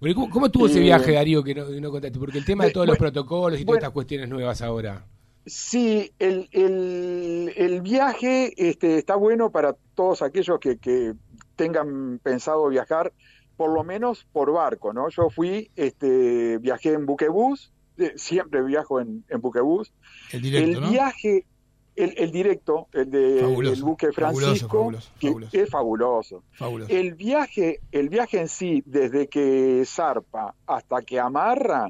Bueno, 0.00 0.14
¿Cómo, 0.16 0.30
cómo 0.30 0.46
estuvo 0.46 0.66
ese 0.66 0.80
Eh, 0.80 0.82
viaje, 0.82 1.12
Darío, 1.12 1.42
que 1.42 1.54
no, 1.54 1.64
no 1.66 1.90
contaste? 1.90 2.18
Porque 2.18 2.36
el 2.38 2.44
tema 2.44 2.64
de 2.64 2.70
Eh, 2.70 2.72
todos 2.74 2.86
los 2.86 2.98
bueno, 2.98 3.10
protocolos 3.12 3.58
y 3.58 3.62
todas 3.62 3.66
bueno. 3.66 3.78
estas 3.78 3.92
cuestiones 3.92 4.28
nuevas 4.28 4.60
ahora. 4.60 5.06
Sí, 5.46 6.12
el, 6.18 6.48
el, 6.52 7.52
el 7.56 7.80
viaje 7.80 8.52
este, 8.56 8.98
está 8.98 9.14
bueno 9.16 9.50
para 9.50 9.76
todos 9.94 10.20
aquellos 10.22 10.58
que, 10.58 10.76
que 10.78 11.14
tengan 11.56 12.18
pensado 12.22 12.68
viajar, 12.68 13.12
por 13.56 13.72
lo 13.72 13.84
menos 13.84 14.26
por 14.32 14.52
barco, 14.52 14.92
¿no? 14.92 15.08
Yo 15.08 15.30
fui, 15.30 15.70
este, 15.76 16.58
viajé 16.58 16.92
en 16.92 17.06
buquebús, 17.06 17.72
eh, 17.98 18.12
siempre 18.16 18.62
viajo 18.62 19.00
en, 19.00 19.24
en 19.28 19.40
buquebús. 19.40 19.92
El 20.32 20.42
directo, 20.42 20.70
el 20.70 20.80
¿no? 20.80 20.90
viaje, 20.90 21.46
el, 21.94 22.14
el 22.16 22.30
directo, 22.32 22.88
el 22.92 23.10
de 23.10 23.38
Fabuloso, 23.40 23.74
el 23.74 23.82
buque 23.82 24.12
Francisco, 24.12 24.78
fabuloso, 24.78 25.50
que 25.50 25.62
es 25.62 25.70
fabuloso. 25.70 26.44
Fabuloso. 26.52 26.92
El 26.92 27.14
viaje, 27.14 27.80
el 27.92 28.08
viaje 28.08 28.40
en 28.40 28.48
sí, 28.48 28.82
desde 28.86 29.28
que 29.28 29.84
zarpa 29.86 30.54
hasta 30.66 31.02
que 31.02 31.20
amarra, 31.20 31.88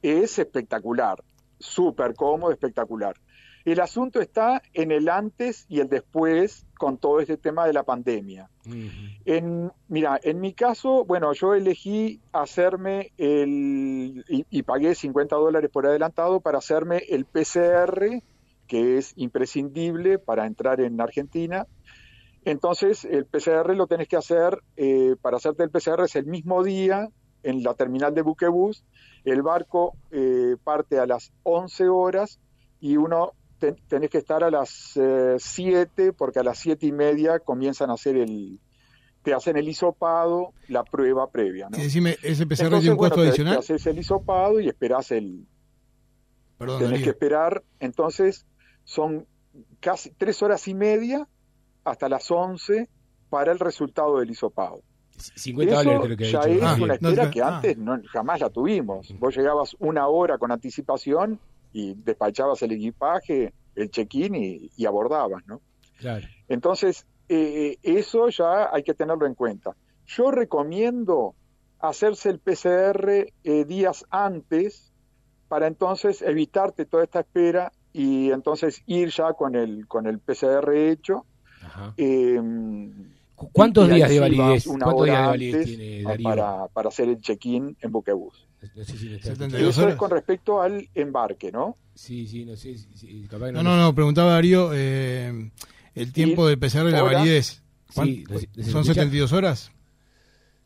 es 0.00 0.38
espectacular, 0.38 1.22
súper 1.58 2.14
cómodo, 2.14 2.52
espectacular. 2.52 3.16
El 3.64 3.80
asunto 3.80 4.20
está 4.20 4.62
en 4.74 4.90
el 4.90 5.08
antes 5.08 5.66
y 5.68 5.80
el 5.80 5.88
después 5.88 6.66
con 6.82 6.98
todo 6.98 7.20
este 7.20 7.36
tema 7.36 7.64
de 7.64 7.72
la 7.72 7.84
pandemia. 7.84 8.50
En, 9.24 9.70
mira, 9.86 10.18
en 10.20 10.40
mi 10.40 10.52
caso, 10.52 11.04
bueno, 11.04 11.32
yo 11.32 11.54
elegí 11.54 12.20
hacerme 12.32 13.12
el, 13.18 14.24
y, 14.28 14.44
y 14.50 14.62
pagué 14.64 14.96
50 14.96 15.36
dólares 15.36 15.70
por 15.72 15.86
adelantado 15.86 16.40
para 16.40 16.58
hacerme 16.58 17.04
el 17.08 17.24
PCR, 17.24 18.20
que 18.66 18.98
es 18.98 19.12
imprescindible 19.14 20.18
para 20.18 20.44
entrar 20.44 20.80
en 20.80 21.00
Argentina. 21.00 21.68
Entonces, 22.44 23.04
el 23.04 23.26
PCR 23.26 23.76
lo 23.76 23.86
tenés 23.86 24.08
que 24.08 24.16
hacer, 24.16 24.58
eh, 24.76 25.14
para 25.22 25.36
hacerte 25.36 25.62
el 25.62 25.70
PCR 25.70 26.02
es 26.02 26.16
el 26.16 26.26
mismo 26.26 26.64
día 26.64 27.10
en 27.44 27.62
la 27.62 27.74
terminal 27.74 28.12
de 28.12 28.22
buquebús. 28.22 28.84
El 29.24 29.42
barco 29.42 29.94
eh, 30.10 30.56
parte 30.64 30.98
a 30.98 31.06
las 31.06 31.32
11 31.44 31.88
horas 31.90 32.40
y 32.80 32.96
uno 32.96 33.34
ten- 33.66 33.76
tenés 33.88 34.10
que 34.10 34.18
estar 34.18 34.42
a 34.42 34.50
las 34.50 34.96
eh, 34.96 35.36
7 35.38 36.12
porque 36.12 36.40
a 36.40 36.42
las 36.42 36.58
7 36.58 36.84
y 36.86 36.92
media 36.92 37.38
comienzan 37.38 37.90
a 37.90 37.94
hacer 37.94 38.16
el, 38.16 38.58
te 39.22 39.32
hacen 39.32 39.56
el 39.56 39.68
hisopado, 39.68 40.52
la 40.68 40.82
prueba 40.82 41.30
previa. 41.30 41.68
¿no? 41.70 41.76
Sí, 41.76 41.82
decime, 41.84 42.16
¿ese 42.22 42.44
PCR 42.46 42.64
Entonces, 42.64 42.90
un 42.90 42.96
costo 42.96 43.16
bueno, 43.16 43.22
te- 43.22 43.28
adicional? 43.28 43.54
Te, 43.54 43.60
haces 43.60 43.86
el 43.86 43.98
hisopado 43.98 44.60
y 44.60 44.68
esperás 44.68 45.12
el, 45.12 45.46
Perdón, 46.58 46.78
tenés 46.78 46.90
Darío. 46.92 47.04
que 47.04 47.10
esperar, 47.10 47.62
entonces 47.80 48.46
son 48.84 49.26
casi 49.80 50.10
tres 50.10 50.42
horas 50.42 50.66
y 50.68 50.74
media 50.74 51.28
hasta 51.84 52.08
las 52.08 52.30
11 52.30 52.88
para 53.30 53.52
el 53.52 53.58
resultado 53.58 54.18
del 54.18 54.30
hisopado. 54.30 54.82
50 55.16 55.72
Eso 55.74 55.82
dólares 55.84 56.02
creo 56.06 56.16
que 56.16 56.24
ya 56.30 56.40
dicho. 56.46 56.58
es 56.58 56.62
Ah, 56.62 56.76
una 56.82 56.94
espera 56.94 57.24
no, 57.26 57.30
que 57.30 57.42
ah. 57.42 57.56
antes 57.56 57.78
no, 57.78 58.00
jamás 58.12 58.40
la 58.40 58.50
tuvimos. 58.50 59.14
Vos 59.18 59.36
llegabas 59.36 59.76
una 59.78 60.08
hora 60.08 60.38
con 60.38 60.50
anticipación 60.52 61.38
y 61.72 61.94
despachabas 61.94 62.62
el 62.62 62.72
equipaje, 62.72 63.52
el 63.74 63.90
check-in 63.90 64.34
y, 64.34 64.70
y 64.76 64.86
abordabas, 64.86 65.42
¿no? 65.46 65.62
Claro. 65.98 66.26
Entonces, 66.48 67.06
eh, 67.28 67.76
eso 67.82 68.28
ya 68.28 68.68
hay 68.72 68.82
que 68.82 68.94
tenerlo 68.94 69.26
en 69.26 69.34
cuenta. 69.34 69.74
Yo 70.06 70.30
recomiendo 70.30 71.34
hacerse 71.78 72.28
el 72.30 72.38
PCR 72.40 73.26
eh, 73.44 73.64
días 73.64 74.04
antes 74.10 74.92
para 75.48 75.66
entonces 75.66 76.22
evitarte 76.22 76.86
toda 76.86 77.04
esta 77.04 77.20
espera 77.20 77.72
y 77.92 78.30
entonces 78.30 78.82
ir 78.86 79.10
ya 79.10 79.32
con 79.34 79.54
el, 79.54 79.86
con 79.86 80.06
el 80.06 80.18
PCR 80.20 80.90
hecho. 80.90 81.26
Ajá. 81.62 81.94
eh, 81.96 82.40
¿Cu- 83.34 83.50
¿Cuántos 83.52 83.88
días 83.88 84.08
de 84.10 84.20
validez? 84.20 84.66
¿Cuántos 84.66 85.04
días 85.04 85.20
de 85.22 85.26
validez 85.28 85.54
antes 85.54 85.66
tiene 85.76 86.04
a- 86.04 86.08
Darío? 86.10 86.24
para, 86.28 86.68
para 86.68 86.88
hacer 86.88 87.08
el 87.08 87.20
check-in 87.20 87.76
en 87.80 87.92
Buquebus. 87.92 88.48
No 88.76 88.84
sé 88.84 88.96
si 88.96 89.08
lo 89.08 89.16
está 89.16 89.28
72 89.30 89.40
escuchando. 89.40 89.58
Eso 89.58 89.68
es 89.70 89.78
horas. 89.86 89.96
con 89.96 90.10
respecto 90.10 90.62
al 90.62 90.88
embarque, 90.94 91.50
¿no? 91.52 91.76
Sí, 91.94 92.26
sí, 92.26 92.44
no 92.44 92.56
sé. 92.56 92.76
capaz 93.28 93.50
No, 93.52 93.62
no, 93.62 93.76
no, 93.76 93.94
preguntaba 93.94 94.32
Darío 94.32 94.70
eh, 94.72 95.50
el 95.94 96.12
tiempo 96.12 96.46
del 96.46 96.58
PCR 96.58 96.84
de 96.86 96.92
la 96.92 97.02
validez. 97.02 97.62
¿Cuán- 97.94 98.06
Sí, 98.08 98.24
¿los- 98.28 98.42
los 98.54 98.66
¿Son 98.68 98.80
escucha? 98.82 98.94
72 98.94 99.32
horas? 99.32 99.72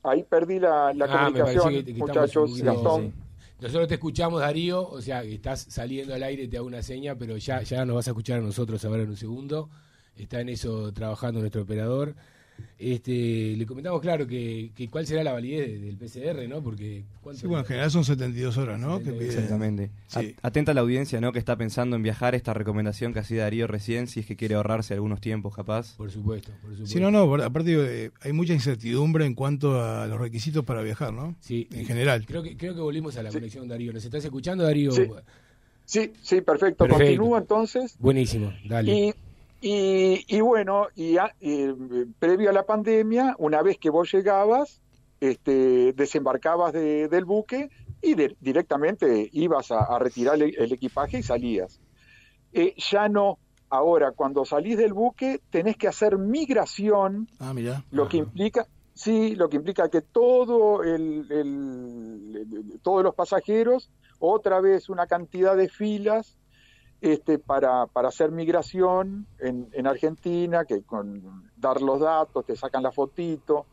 Ahí 0.03 0.23
perdí 0.23 0.61
la, 0.61 0.93
la 0.95 1.07
Ah, 1.07 1.25
comunicación, 1.27 1.75
que- 1.75 1.85
que 1.85 1.95
muchachos, 1.95 2.51
poquito- 2.51 2.65
Gastón. 2.75 3.03
sí. 3.07 3.13
Nosotros 3.59 3.89
te 3.89 3.95
escuchamos, 3.95 4.41
Darío, 4.41 4.87
o 4.87 5.01
sea, 5.01 5.23
que 5.23 5.35
estás 5.35 5.63
saliendo 5.71 6.15
al 6.15 6.23
aire, 6.23 6.47
te 6.47 6.59
hago 6.59 6.67
una 6.67 6.83
seña, 6.83 7.15
pero 7.17 7.37
ya, 7.39 7.63
ya 7.63 7.85
nos 7.87 7.97
vas 7.97 8.07
a 8.07 8.11
escuchar 8.11 8.39
a 8.39 8.43
nosotros 8.43 8.85
ahora 8.85 9.03
en 9.03 9.09
un 9.09 9.17
segundo. 9.17 9.71
Está 10.15 10.41
en 10.43 10.51
eso 10.51 10.93
trabajando 10.93 11.41
nuestro 11.41 11.63
operador. 11.63 12.15
Este, 12.79 13.55
le 13.57 13.65
comentamos, 13.65 14.01
claro, 14.03 14.27
que, 14.27 14.71
que 14.77 14.89
cuál 14.89 15.07
será 15.07 15.25
la 15.25 15.33
validez 15.33 15.67
de- 15.67 15.79
del 15.79 15.97
PCR, 15.97 16.47
¿no? 16.47 16.63
Porque... 16.63 17.05
¿cuánto- 17.23 17.41
Sí, 17.41 17.47
bueno, 17.47 17.61
en 17.63 17.67
general 17.67 17.91
son 17.91 18.05
72 18.05 18.59
horas, 18.59 18.79
¿no? 18.79 18.99
Exactamente. 18.99 19.91
Sí. 20.09 20.35
Atenta 20.43 20.73
a 20.73 20.75
la 20.75 20.83
audiencia, 20.83 21.21
¿no? 21.21 21.33
Que 21.33 21.39
está 21.39 21.57
pensando 21.57 21.97
en 21.97 22.03
viajar, 22.03 22.35
esta 22.35 22.53
recomendación 22.53 23.13
que 23.15 23.21
hacía 23.21 23.43
Darío 23.45 23.67
recién, 23.67 24.07
si 24.09 24.21
es 24.21 24.27
que 24.27 24.37
quiere 24.37 24.57
ahorrarse 24.57 24.93
algunos 24.95 25.21
tiempos, 25.23 25.55
capaz. 25.55 25.95
Por 25.97 26.11
supuesto, 26.11 26.51
por 26.61 26.71
supuesto. 26.73 26.87
Sí, 26.87 27.01
no, 27.01 27.11
no, 27.11 27.27
por- 27.27 27.41
aparte 27.43 28.05
eh, 28.07 28.11
hay 28.21 28.33
mucha 28.33 28.53
incertidumbre 28.53 29.25
en 29.25 29.35
cuanto 29.35 29.81
a 29.83 30.07
los 30.07 30.21
requisitos 30.21 30.65
para 30.65 30.83
viajar, 30.83 31.13
¿no? 31.15 31.35
Sí, 31.41 31.67
En 31.73 31.79
sí. 31.81 31.85
general. 31.87 32.27
Creo 32.27 32.43
que, 32.43 32.57
creo 32.57 32.75
que 32.75 32.81
volvimos 32.81 33.17
a 33.17 33.23
la 33.23 33.31
conexión, 33.31 33.67
Darío. 33.69 33.93
¿Nos 33.93 34.05
estás 34.05 34.23
escuchando, 34.25 34.65
Darío? 34.65 34.93
Sí. 34.93 35.05
Sí, 35.85 36.13
sí, 36.21 36.41
perfecto. 36.41 36.85
Perfecto. 36.85 37.05
Continúo 37.05 37.39
entonces. 37.39 37.97
Buenísimo, 38.01 38.53
dale. 38.69 38.93
Y, 38.93 39.15
y, 39.61 40.25
y 40.29 40.41
bueno, 40.41 40.87
y, 40.95 41.17
a- 41.19 41.35
y, 41.41 41.69
previo 42.19 42.51
a 42.51 42.53
la 42.53 42.65
pandemia, 42.65 43.35
una 43.39 43.63
vez 43.63 43.79
que 43.79 43.91
vos 43.91 44.11
llegabas, 44.13 44.81
este, 45.21 45.93
desembarcabas 45.95 46.73
de- 46.73 47.09
del 47.09 47.25
buque 47.25 47.71
y 48.03 48.15
de- 48.15 48.37
directamente 48.41 49.29
ibas 49.33 49.71
a, 49.71 49.85
a 49.85 49.99
retirar 49.99 50.35
el, 50.37 50.55
el 50.59 50.73
equipaje 50.73 51.19
y 51.19 51.23
salías. 51.23 51.81
Eh, 52.53 52.75
ya 52.91 53.09
no. 53.09 53.39
Ahora, 53.69 54.13
cuando 54.13 54.45
salís 54.45 54.77
del 54.79 54.93
buque, 54.93 55.41
tenés 55.51 55.77
que 55.77 55.89
hacer 55.89 56.19
migración 56.19 57.27
Ah, 57.41 57.53
lo 57.91 58.09
que 58.09 58.19
implica 58.19 58.67
sí 58.95 59.35
lo 59.35 59.49
que 59.51 59.57
implica 59.57 59.89
que 59.91 60.01
todo 60.03 60.83
el, 60.83 61.27
el- 61.31 62.37
el- 62.37 62.81
todos 62.83 63.03
los 63.03 63.15
pasajeros 63.15 63.91
otra 64.21 64.61
vez 64.61 64.89
una 64.89 65.07
cantidad 65.07 65.55
de 65.57 65.69
filas 65.69 66.39
este 67.01 67.39
para, 67.39 67.87
para 67.87 68.09
hacer 68.09 68.31
migración 68.33 69.27
en, 69.39 69.69
en 69.73 69.87
Argentina 69.87 70.65
que 70.65 70.83
con 70.83 71.51
dar 71.57 71.81
los 71.83 72.01
datos 72.01 72.45
te 72.47 72.57
sacan 72.57 72.83
la 72.83 72.93
fotito. 72.93 73.67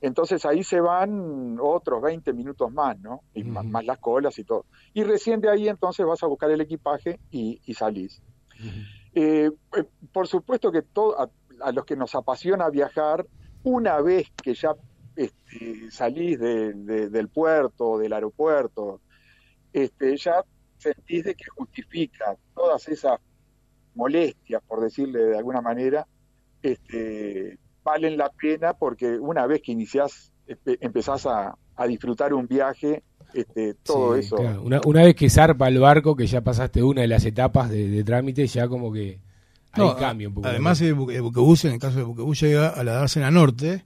Entonces 0.00 0.44
ahí 0.46 0.64
se 0.64 0.80
van 0.80 1.58
otros 1.60 2.02
20 2.02 2.32
minutos 2.32 2.72
más 2.72 2.98
no 2.98 3.20
y 3.34 3.44
más, 3.44 3.64
más 3.64 3.84
las 3.84 3.98
colas 3.98 4.36
y 4.38 4.44
todo. 4.44 4.64
Y 4.94 5.04
recién 5.04 5.40
de 5.40 5.48
ahí 5.50 5.68
entonces 5.68 6.04
vas 6.04 6.22
a 6.22 6.26
buscar 6.26 6.50
el 6.50 6.60
equipaje 6.60 7.20
y, 7.30 7.60
y 7.64 7.74
salís. 7.74 8.20
Eh, 9.14 9.50
eh, 9.76 9.84
por 10.12 10.26
supuesto 10.26 10.72
que 10.72 10.82
todo, 10.82 11.20
a, 11.20 11.30
a 11.60 11.72
los 11.72 11.84
que 11.84 11.94
nos 11.96 12.14
apasiona 12.14 12.68
viajar, 12.70 13.26
una 13.62 14.00
vez 14.00 14.26
que 14.42 14.54
ya 14.54 14.74
este, 15.14 15.90
salís 15.90 16.40
de- 16.40 16.72
de- 16.72 17.08
del 17.10 17.28
puerto 17.28 17.98
del 17.98 18.12
aeropuerto, 18.14 19.00
este, 19.72 20.16
ya 20.16 20.42
sentís 20.82 21.24
de 21.24 21.34
que 21.34 21.44
justifica 21.56 22.36
todas 22.54 22.86
esas 22.88 23.18
molestias, 23.94 24.62
por 24.66 24.80
decirle 24.80 25.20
de 25.24 25.38
alguna 25.38 25.60
manera, 25.60 26.06
este, 26.62 27.58
valen 27.84 28.16
la 28.16 28.30
pena 28.30 28.74
porque 28.74 29.18
una 29.18 29.46
vez 29.46 29.60
que 29.62 29.72
iniciás, 29.72 30.32
empezás 30.80 31.26
a, 31.26 31.54
a 31.76 31.86
disfrutar 31.86 32.32
un 32.34 32.46
viaje, 32.46 33.02
este, 33.34 33.74
todo 33.82 34.14
Sí, 34.14 34.20
eso. 34.20 34.36
claro. 34.36 34.62
Una, 34.62 34.80
una 34.84 35.02
vez 35.02 35.14
que 35.14 35.28
zarpa 35.30 35.68
el 35.68 35.78
barco, 35.78 36.14
que 36.16 36.26
ya 36.26 36.40
pasaste 36.42 36.82
una 36.82 37.02
de 37.02 37.08
las 37.08 37.24
etapas 37.24 37.70
de, 37.70 37.88
de 37.88 38.04
trámite, 38.04 38.46
ya 38.46 38.68
como 38.68 38.92
que 38.92 39.18
ahí 39.72 39.80
No, 39.82 39.96
cambia 39.96 40.28
un 40.28 40.34
poco. 40.34 40.46
Además, 40.48 40.80
el, 40.80 40.94
buque- 40.96 41.14
el 41.16 41.22
buquebús, 41.22 41.64
en 41.64 41.72
el 41.72 41.78
caso 41.78 41.96
del 41.96 42.06
buquebús, 42.06 42.40
llega 42.40 42.68
a 42.68 42.84
la 42.84 42.92
dársena 42.92 43.30
norte, 43.30 43.84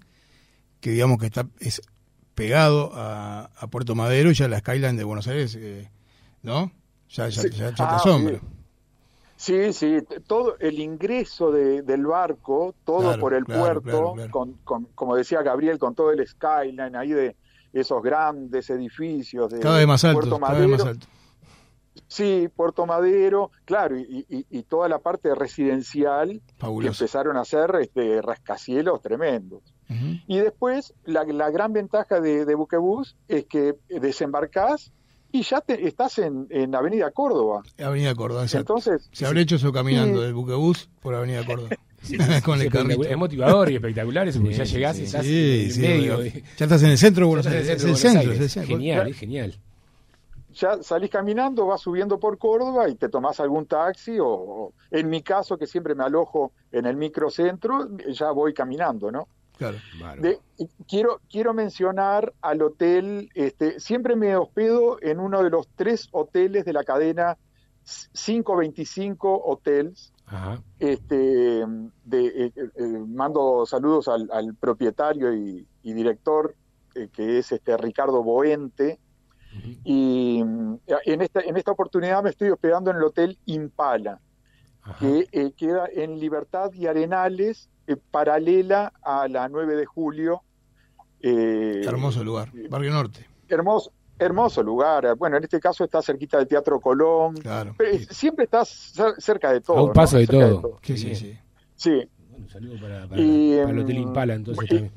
que 0.81 0.91
digamos 0.91 1.19
que 1.19 1.27
está 1.27 1.47
es 1.61 1.81
pegado 2.35 2.91
a, 2.95 3.51
a 3.57 3.67
Puerto 3.69 3.95
Madero 3.95 4.31
y 4.31 4.35
ya 4.35 4.47
la 4.49 4.59
Skyline 4.59 4.97
de 4.97 5.05
Buenos 5.05 5.27
Aires, 5.27 5.57
eh, 5.59 5.89
¿no? 6.43 6.71
Ya, 7.11 7.29
ya, 7.29 7.43
Sí. 7.43 7.51
ya- 7.51 7.71
ya 7.71 7.75
te 7.75 7.83
Ah, 7.83 7.97
asombra. 7.97 8.39
sí. 9.37 9.73
Sí, 9.73 9.99
todo 10.27 10.57
el 10.61 10.79
ingreso 10.81 11.51
de- 11.53 11.83
del 11.83 12.07
barco, 12.07 12.75
todo 12.85 13.01
Claro, 13.03 13.21
por 13.21 13.35
el 13.35 13.45
claro, 13.45 13.83
puerto, 13.83 14.13
claro. 14.15 14.31
Con, 14.31 14.53
con- 14.65 14.85
como 14.95 15.15
decía 15.15 15.43
Gabriel, 15.43 15.79
con 15.79 15.95
todo 15.95 16.11
el 16.11 16.27
skyline 16.27 16.97
ahí 16.97 17.11
de 17.11 17.37
esos 17.73 18.03
grandes 18.03 18.71
edificios 18.71 19.51
de 19.51 19.61
Cada 19.61 19.77
vez 19.77 19.87
más 19.87 20.03
alto, 20.05 20.21
Puerto 20.21 20.41
cada 20.41 20.53
vez 20.59 20.69
más 20.69 20.79
Madero. 20.79 20.91
alto. 20.91 21.07
Sí, 22.09 22.49
Puerto 22.55 22.87
Madero, 22.87 23.51
claro, 23.65 23.99
y, 23.99 24.25
y- 24.29 24.47
y 24.51 24.63
toda 24.63 24.89
la 24.89 24.99
parte 25.01 25.35
residencial 25.35 26.41
que 26.59 26.87
empezaron 26.87 27.37
a 27.37 27.41
hacer 27.41 27.75
este, 27.81 28.23
rascacielos 28.23 29.01
tremendos. 29.03 29.63
Y 30.27 30.39
después, 30.39 30.95
la, 31.05 31.25
la 31.25 31.51
gran 31.51 31.73
ventaja 31.73 32.21
de, 32.21 32.45
de 32.45 32.55
Buquebus 32.55 33.17
es 33.29 33.45
que 33.47 33.77
desembarcás 33.89 34.93
y 35.39 35.43
ya 35.43 35.61
te, 35.61 35.87
estás 35.87 36.19
en, 36.19 36.47
en 36.51 36.75
Avenida 36.75 37.11
Córdoba. 37.11 37.63
Avenida 37.79 38.15
Córdoba, 38.15 38.43
exacto. 38.45 38.75
Entonces, 38.79 39.09
Se 39.13 39.27
habrá 39.27 39.41
hecho 39.41 39.57
eso 39.57 39.73
caminando 39.73 40.19
Sí. 40.21 40.25
del 40.25 40.35
buquebús 40.35 40.89
por 41.01 41.15
Avenida 41.15 41.45
Córdoba. 41.45 41.71
Con 42.45 42.61
el 42.61 42.71
carrito. 42.71 43.03
es 43.05 43.17
motivador 43.17 43.71
y 43.71 43.75
espectacular 43.77 44.29
eso, 44.29 44.39
porque 44.41 44.55
Sí, 44.55 44.59
ya 44.59 44.65
llegás 44.65 44.97
sí, 44.97 45.03
y 45.03 45.05
estás 45.07 45.25
Sí, 45.25 45.63
en 45.65 45.73
sí, 45.73 45.81
medio. 45.81 46.15
bueno. 46.17 46.31
de- 46.31 46.43
Ya 46.57 46.65
estás 46.67 46.83
en 46.83 46.91
el 46.91 46.99
centro 46.99 47.25
de 47.25 47.29
Buenos 47.29 47.47
Aires. 47.47 47.69
el 47.69 47.75
Es 47.91 48.01
centro 48.01 48.33
es 48.33 48.41
el 48.41 48.51
centro. 48.51 48.77
Genial, 48.77 49.09
es 49.09 49.17
genial. 49.19 49.55
ya 50.55 50.83
salís 50.83 51.11
caminando, 51.11 51.67
vas 51.67 51.81
subiendo 51.83 52.19
por 52.19 52.39
Córdoba 52.39 52.89
y 52.89 52.95
te 52.95 53.09
tomás 53.11 53.41
algún 53.41 53.67
taxi 53.67 54.19
o, 54.19 54.27
o 54.29 54.73
en 54.91 55.09
mi 55.11 55.23
caso 55.23 55.59
que 55.59 55.67
siempre 55.67 55.95
me 55.95 56.05
alojo 56.05 56.53
en 56.73 56.87
el 56.87 56.97
microcentro, 56.97 57.89
ya 58.11 58.31
voy 58.31 58.55
caminando, 58.55 59.11
¿no? 59.11 59.29
Claro. 59.57 59.79
De- 60.21 60.39
quiero 60.87 61.21
quiero 61.31 61.55
mencionar 61.55 62.35
al 62.43 62.63
hotel, 62.63 63.31
este, 63.35 63.81
siempre 63.81 64.15
me 64.17 64.37
hospedo 64.37 64.99
en 65.01 65.19
uno 65.19 65.43
de 65.43 65.51
los 65.51 65.69
tres 65.77 66.09
hoteles 66.13 66.65
de 66.65 66.73
la 66.73 66.85
cadena 66.85 67.39
525 68.13 69.43
Hotels. 69.45 70.13
Ajá. 70.27 70.61
Este, 70.79 71.17
de, 71.17 72.27
eh, 72.27 72.53
eh, 72.57 72.83
mando 73.07 73.65
saludos 73.65 74.09
al, 74.09 74.29
al 74.33 74.55
propietario 74.57 75.33
y, 75.33 75.67
y 75.83 75.93
director 75.93 76.57
eh, 76.97 77.09
que 77.13 77.39
es 77.39 77.53
este 77.53 77.77
Ricardo 77.77 78.23
Boente. 78.23 78.99
Y 79.85 80.43
mm, 80.45 80.81
en 81.07 81.23
esta, 81.23 81.41
en 81.41 81.57
esta 81.57 81.71
oportunidad 81.73 82.23
me 82.23 82.31
estoy 82.31 82.51
hospedando 82.51 82.91
en 82.91 82.97
el 82.99 83.05
Hotel 83.05 83.39
Impala, 83.47 84.21
Ajá. 84.83 84.99
que 84.99 85.29
eh, 85.33 85.53
queda 85.57 85.89
en 85.91 86.19
Libertad 86.19 86.73
y 86.75 86.87
Arenales, 86.87 87.71
eh, 87.87 87.97
paralela 88.11 88.93
a 89.03 89.29
la 89.29 89.49
9 89.49 89.77
de 89.77 89.87
julio. 89.87 90.43
Eh, 91.21 91.83
Hermoso 91.85 92.23
lugar. 92.25 92.51
Barrio 92.69 92.91
Norte. 92.93 93.27
hermoso, 93.49 93.91
hermoso 94.19 94.63
lugar. 94.63 95.15
Bueno, 95.17 95.37
en 95.37 95.45
este 95.45 95.59
caso 95.61 95.85
está 95.85 96.03
cerquita 96.03 96.39
del 96.39 96.47
Teatro 96.49 96.81
Colón. 96.81 97.35
Claro. 97.37 97.75
Pero, 97.79 97.91
eh, 97.97 98.07
siempre 98.11 98.45
estás 98.45 98.95
cer- 98.97 99.15
cerca 99.19 99.53
de 99.53 99.61
todo. 99.61 99.79
A 99.79 99.83
un 99.83 99.89
¿no? 99.89 99.93
paso 99.93 100.19
de 100.19 100.27
todo. 100.27 100.79
Sí, 100.83 100.93
Qué 100.93 100.97
sí, 100.99 101.15
sí. 101.15 101.39
Sí, 101.77 102.09
Bueno, 102.31 102.45
un 102.45 102.49
saludo 102.49 102.81
para, 102.81 103.07
para- 103.09 103.21
Y, 103.21 103.57
para 103.59 103.71
el 103.71 103.79
Hotel 103.79 103.99
Impala, 103.99 104.35
entonces 104.35 104.65
y- 104.65 104.69
también. 104.69 104.93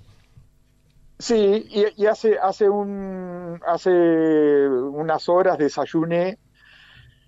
Sí, 1.21 1.65
y, 1.69 2.01
y 2.03 2.05
hace 2.05 2.37
hace 2.39 2.69
un 2.69 3.59
hace 3.67 3.89
unas 4.69 5.27
horas 5.27 5.57
desayuné 5.57 6.37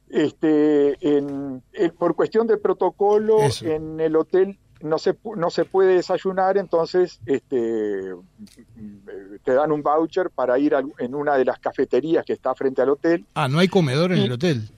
este 0.10 0.98
en, 1.18 1.62
en- 1.74 1.92
por 1.96 2.16
cuestión 2.16 2.48
de 2.48 2.58
protocolo 2.58 3.40
Eso. 3.42 3.66
en 3.66 4.00
el 4.00 4.16
hotel 4.16 4.60
no 4.84 4.98
se 4.98 5.16
no 5.38 5.50
se 5.50 5.66
puede 5.66 5.96
desayunar, 5.96 6.58
entonces 6.58 7.20
este 7.26 8.14
te 9.44 9.54
dan 9.54 9.72
un 9.72 9.82
voucher 9.82 10.30
para 10.30 10.58
ir 10.60 10.76
al- 10.76 10.94
en 11.00 11.16
una 11.16 11.36
de 11.36 11.46
las 11.46 11.60
cafeterías 11.60 12.26
que 12.26 12.34
está 12.34 12.54
frente 12.56 12.82
al 12.82 12.90
hotel. 12.90 13.26
Ah, 13.34 13.48
no 13.48 13.60
hay 13.60 13.68
comedor 13.68 14.12
en 14.12 14.20
Y- 14.20 14.24
el 14.26 14.32
hotel. 14.34 14.70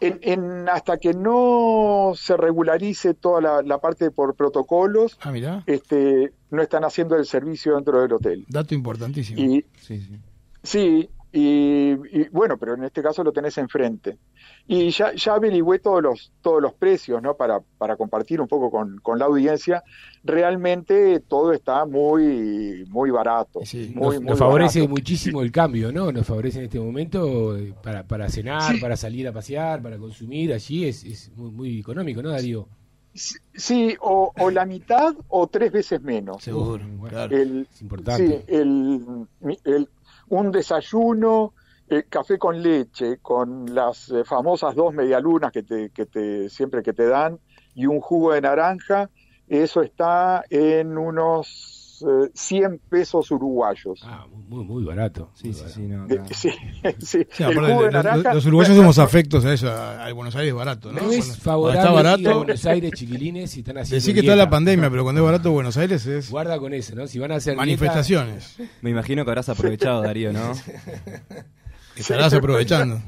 En, 0.00 0.18
en- 0.22 0.68
hasta 0.68 0.96
que 0.98 1.14
no 1.14 2.12
se 2.16 2.36
regularice 2.36 3.14
toda 3.14 3.40
la, 3.40 3.62
la 3.62 3.78
parte 3.78 4.10
por 4.10 4.34
protocolos, 4.34 5.16
Ah, 5.22 5.30
mirá. 5.30 5.62
este 5.66 6.32
no 6.50 6.60
están 6.60 6.82
haciendo 6.84 7.14
el 7.16 7.24
servicio 7.24 7.76
dentro 7.76 8.00
del 8.02 8.12
hotel. 8.12 8.44
Dato 8.48 8.74
importantísimo. 8.74 9.40
Y 9.40 9.64
Sí, 9.80 10.00
sí. 10.00 10.18
Sí, 10.64 11.10
y, 11.32 11.92
y 11.92 12.28
bueno, 12.30 12.58
pero 12.58 12.74
en 12.74 12.84
este 12.84 13.02
caso 13.02 13.24
lo 13.24 13.32
tenés 13.32 13.56
enfrente. 13.58 14.18
Y 14.66 14.90
ya, 14.90 15.12
ya 15.14 15.34
averigüé 15.34 15.78
todos 15.78 16.02
los, 16.02 16.32
todos 16.42 16.60
los 16.62 16.74
precios, 16.74 17.22
¿no? 17.22 17.34
Para, 17.36 17.60
para 17.78 17.96
compartir 17.96 18.40
un 18.40 18.48
poco 18.48 18.70
con, 18.70 18.98
con 18.98 19.18
la 19.18 19.24
audiencia. 19.24 19.82
Realmente 20.24 21.20
todo 21.20 21.52
está 21.52 21.84
muy, 21.84 22.84
muy 22.88 23.10
barato. 23.10 23.60
Sí. 23.64 23.92
muy, 23.94 24.06
Nos, 24.06 24.14
muy 24.16 24.24
nos 24.30 24.38
favorece 24.38 24.80
barato. 24.80 24.94
muchísimo 24.94 25.42
el 25.42 25.50
cambio, 25.52 25.92
¿no? 25.92 26.10
Nos 26.12 26.26
favorece 26.26 26.58
en 26.58 26.64
este 26.64 26.80
momento 26.80 27.56
eh, 27.56 27.74
para, 27.82 28.06
para 28.06 28.28
cenar, 28.28 28.74
Sí. 28.74 28.80
para 28.80 28.96
salir 28.96 29.26
a 29.28 29.32
pasear, 29.32 29.82
para 29.82 29.98
consumir. 29.98 30.52
Allí 30.52 30.86
es, 30.86 31.04
es 31.04 31.30
muy, 31.36 31.50
muy 31.50 31.80
económico, 31.80 32.22
¿no, 32.22 32.30
Darío? 32.30 32.66
Sí, 33.14 33.94
o, 34.00 34.32
o 34.38 34.50
la 34.50 34.64
mitad 34.64 35.14
o 35.28 35.46
tres 35.46 35.70
veces 35.70 36.00
menos. 36.00 36.42
Seguro, 36.42 36.82
Bueno. 36.96 37.08
claro. 37.08 37.36
El, 37.36 37.68
Es 37.70 37.82
importante. 37.82 38.38
sí, 38.38 38.44
el, 38.48 39.26
el- 39.64 39.88
un 40.32 40.50
desayuno, 40.50 41.52
eh, 41.88 42.04
café 42.08 42.38
con 42.38 42.62
leche, 42.62 43.18
con 43.20 43.74
las 43.74 44.08
eh, 44.10 44.24
famosas 44.24 44.74
dos 44.74 44.94
medialunas 44.94 45.52
que 45.52 45.62
te, 45.62 45.90
que 45.90 46.06
te 46.06 46.48
siempre 46.48 46.82
que 46.82 46.94
te 46.94 47.06
dan 47.06 47.38
y 47.74 47.84
un 47.84 48.00
jugo 48.00 48.32
de 48.32 48.40
naranja, 48.40 49.10
eso 49.46 49.82
está 49.82 50.42
en 50.48 50.96
unos 50.96 51.81
eh, 52.02 52.30
100 52.34 52.80
pesos 52.88 53.30
uruguayos. 53.30 54.00
Ah, 54.04 54.26
muy, 54.48 54.64
muy, 54.64 54.84
barato. 54.84 55.30
Sí, 55.34 55.48
muy 55.48 55.54
sí, 55.54 55.60
barato. 55.62 55.74
sí, 55.80 55.82
no, 55.88 56.04
acá. 56.04 56.34
sí, 56.34 56.50
sí. 57.00 57.26
Sí, 57.30 57.42
el 57.42 57.52
aparte, 57.52 57.72
jugo 57.72 57.84
de 57.86 57.92
los, 57.92 58.04
naranja. 58.04 58.34
los 58.34 58.46
uruguayos 58.46 58.76
somos 58.76 58.98
afectos 59.00 59.44
a 59.44 59.52
eso, 59.52 59.70
al 59.72 60.14
Buenos 60.14 60.36
Aires 60.36 60.54
barato, 60.54 60.92
¿no? 60.92 61.10
Es 61.10 61.36
favorable 61.38 61.78
está 61.80 61.90
ir 61.92 61.98
a 61.98 62.02
barato, 62.02 62.38
Buenos 62.38 62.66
Aires, 62.66 62.92
chiquilines, 62.92 63.50
si 63.50 63.60
están 63.60 63.78
haciendo 63.78 63.94
decir 63.96 64.14
que 64.14 64.20
está 64.20 64.36
la 64.36 64.50
pandemia, 64.50 64.90
pero 64.90 65.02
cuando 65.04 65.20
es 65.20 65.24
barato 65.24 65.50
Buenos 65.52 65.76
Aires 65.76 66.06
es 66.06 66.30
Guarda 66.30 66.58
con 66.58 66.74
eso, 66.74 66.94
¿no? 66.94 67.06
Si 67.06 67.18
van 67.18 67.32
a 67.32 67.36
hacer 67.36 67.52
dieta- 67.54 67.60
manifestaciones. 67.62 68.56
Me 68.80 68.90
imagino 68.90 69.24
que 69.24 69.30
habrás 69.30 69.48
aprovechado, 69.48 70.02
Darío, 70.02 70.32
¿no? 70.32 70.52
Estarás 71.96 72.32
aprovechando. 72.32 73.00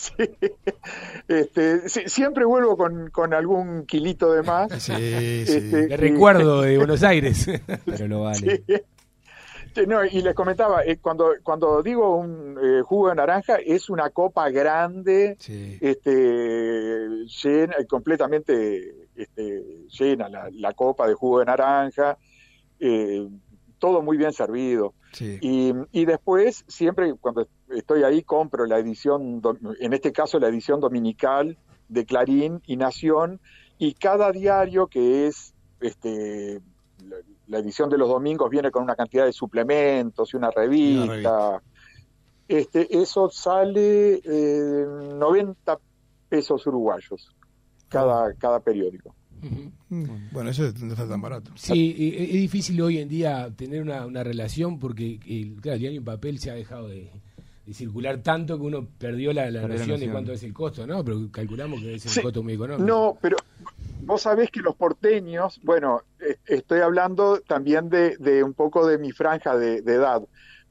Sí. 0.00 0.12
Este, 1.28 1.88
sí, 1.88 2.02
siempre 2.06 2.44
vuelvo 2.46 2.76
con, 2.76 3.10
con 3.10 3.34
algún 3.34 3.84
kilito 3.84 4.32
de 4.32 4.42
más. 4.42 4.72
Sí, 4.82 4.92
sí. 4.92 5.56
Este, 5.56 5.86
de 5.88 5.96
recuerdo 5.98 6.62
de 6.62 6.76
Buenos 6.78 7.02
Aires. 7.02 7.46
Pero 7.84 8.08
lo 8.08 8.22
vale. 8.22 8.64
No, 9.86 10.04
y 10.04 10.22
les 10.22 10.34
comentaba, 10.34 10.84
eh, 10.84 10.96
cuando, 11.00 11.32
cuando 11.42 11.82
digo 11.82 12.16
un 12.16 12.58
eh, 12.60 12.82
jugo 12.82 13.10
de 13.10 13.14
naranja, 13.16 13.56
es 13.56 13.88
una 13.90 14.10
copa 14.10 14.50
grande, 14.50 15.36
Sí. 15.38 15.78
este, 15.80 17.08
llena, 17.42 17.74
completamente 17.88 19.06
este, 19.14 19.62
llena 19.98 20.28
la, 20.28 20.48
la 20.52 20.72
copa 20.72 21.06
de 21.06 21.14
jugo 21.14 21.38
de 21.40 21.44
naranja, 21.44 22.18
eh, 22.80 23.28
todo 23.78 24.02
muy 24.02 24.16
bien 24.16 24.32
servido. 24.32 24.94
Sí. 25.12 25.38
Y, 25.40 25.72
y 25.92 26.04
después, 26.04 26.64
siempre 26.66 27.14
cuando 27.20 27.46
estoy 27.74 28.02
ahí, 28.02 28.22
compro 28.22 28.66
la 28.66 28.78
edición, 28.78 29.40
dom- 29.42 29.76
en 29.80 29.92
este 29.92 30.12
caso 30.12 30.38
la 30.38 30.48
edición 30.48 30.80
dominical 30.80 31.56
de 31.88 32.04
Clarín 32.04 32.60
y 32.66 32.76
Nación, 32.76 33.40
y 33.78 33.94
cada 33.94 34.30
diario 34.32 34.86
que 34.86 35.26
es 35.26 35.54
este, 35.80 36.60
la, 37.48 37.58
edición 37.58 37.88
de 37.90 37.98
los 37.98 38.08
domingos 38.08 38.50
viene 38.50 38.70
con 38.70 38.82
una 38.82 38.94
cantidad 38.94 39.24
de 39.24 39.32
suplementos 39.32 40.32
y 40.32 40.36
una 40.36 40.50
revista. 40.50 41.06
revista. 41.06 41.62
Este, 42.46 42.98
eso 43.00 43.30
sale 43.30 44.20
eh, 44.24 44.84
90 45.14 45.78
pesos 46.28 46.66
uruguayos 46.66 47.34
cada, 47.88 48.34
cada 48.34 48.60
periódico. 48.60 49.14
Bueno, 49.88 50.50
eso 50.50 50.64
no 50.80 50.92
está 50.92 51.08
tan 51.08 51.20
barato. 51.20 51.50
Sí, 51.54 52.12
es 52.16 52.32
difícil 52.32 52.80
hoy 52.82 52.98
en 52.98 53.08
día 53.08 53.50
tener 53.56 53.80
una, 53.82 54.04
una 54.04 54.22
relación 54.22 54.78
porque 54.78 55.18
el, 55.26 55.60
claro, 55.60 55.74
el 55.74 55.80
diario 55.80 55.98
en 55.98 56.04
papel 56.04 56.38
se 56.38 56.50
ha 56.50 56.54
dejado 56.54 56.88
de, 56.88 57.10
de 57.66 57.74
circular 57.74 58.18
tanto 58.18 58.58
que 58.58 58.64
uno 58.64 58.88
perdió 58.98 59.32
la, 59.32 59.50
la 59.50 59.60
Perdió 59.62 59.68
la 59.68 59.86
noción 59.86 60.00
de 60.00 60.10
cuánto 60.10 60.32
es 60.32 60.42
el 60.42 60.52
costo, 60.52 60.86
¿no? 60.86 61.04
Pero 61.04 61.28
calculamos 61.30 61.80
que 61.80 61.94
es 61.94 62.04
un 62.06 62.10
Sí. 62.10 62.22
costo 62.22 62.42
muy 62.42 62.54
económico. 62.54 62.84
No, 62.86 63.16
pero 63.20 63.36
vos 64.02 64.22
sabés 64.22 64.50
que 64.50 64.60
los 64.60 64.74
porteños, 64.74 65.60
bueno, 65.62 66.02
eh, 66.20 66.36
estoy 66.46 66.80
hablando 66.80 67.40
también 67.40 67.88
de, 67.90 68.16
de 68.16 68.42
un 68.42 68.54
poco 68.54 68.86
de 68.86 68.98
mi 68.98 69.12
franja 69.12 69.56
de, 69.56 69.82
de 69.82 69.94
edad, 69.94 70.22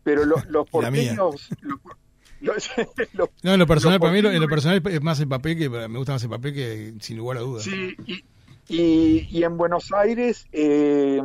pero 0.04 0.26
lo- 0.26 0.44
los 0.50 0.68
Y 0.68 0.72
porteños... 0.72 1.18
los- 1.18 1.50
los- 2.42 2.70
los- 3.14 3.30
No, 3.44 3.54
en 3.54 3.60
lo 3.60 3.68
personal, 3.68 4.00
los 4.00 4.02
para 4.10 4.12
mí, 4.22 4.28
en 4.28 4.42
lo 4.42 4.48
personal 4.50 4.82
es 4.86 5.02
más 5.02 5.20
el 5.20 5.28
papel 5.28 5.58
que 5.58 5.70
me 5.70 5.98
gusta 5.98 6.14
más 6.14 6.24
el 6.24 6.30
papel 6.30 6.54
que 6.54 6.94
sin 7.00 7.18
lugar 7.18 7.38
a 7.38 7.42
dudas. 7.42 7.64
Sí, 7.64 7.96
y, 8.08 8.24
y, 8.68 9.28
y 9.32 9.44
en 9.44 9.58
Buenos 9.58 9.92
Aires, 9.94 10.48
eh, 10.52 11.22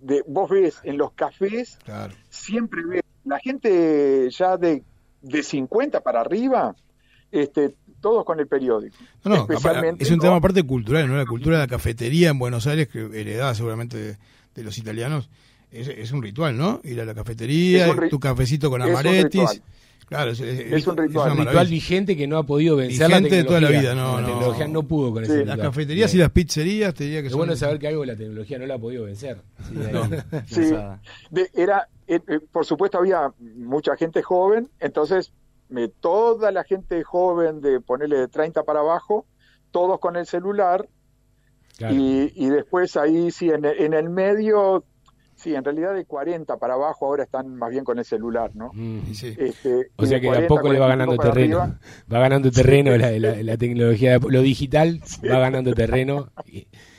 de, 0.00 0.24
vos 0.26 0.50
ves 0.50 0.78
en 0.82 0.96
los 0.98 1.12
cafés, 1.12 1.78
Claro. 1.84 2.14
siempre 2.30 2.82
ves 2.86 3.02
la 3.24 3.38
gente 3.38 4.28
ya 4.30 4.56
de, 4.56 4.82
de 5.24 5.42
50 5.42 6.00
para 6.02 6.20
arriba, 6.20 6.74
este, 7.32 7.74
todos 8.00 8.24
con 8.24 8.38
el 8.40 8.46
periódico. 8.46 8.96
No, 9.24 9.30
no, 9.36 9.40
Especialmente, 9.42 10.04
es 10.04 10.10
un 10.10 10.18
¿no? 10.18 10.22
tema 10.22 10.36
aparte 10.36 10.62
cultural, 10.62 11.08
¿no? 11.08 11.16
La 11.16 11.26
cultura 11.26 11.56
de 11.56 11.62
la 11.64 11.68
cafetería 11.68 12.30
en 12.30 12.38
Buenos 12.38 12.66
Aires, 12.66 12.88
que 12.88 13.00
heredada 13.12 13.54
seguramente 13.54 13.96
de, 13.96 14.16
de 14.54 14.62
los 14.62 14.76
italianos, 14.78 15.28
es, 15.72 15.88
es 15.88 16.12
un 16.12 16.22
ritual, 16.22 16.56
¿no? 16.56 16.80
Ir 16.84 17.00
a 17.00 17.04
la 17.04 17.14
cafetería, 17.14 17.88
Es 17.88 18.10
tu 18.10 18.20
cafecito 18.20 18.70
con 18.70 18.82
es 18.82 18.88
amaretis. 18.90 19.60
Claro, 20.06 20.32
es, 20.32 20.40
es- 20.40 20.70
Es 20.72 20.86
un 20.86 20.98
ritual. 20.98 21.32
una 21.32 21.40
Un 21.40 21.46
ritual 21.48 21.66
vigente 21.66 22.14
que 22.16 22.26
no 22.26 22.36
ha 22.36 22.42
podido 22.44 22.76
vencer 22.76 23.08
la 23.08 23.16
Vigente 23.18 23.36
de 23.36 23.44
toda 23.44 23.60
la 23.62 23.70
vida, 23.70 23.94
no, 23.94 24.16
la 24.16 24.20
no. 24.20 24.26
tecnología 24.28 24.68
no 24.68 24.82
pudo 24.82 25.12
con 25.14 25.24
Sí. 25.24 25.32
ese 25.32 25.44
Las 25.46 25.58
cafeterías 25.58 26.14
y 26.14 26.18
las 26.18 26.30
pizzerías, 26.30 26.92
te 26.94 27.04
diría 27.04 27.20
que 27.22 27.28
Es 27.28 27.32
son... 27.32 27.38
bueno 27.38 27.56
saber 27.56 27.78
que 27.78 27.88
algo 27.88 28.02
de 28.02 28.08
la 28.08 28.16
tecnología 28.16 28.58
no 28.58 28.66
la 28.66 28.74
ha 28.74 28.78
podido 28.78 29.04
vencer. 29.06 29.38
Sí, 29.66 29.74
ahí, 29.86 29.92
No. 29.94 30.04
Sí. 30.46 30.54
pensada. 30.56 31.00
De- 31.30 31.50
era, 31.54 31.88
eh, 32.06 32.20
eh, 32.28 32.40
por 32.52 32.64
supuesto, 32.66 32.98
había 32.98 33.32
mucha 33.38 33.96
gente 33.96 34.22
joven, 34.22 34.68
entonces 34.80 35.32
me- 35.68 35.88
toda 35.88 36.50
la 36.52 36.64
gente 36.64 37.02
joven 37.04 37.60
de 37.60 37.80
ponerle 37.80 38.18
de 38.18 38.28
30 38.28 38.62
para 38.64 38.80
abajo, 38.80 39.26
todos 39.70 39.98
con 39.98 40.16
el 40.16 40.26
celular, 40.26 40.88
Claro. 41.76 41.94
y, 41.94 42.32
y 42.36 42.50
después 42.50 42.96
ahí 42.96 43.30
sí, 43.30 43.50
en, 43.50 43.64
el- 43.64 43.80
en 43.80 43.94
el 43.94 44.08
medio, 44.08 44.84
sí, 45.34 45.54
en 45.54 45.64
realidad 45.64 45.92
de 45.94 46.04
40 46.04 46.56
para 46.58 46.74
abajo 46.74 47.06
ahora 47.06 47.24
están 47.24 47.56
más 47.56 47.70
bien 47.70 47.82
con 47.84 47.98
el 47.98 48.04
celular, 48.04 48.52
¿no? 48.54 48.70
Mm. 48.72 49.12
Sí. 49.12 49.34
Este, 49.36 49.88
O 49.96 50.06
sea 50.06 50.20
que 50.20 50.26
de 50.26 50.32
a 50.32 50.46
40, 50.46 50.48
poco 50.48 50.72
le 50.72 50.78
va 50.78 50.86
45 50.86 50.88
ganando 50.88 51.16
terreno. 51.16 51.60
arriba, 51.62 51.80
Va 52.12 52.18
ganando 52.20 52.50
terreno 52.52 52.96
la, 52.96 53.10
la- 53.18 53.42
la 53.42 53.56
tecnología. 53.56 54.18
Lo 54.18 54.42
digital 54.42 55.00
va 55.28 55.38
ganando 55.40 55.72
terreno 55.74 56.30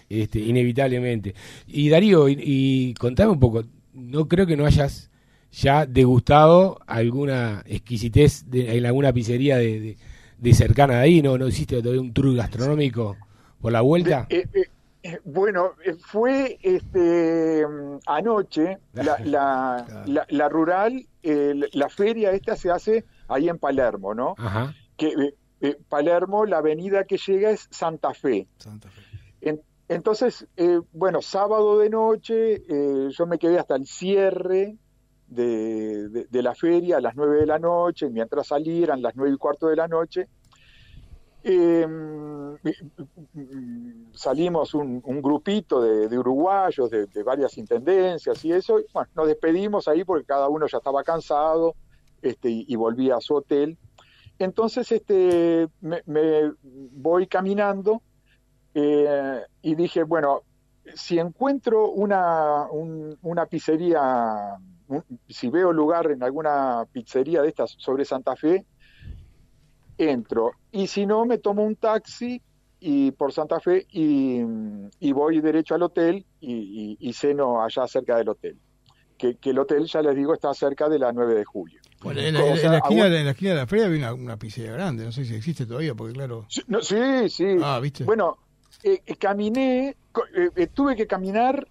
este, 0.09 0.39
inevitablemente. 0.39 1.33
Y 1.67 1.87
Darío, 1.89 2.27
y, 2.27 2.37
y 2.39 2.93
contame 2.95 3.31
un 3.31 3.39
poco. 3.39 3.63
No 3.95 4.27
creo 4.27 4.45
que 4.45 4.57
no 4.57 4.65
hayas 4.65 5.09
ya 5.51 5.85
degustado 5.85 6.79
alguna 6.85 7.63
exquisitez 7.65 8.49
de, 8.49 8.77
en 8.77 8.85
alguna 8.85 9.13
pizzería 9.13 9.57
de, 9.57 9.79
de- 9.79 9.97
de 10.37 10.53
cercana 10.53 10.95
de 10.95 10.99
ahí. 10.99 11.21
¿No, 11.21 11.37
no 11.37 11.47
hiciste 11.47 11.81
todavía 11.81 12.01
un 12.01 12.13
tour 12.13 12.35
gastronómico 12.35 13.15
por 13.61 13.71
la 13.71 13.81
vuelta? 13.81 14.27
De- 14.29 14.39
eh, 14.39 14.47
eh, 14.53 14.63
eh, 15.03 15.19
bueno, 15.23 15.71
fue 16.07 16.57
este 16.61 17.63
anoche 18.05 18.77
la, 18.93 19.03
la, 19.23 19.85
Claro. 19.87 20.03
la- 20.11 20.27
la 20.29 20.49
rural, 20.49 21.05
eh, 21.23 21.53
la- 21.73 21.89
feria 21.89 22.31
esta 22.31 22.55
se 22.57 22.69
hace 22.69 23.05
ahí 23.29 23.47
en 23.49 23.57
Palermo, 23.57 24.13
¿no? 24.13 24.35
Ajá. 24.37 24.73
Que 24.97 25.13
Palermo, 25.89 26.45
la 26.45 26.57
avenida 26.57 27.05
que 27.05 27.17
llega 27.17 27.49
es 27.49 27.67
Santa 27.71 28.13
Fe. 28.13 28.45
Santa 28.57 28.89
Fe. 28.89 29.01
En- 29.87 29.95
entonces, 29.97 30.47
eh, 30.57 30.81
bueno, 30.93 31.21
sábado 31.21 31.79
de 31.79 31.89
noche, 31.89 32.63
eh, 32.67 33.09
yo 33.09 33.25
me 33.27 33.37
quedé 33.37 33.59
hasta 33.59 33.75
el 33.75 33.85
cierre 33.85 34.77
de, 35.27 36.27
la 36.31 36.55
feria 36.55 36.97
a 36.97 37.01
las 37.01 37.15
nueve 37.15 37.37
de 37.37 37.45
la 37.45 37.59
noche, 37.59 38.09
mientras 38.09 38.47
salieran 38.47 39.01
las 39.01 39.15
nueve 39.15 39.33
y 39.35 39.37
cuarto 39.37 39.67
de 39.67 39.75
la 39.75 39.87
noche. 39.87 40.27
Eh, 41.43 41.85
salimos 44.13 44.73
un, 44.73 45.01
grupito 45.21 45.81
de, 45.81 46.17
uruguayos 46.17 46.89
de, 46.89 47.23
varias 47.23 47.57
intendencias 47.57 48.43
y 48.45 48.51
eso, 48.51 48.79
y 48.79 48.85
bueno, 48.93 49.09
nos 49.15 49.27
despedimos 49.27 49.87
ahí 49.87 50.03
porque 50.03 50.25
cada 50.25 50.49
uno 50.49 50.65
ya 50.67 50.77
estaba 50.79 51.03
cansado 51.03 51.75
este, 52.21 52.49
y, 52.49 52.75
volvía 52.75 53.17
a 53.17 53.21
su 53.21 53.35
hotel. 53.35 53.77
Entonces 54.39 54.91
este, 54.91 55.67
me 55.81 56.51
voy 56.63 57.27
caminando 57.27 58.01
eh, 58.75 59.41
y 59.61 59.73
dije, 59.75 60.03
bueno, 60.03 60.41
si 60.93 61.17
encuentro 61.17 61.89
una, 61.89 62.67
un- 62.69 63.17
una 63.23 63.45
pizzería, 63.47 64.57
un- 64.87 65.03
si 65.27 65.49
veo 65.49 65.71
lugar 65.73 66.11
en 66.11 66.21
alguna 66.21 66.85
pizzería 66.91 67.41
de 67.41 67.47
estas 67.47 67.73
sobre 67.79 68.05
Santa 68.05 68.35
Fe, 68.35 68.65
entro. 69.97 70.51
Y 70.71 70.87
si 70.87 71.05
no, 71.05 71.25
me 71.25 71.37
tomo 71.37 71.63
un 71.63 71.75
taxi 71.77 72.41
y 72.79 73.11
por 73.11 73.31
Santa 73.31 73.59
Fe 73.59 73.87
y, 73.91 74.41
y 74.99 75.11
voy 75.13 75.39
derecho 75.41 75.75
al 75.75 75.83
hotel 75.83 76.25
y, 76.39 76.53
y- 76.53 76.97
y 77.09 77.13
ceno 77.13 77.63
allá 77.63 77.87
cerca 77.87 78.17
del 78.17 78.29
hotel. 78.29 78.59
Que, 79.17 79.37
que 79.37 79.51
el 79.51 79.59
hotel, 79.59 79.85
ya 79.85 80.01
les 80.01 80.13
digo, 80.15 80.33
está 80.33 80.53
cerca 80.53 80.89
de 80.89 80.99
la 80.99 81.13
9 81.13 81.35
de 81.35 81.45
julio. 81.45 81.79
Bueno, 82.03 82.19
en, 82.19 82.33
la, 82.33 82.43
O 82.43 82.47
en 82.47 82.57
sea, 82.57 82.71
la 82.73 82.77
esquina, 82.79 83.07
en 83.07 83.25
la 83.25 83.31
esquina 83.31 83.51
de 83.51 83.55
la 83.55 83.67
feria 83.67 83.85
había 83.85 83.97
una, 83.99 84.13
una 84.13 84.37
pizzería 84.37 84.73
grande, 84.73 85.05
no 85.05 85.13
sé 85.13 85.23
si 85.23 85.33
existe 85.33 85.65
todavía, 85.65 85.95
porque 85.95 86.13
claro... 86.13 86.45
Sí, 86.49 86.61
no, 86.67 86.81
sí, 86.81 86.97
sí. 87.29 87.55
Ah, 87.61 87.79
¿viste? 87.81 88.03
Bueno, 88.03 88.37
eh, 88.85 89.01
eh, 89.05 89.15
caminé, 89.15 89.89
eh, 89.89 90.49
eh, 90.55 90.67
tuve 90.67 90.95
que 90.95 91.07
caminar 91.07 91.67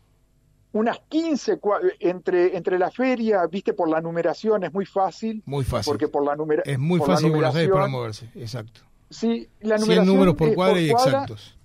unas 0.72 0.98
15 1.09 1.61
cua- 1.61 1.81
eh, 1.85 1.96
entre, 2.00 2.57
entre 2.57 2.79
la 2.79 2.90
feria, 2.90 3.46
viste, 3.46 3.72
por 3.74 3.88
la 3.88 4.00
numeración 4.00 4.64
es 4.64 4.72
muy 4.72 4.85
fácil, 4.87 5.42
Muy 5.46 5.64
fácil. 5.64 5.90
porque 5.90 6.09
por 6.09 6.24
la 6.24 6.35
numera- 6.35 6.62
es 6.66 6.79
muy 6.79 6.98
por 6.98 7.09
fácil 7.09 7.27
en 7.27 7.33
Buenos 7.35 7.55
Aires 7.55 7.72
para 7.72 7.87
moverse, 7.87 8.29
exacto. 8.35 8.81
Sí, 9.11 9.48
la 9.61 9.79
100 9.79 9.81
numeración 9.81 10.07
números 10.07 10.35
por 10.35 10.55
cuadra 10.55 10.81
y 10.81 10.90
exactos. 10.90 11.57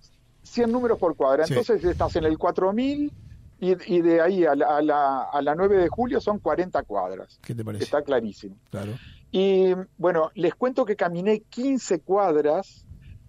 100 0.43 0.71
números 0.71 0.97
por 0.99 1.15
cuadra. 1.15 1.45
Sí. 1.47 1.53
Entonces 1.53 1.83
estás 1.83 2.15
en 2.15 2.25
el 2.25 2.37
4000 2.37 3.11
y, 3.59 3.95
y 3.95 4.01
de 4.01 4.21
ahí 4.21 4.45
a 4.45 4.55
la, 4.55 4.77
a, 4.77 4.81
la, 4.81 5.21
a 5.23 5.41
la 5.41 5.55
9 5.55 5.77
de 5.77 5.89
julio 5.89 6.21
son 6.21 6.39
40 6.39 6.83
cuadras. 6.83 7.39
¿Qué 7.41 7.53
te 7.55 7.63
parece? 7.65 7.83
Está 7.85 8.01
clarísimo. 8.03 8.55
Claro. 8.69 8.91
Y 9.31 9.73
bueno, 9.97 10.31
les 10.35 10.53
cuento 10.55 10.85
que 10.85 10.95
caminé 10.95 11.41
15 11.49 11.99
cuadras 12.01 12.85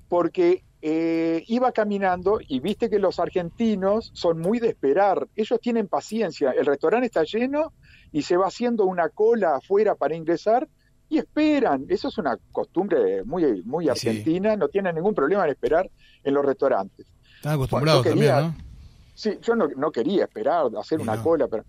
porque 0.09 0.65
eh, 0.83 1.45
iba 1.49 1.73
caminando 1.73 2.39
y 2.47 2.61
viste 2.61 2.89
que 2.89 2.99
los 2.99 3.19
argentinos 3.19 4.11
son 4.15 4.39
muy 4.41 4.59
de 4.61 4.69
esperar. 4.69 5.29
Ellos 5.37 5.59
tienen 5.61 5.89
paciencia. 5.89 6.53
El 6.53 6.67
restaurante 6.67 7.07
está 7.07 7.23
lleno 7.25 7.73
y 8.13 8.23
se 8.23 8.37
va 8.37 8.47
haciendo 8.47 8.85
una 8.87 9.09
cola 9.11 9.57
afuera 9.57 9.95
para 9.95 10.17
ingresar 10.17 10.67
y 11.09 11.19
esperan. 11.19 11.85
Eso 11.89 12.09
es 12.09 12.19
una 12.19 12.39
costumbre 12.53 13.25
muy, 13.25 13.63
muy 13.65 13.85
Sí. 13.85 13.91
argentina. 13.91 14.57
No 14.57 14.69
tienen 14.69 14.95
ningún 14.95 15.15
problema 15.15 15.45
en 15.45 15.51
esperar 15.51 15.91
en 16.25 16.35
los 16.35 16.45
restaurantes. 16.45 17.07
Están 17.37 17.55
acostumbrados 17.55 18.03
Bueno, 18.05 18.15
yo 18.17 18.21
quería- 18.21 18.35
también, 18.41 18.59
¿no? 18.59 18.71
Sí, 19.15 19.39
yo 19.43 19.55
no, 19.55 19.69
no 19.77 19.91
quería 19.93 20.25
esperar, 20.25 20.67
hacer 20.79 20.99
Y 21.01 21.03
una 21.03 21.17
no. 21.17 21.23
cola, 21.23 21.47
pero 21.49 21.65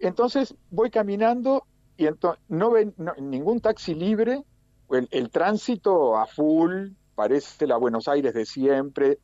entonces 0.00 0.54
voy 0.70 0.90
caminando 0.90 1.64
y 1.96 2.06
entonces 2.06 2.42
no 2.48 2.70
ven 2.72 2.92
no- 2.96 3.14
ningún 3.20 3.60
taxi 3.60 3.94
libre, 3.94 4.42
el, 4.90 5.06
el 5.12 5.30
tránsito 5.30 6.16
a 6.16 6.26
full, 6.26 6.88
parece 7.18 7.66
la 7.66 7.76
Buenos 7.76 8.06
Aires 8.06 8.32
de 8.32 8.46
siempre, 8.46 9.18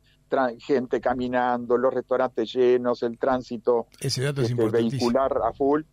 gente 0.59 0.99
caminando, 0.99 1.77
los 1.77 1.93
restaurantes 1.93 2.51
llenos, 2.51 3.01
el 3.03 3.17
tránsito 3.17 3.87
Ese 4.01 4.21
dato 4.21 4.41
este, 4.41 4.67
vehicular 4.67 5.31
a 5.41 5.53
full. 5.53 5.83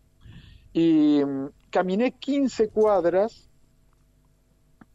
Y 0.72 1.22
mm, 1.24 1.46
caminé 1.70 2.10
15 2.18 2.70
cuadras, 2.70 3.48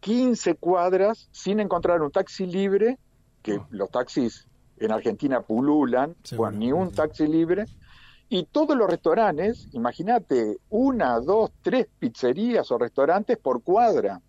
15 0.01 0.55
cuadras 0.55 1.29
sin 1.31 1.61
encontrar 1.61 2.01
un 2.01 2.11
taxi 2.11 2.45
libre, 2.45 2.97
que 3.41 3.53
Oh. 3.53 3.67
los 3.69 3.89
taxis 3.89 4.45
en 4.77 4.91
Argentina 4.91 5.39
pululan, 5.39 6.13
bueno, 6.35 6.57
ni 6.57 6.73
un 6.73 6.91
taxi 6.91 7.25
libre, 7.25 7.67
Y 8.29 8.43
todos 8.43 8.75
los 8.75 8.89
restaurantes, 8.89 9.69
imagínate, 9.71 10.57
una, 10.69 11.17
dos, 11.21 11.49
tres 11.61 11.87
pizzerías 11.97 12.69
o 12.71 12.77
restaurantes 12.77 13.37
por 13.37 13.63
cuadra. 13.63 14.19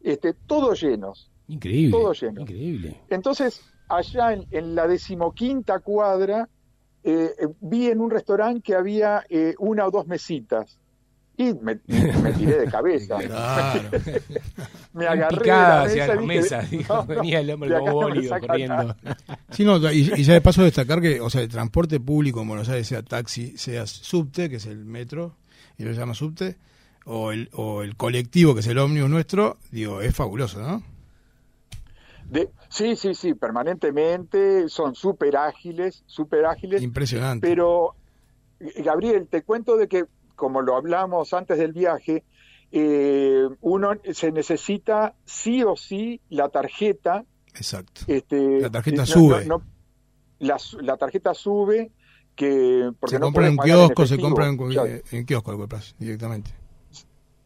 Este, 0.00 0.32
todos 0.32 0.80
llenos. 0.80 1.30
Increíble. 1.52 1.90
Todo 1.98 2.12
lleno. 2.12 2.40
Increíble. 2.42 3.00
Entonces, 3.10 3.60
allá 3.88 4.32
en, 4.32 4.46
en 4.50 4.74
la 4.74 4.86
decimoquinta 4.86 5.80
cuadra, 5.80 6.48
eh, 7.02 7.30
eh, 7.38 7.46
vi 7.60 7.86
en 7.88 8.00
un 8.00 8.10
restaurante 8.10 8.60
que 8.62 8.74
había 8.74 9.24
eh, 9.28 9.54
una 9.58 9.86
o 9.86 9.90
dos 9.90 10.06
mesitas. 10.06 10.78
Y 11.36 11.54
me, 11.54 11.80
me 11.86 12.32
tiré 12.34 12.58
de 12.58 12.66
cabeza. 12.70 13.16
Claro. 13.26 13.88
me 14.92 15.06
agarré 15.06 15.36
de 15.36 15.40
Picada 15.40 15.68
la 15.78 15.82
hacia 15.84 16.06
mesa 16.06 16.14
las 16.14 16.16
y 16.16 16.20
dije, 16.20 16.40
mesas. 16.40 16.70
dijo, 16.70 16.94
"No, 16.94 17.00
no, 17.00 17.06
venía 17.06 17.40
el 17.40 17.50
hombre 17.50 17.70
de 17.70 17.78
como 17.78 17.92
bólido 17.92 18.40
corriendo. 18.40 18.74
nada". 18.76 18.96
Sí, 19.50 19.64
no, 19.64 19.76
y, 19.92 20.12
y 20.16 20.22
ya 20.22 20.34
de 20.34 20.40
paso 20.42 20.62
destacar 20.62 21.00
que, 21.00 21.20
o 21.20 21.30
sea, 21.30 21.40
el 21.40 21.48
transporte 21.48 21.98
público 21.98 22.42
en 22.42 22.48
Buenos 22.48 22.68
Aires, 22.68 22.86
sea 22.88 23.02
taxi, 23.02 23.56
sea 23.56 23.86
subte, 23.86 24.50
que 24.50 24.56
es 24.56 24.66
el 24.66 24.84
metro, 24.84 25.36
y 25.78 25.84
lo 25.84 25.92
llama 25.92 26.12
subte, 26.14 26.56
o 27.06 27.32
el, 27.32 27.48
o 27.54 27.82
el 27.82 27.96
colectivo, 27.96 28.52
que 28.52 28.60
es 28.60 28.66
el 28.66 28.76
ómnibus 28.78 29.08
nuestro, 29.08 29.56
digo, 29.70 30.02
es 30.02 30.14
fabuloso, 30.14 30.60
¿no? 30.60 30.82
De- 32.30 32.50
sí, 32.68 32.96
sí, 32.96 33.14
sí, 33.14 33.34
permanentemente, 33.34 34.68
son 34.68 34.94
súper 34.94 35.36
ágiles, 35.36 36.02
súper 36.06 36.46
ágiles, 36.46 36.82
Impresionante. 36.82 37.46
pero 37.46 37.94
eh, 38.60 38.82
Gabriel, 38.82 39.26
te 39.28 39.42
cuento 39.42 39.76
de 39.76 39.88
que, 39.88 40.04
como 40.36 40.62
lo 40.62 40.76
hablamos 40.76 41.32
antes 41.34 41.58
del 41.58 41.72
viaje, 41.72 42.24
eh, 42.72 43.48
uno 43.60 43.92
se 44.12 44.30
necesita 44.32 45.14
sí 45.24 45.62
o 45.64 45.76
sí 45.76 46.20
la 46.28 46.48
tarjeta. 46.48 47.24
Exacto. 47.54 48.02
Este, 48.06 48.60
La 48.60 48.70
tarjeta 48.70 49.02
no- 49.02 49.06
sube. 49.06 49.44
no- 49.44 49.58
no- 49.58 49.64
la, 50.38 50.96
tarjeta 50.96 51.34
sube 51.34 51.90
que 52.36 52.92
porque 52.98 53.16
se 53.16 53.20
no 53.20 53.26
compra 53.26 53.48
en 53.48 53.56
kiosco, 53.56 54.06
se 54.06 54.18
compra 54.18 54.46
en, 54.46 54.58
eh, 54.86 55.02
en 55.10 55.26
kiosco, 55.26 55.68
directamente. 55.98 56.50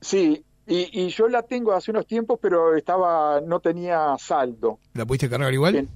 Sí, 0.00 0.44
y, 0.66 0.88
y 1.04 1.08
yo 1.08 1.28
la 1.28 1.42
tengo 1.42 1.72
hace 1.72 1.90
unos 1.90 2.06
tiempos, 2.06 2.38
pero 2.40 2.74
estaba 2.76 3.40
no 3.40 3.60
tenía 3.60 4.14
saldo. 4.18 4.78
¿La 4.94 5.04
pudiste 5.06 5.28
cargar 5.28 5.52
igual? 5.52 5.72
Bien. 5.72 5.88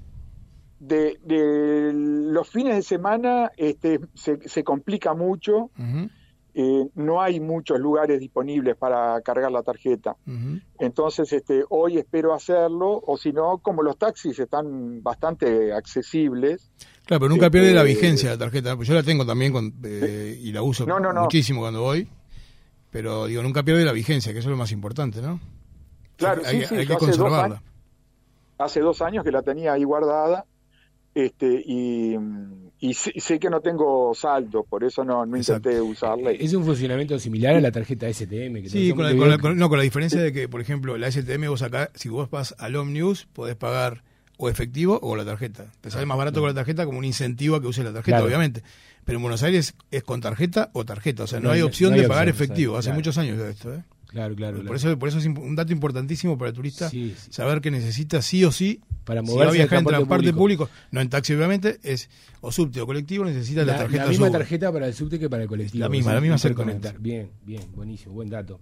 De, 0.81 1.19
de 1.25 1.91
los 1.93 2.49
fines 2.49 2.77
de 2.77 2.83
semana 2.83 3.51
este, 3.57 3.99
se, 4.15 4.49
se 4.49 4.63
complica 4.63 5.13
mucho, 5.13 5.71
eh, 6.55 6.87
no 6.95 7.21
hay 7.21 7.41
muchos 7.41 7.81
lugares 7.81 8.21
disponibles 8.21 8.77
para 8.77 9.21
cargar 9.23 9.51
la 9.51 9.63
tarjeta. 9.65 10.17
Entonces, 10.79 11.33
este, 11.33 11.65
hoy 11.69 11.99
espero 11.99 12.33
hacerlo, 12.33 13.03
o 13.05 13.17
si 13.17 13.33
no, 13.33 13.59
como 13.59 13.83
los 13.83 13.97
taxis 13.99 14.39
están 14.39 15.03
bastante 15.03 15.73
accesibles. 15.73 16.71
Claro, 17.07 17.21
pero 17.23 17.29
nunca 17.31 17.47
Este, 17.47 17.59
pierde 17.59 17.75
la 17.75 17.83
vigencia 17.83 18.31
la 18.31 18.39
tarjeta. 18.39 18.77
Pues 18.77 18.87
yo 18.87 18.95
la 18.95 19.03
tengo 19.03 19.27
también 19.27 19.53
con- 19.53 19.75
eh, 19.85 20.39
y 20.41 20.53
la 20.53 20.63
uso 20.63 20.87
No, 20.87 21.01
no, 21.01 21.13
no. 21.13 21.23
muchísimo 21.23 21.61
cuando 21.63 21.83
voy. 21.83 22.09
Pero 22.99 23.27
digo, 23.27 23.45
nunca 23.45 23.63
pierde 23.63 23.85
la 23.85 23.93
vigencia, 23.93 24.33
que 24.33 24.41
eso 24.41 24.49
es 24.49 24.51
lo 24.51 24.57
más 24.57 24.73
importante, 24.73 25.23
¿no? 25.23 25.39
Claro, 26.17 26.43
hay, 26.45 26.63
sí, 26.63 26.67
sí, 26.67 26.75
hay 26.75 26.85
que 26.85 26.95
hace 26.95 27.07
dos 27.07 27.17
conservarla. 27.17 27.45
años- 27.45 27.61
Hace 28.59 28.81
dos 28.81 29.01
años 29.03 29.23
que 29.23 29.31
la 29.31 29.41
tenía 29.43 29.73
ahí 29.75 29.85
guardada, 29.85 30.47
este, 31.15 31.63
y, 31.65 32.17
y 32.81 32.95
sé, 32.95 33.13
sé 33.21 33.39
que 33.39 33.51
no 33.51 33.61
tengo 33.61 34.13
saldo, 34.17 34.65
por 34.65 34.83
eso 34.83 35.05
no, 35.05 35.25
no 35.25 35.37
intenté 35.37 35.81
usarla. 35.81 36.33
Es 36.33 36.53
un 36.55 36.65
funcionamiento 36.65 37.17
similar 37.21 37.55
a 37.55 37.61
la 37.61 37.71
tarjeta 37.71 38.09
STM. 38.09 38.63
Que 38.63 38.69
Sí, 38.69 38.91
con 38.93 39.05
la, 39.05 39.17
con 39.17 39.31
la- 39.31 39.39
con- 39.39 39.57
no, 39.57 39.69
con 39.69 39.79
la 39.79 39.85
diferencia 39.85 40.21
de 40.21 40.33
que, 40.33 40.49
por 40.49 40.61
ejemplo, 40.61 40.99
la 40.99 41.07
STM 41.07 41.47
vos 41.49 41.63
acá, 41.63 41.91
si 41.95 42.09
vos 42.09 42.29
vas 42.31 42.57
al 42.59 42.75
Omnibus, 42.75 43.27
podés 43.33 43.55
pagar 43.55 44.03
o 44.39 44.49
efectivo 44.49 44.99
o 45.01 45.15
la 45.15 45.25
tarjeta. 45.25 45.67
Te 45.81 45.93
sale 45.93 46.05
más 46.05 46.19
barato 46.19 46.41
con 46.41 46.49
la 46.49 46.55
tarjeta 46.55 46.85
como 46.85 46.99
un 46.99 47.05
incentivo 47.05 47.55
a 47.55 47.61
que 47.61 47.69
uses 47.69 47.85
la 47.85 47.93
tarjeta, 47.93 48.17
Claro. 48.17 48.27
obviamente. 48.27 48.65
Pero 49.09 49.21
en 49.21 49.23
Buenos 49.23 49.43
Aires 49.43 49.75
es 49.91 50.03
con 50.05 50.21
tarjeta 50.21 50.69
o 50.75 50.85
tarjeta. 50.85 51.23
O 51.23 51.27
sea, 51.27 51.41
no, 51.41 51.49
No 51.49 51.55
hay 51.55 51.63
opción 51.63 51.93
no 51.93 51.97
hay 51.97 52.03
de 52.03 52.09
pagar 52.09 52.29
opción, 52.29 52.45
efectivo. 52.45 52.77
Hace 52.77 52.89
claro. 52.89 52.97
muchos 52.99 53.17
años 53.17 53.39
de 53.39 53.51
esto, 53.53 53.73
¿eh? 53.73 53.83
Claro, 54.09 54.35
claro. 54.35 54.57
Por 54.59 54.65
claro. 54.67 54.77
eso, 54.77 54.99
por 54.99 55.09
eso 55.09 55.17
es 55.19 55.25
un 55.25 55.57
dato 55.57 55.73
importantísimo 55.73 56.37
para 56.37 56.51
el 56.51 56.55
turista 56.55 56.91
Sí, 56.91 57.15
sí. 57.19 57.33
saber 57.33 57.63
que 57.63 57.71
necesita 57.71 58.21
sí 58.21 58.45
o 58.45 58.53
sí, 58.53 58.83
Para 59.07 59.23
si 59.23 59.29
va 59.29 59.33
a 59.33 59.35
moverse 59.37 59.57
viajar 59.57 59.79
en 59.79 59.85
transporte 59.87 60.33
público. 60.35 60.67
público. 60.67 60.71
no 60.91 61.01
en 61.01 61.09
taxi 61.09 61.33
obviamente, 61.33 61.79
es 61.83 62.11
o 62.43 62.53
subte 62.53 62.83
o 62.83 62.87
colectivo, 62.87 63.25
necesita 63.25 63.63
la, 63.65 63.73
La, 63.73 63.79
tarjeta 63.79 64.03
la 64.05 64.09
misma 64.11 64.31
tarjeta 64.31 64.71
para 64.71 64.87
el 64.87 64.93
subte 64.93 65.19
que 65.19 65.31
para 65.31 65.45
el 65.45 65.49
colectivo. 65.49 65.81
La 65.83 65.89
misma, 65.89 66.13
la 66.13 66.21
misma 66.21 66.37
interconectar. 66.37 66.97
exactamente. 66.97 67.03
Bien, 67.03 67.31
bien, 67.47 67.63
buenísimo, 67.75 68.13
buen 68.13 68.29
dato. 68.29 68.61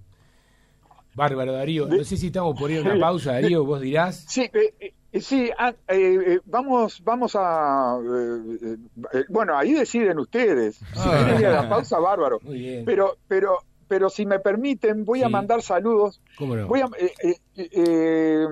Bárbaro, 1.17 1.55
Darío. 1.55 1.89
No 1.89 2.05
sé 2.05 2.17
si 2.17 2.27
estamos 2.29 2.57
por 2.57 2.71
ir 2.71 2.79
a 2.79 2.83
una 2.83 3.01
pausa, 3.01 3.33
Darío, 3.33 3.65
vos 3.65 3.81
dirás. 3.81 4.25
Sí, 4.29 4.43
eh, 4.43 4.75
eh, 4.79 4.93
sí, 5.21 5.51
ah, 5.59 5.73
eh, 5.89 6.19
eh, 6.27 6.41
vamos, 6.47 7.03
vamos 7.05 7.33
a, 7.37 7.97
eh, 8.03 8.77
eh, 9.13 9.25
bueno, 9.29 9.57
ahí 9.57 9.73
deciden 9.75 10.19
ustedes. 10.19 10.77
Si 10.77 10.85
Ah. 10.97 11.23
quieren 11.25 11.41
ir 11.41 11.47
a 11.47 11.63
la 11.63 11.69
pausa, 11.69 11.99
bárbaro. 11.99 12.39
Muy 12.43 12.59
bien. 12.59 12.85
Pero, 12.85 13.17
pero, 13.29 13.59
pero 13.89 14.11
si 14.11 14.27
me 14.27 14.39
permiten, 14.41 15.05
voy 15.05 15.23
a 15.23 15.29
mandar 15.29 15.63
saludos. 15.63 16.21
¿Cómo 16.39 16.57
no? 16.57 16.67
Voy 16.67 16.81
a, 16.81 16.87
eh, 16.99 17.13
eh, 17.23 17.37
eh, 17.57 17.69
eh, 17.73 18.47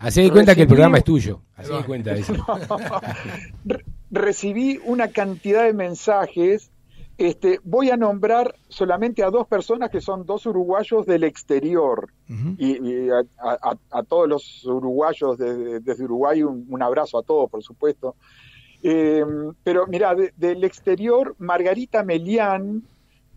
Hacé 0.00 0.22
de 0.22 0.30
cuenta 0.30 0.54
que 0.54 0.62
el 0.62 0.68
programa 0.68 0.98
es 0.98 1.04
tuyo. 1.04 1.40
Hacé 1.56 1.72
de 1.72 1.84
cuenta 1.84 2.12
eso. 2.12 2.34
Re- 3.64 3.84
recibí 4.10 4.80
una 4.84 5.08
cantidad 5.08 5.64
de 5.64 5.72
mensajes. 5.72 6.70
Este, 7.18 7.60
voy 7.64 7.88
a 7.90 7.96
nombrar 7.96 8.54
solamente 8.68 9.22
a 9.24 9.30
dos 9.30 9.46
personas 9.46 9.88
que 9.90 10.02
son 10.02 10.26
dos 10.26 10.44
uruguayos 10.44 11.06
del 11.06 11.24
exterior. 11.24 12.10
Y, 12.58 12.86
y 12.86 13.08
a, 13.10 13.24
a- 13.38 13.78
a 13.90 14.02
todos 14.02 14.28
los 14.28 14.64
uruguayos 14.66 15.38
de- 15.38 15.80
desde 15.80 16.04
Uruguay, 16.04 16.42
un, 16.42 16.66
un 16.68 16.82
abrazo 16.82 17.18
a 17.18 17.22
todos, 17.22 17.50
por 17.50 17.62
supuesto. 17.62 18.16
Eh, 18.82 19.24
pero 19.64 19.86
mira, 19.86 20.14
de- 20.14 20.32
del 20.36 20.62
exterior, 20.64 21.34
Margarita 21.38 22.02
Melián 22.02 22.82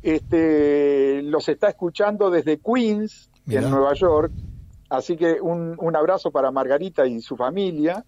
este, 0.01 1.21
los 1.23 1.47
está 1.49 1.69
escuchando 1.69 2.29
desde 2.29 2.57
Queens, 2.59 3.29
Mirá. 3.45 3.61
en 3.61 3.71
Nueva 3.71 3.93
York. 3.93 4.31
Así 4.89 5.15
que 5.15 5.39
un, 5.39 5.75
un 5.77 5.95
abrazo 5.95 6.31
para 6.31 6.51
Margarita 6.51 7.05
y 7.05 7.21
su 7.21 7.35
familia. 7.37 8.03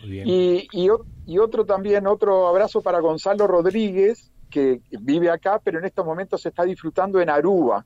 Muy 0.00 0.10
bien. 0.10 0.28
Y, 0.28 0.68
y, 0.72 0.88
o- 0.88 1.04
y 1.26 1.38
otro 1.38 1.64
también, 1.64 2.06
otro 2.06 2.48
abrazo 2.48 2.80
para 2.82 3.00
Gonzalo 3.00 3.46
Rodríguez, 3.46 4.30
que 4.52 4.80
vive 5.00 5.30
acá, 5.30 5.60
pero 5.64 5.78
en 5.78 5.86
estos 5.86 6.04
momentos 6.04 6.42
se 6.42 6.50
está 6.50 6.62
disfrutando 6.64 7.20
en 7.20 7.30
Aruba. 7.30 7.84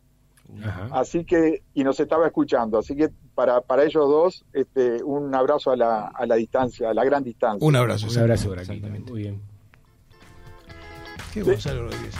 Ajá. 0.62 0.88
Así 0.92 1.24
que, 1.24 1.62
y 1.74 1.82
nos 1.84 1.98
estaba 1.98 2.26
escuchando. 2.26 2.78
Así 2.78 2.94
que 2.94 3.08
para, 3.34 3.60
para 3.60 3.84
ellos 3.84 4.08
dos, 4.08 4.44
este, 4.52 5.02
un 5.02 5.34
abrazo 5.34 5.70
a 5.70 5.76
la, 5.76 6.08
a 6.08 6.26
la 6.26 6.34
distancia, 6.34 6.90
a 6.90 6.94
la 6.94 7.04
gran 7.04 7.22
distancia. 7.24 7.66
Un 7.66 7.76
abrazo. 7.76 8.08
Un 8.10 8.18
abrazo 8.18 8.48
por 8.48 8.58
aquí. 8.58 8.72
Exactamente. 8.72 9.10
Muy 9.10 9.22
bien. 9.22 9.40
Qué 11.32 11.42
Gonzalo 11.42 11.84
Rodríguez. 11.84 12.14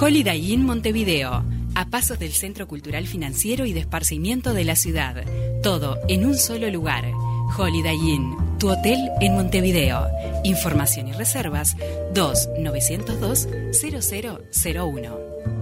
Holiday 0.00 0.52
Inn 0.52 0.66
Montevideo, 0.66 1.44
a 1.74 1.90
pasos 1.90 2.18
del 2.18 2.32
Centro 2.32 2.66
Cultural 2.68 3.06
Financiero 3.06 3.66
y 3.66 3.72
de 3.72 3.80
Esparcimiento 3.80 4.54
de 4.54 4.64
la 4.64 4.76
ciudad. 4.76 5.24
Todo 5.62 5.98
en 6.08 6.24
un 6.26 6.36
solo 6.36 6.70
lugar. 6.70 7.04
Holiday 7.56 7.96
Inn, 7.96 8.36
tu 8.58 8.70
hotel 8.70 8.98
en 9.20 9.34
Montevideo. 9.34 10.08
Información 10.44 11.08
y 11.08 11.12
reservas 11.12 11.76
2-902-0001. 12.14 15.12
En 15.14 15.61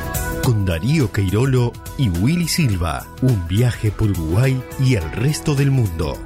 Con 0.43 0.65
Darío 0.65 1.11
Queirolo 1.11 1.71
y 1.97 2.09
Willy 2.09 2.47
Silva. 2.47 3.05
Un 3.21 3.47
viaje 3.47 3.91
por 3.91 4.09
Uruguay 4.09 4.59
y 4.79 4.95
el 4.95 5.11
resto 5.11 5.53
del 5.53 5.69
mundo. 5.69 6.17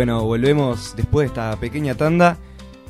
Bueno, 0.00 0.24
volvemos 0.24 0.94
después 0.96 1.24
de 1.24 1.28
esta 1.28 1.60
pequeña 1.60 1.94
tanda. 1.94 2.38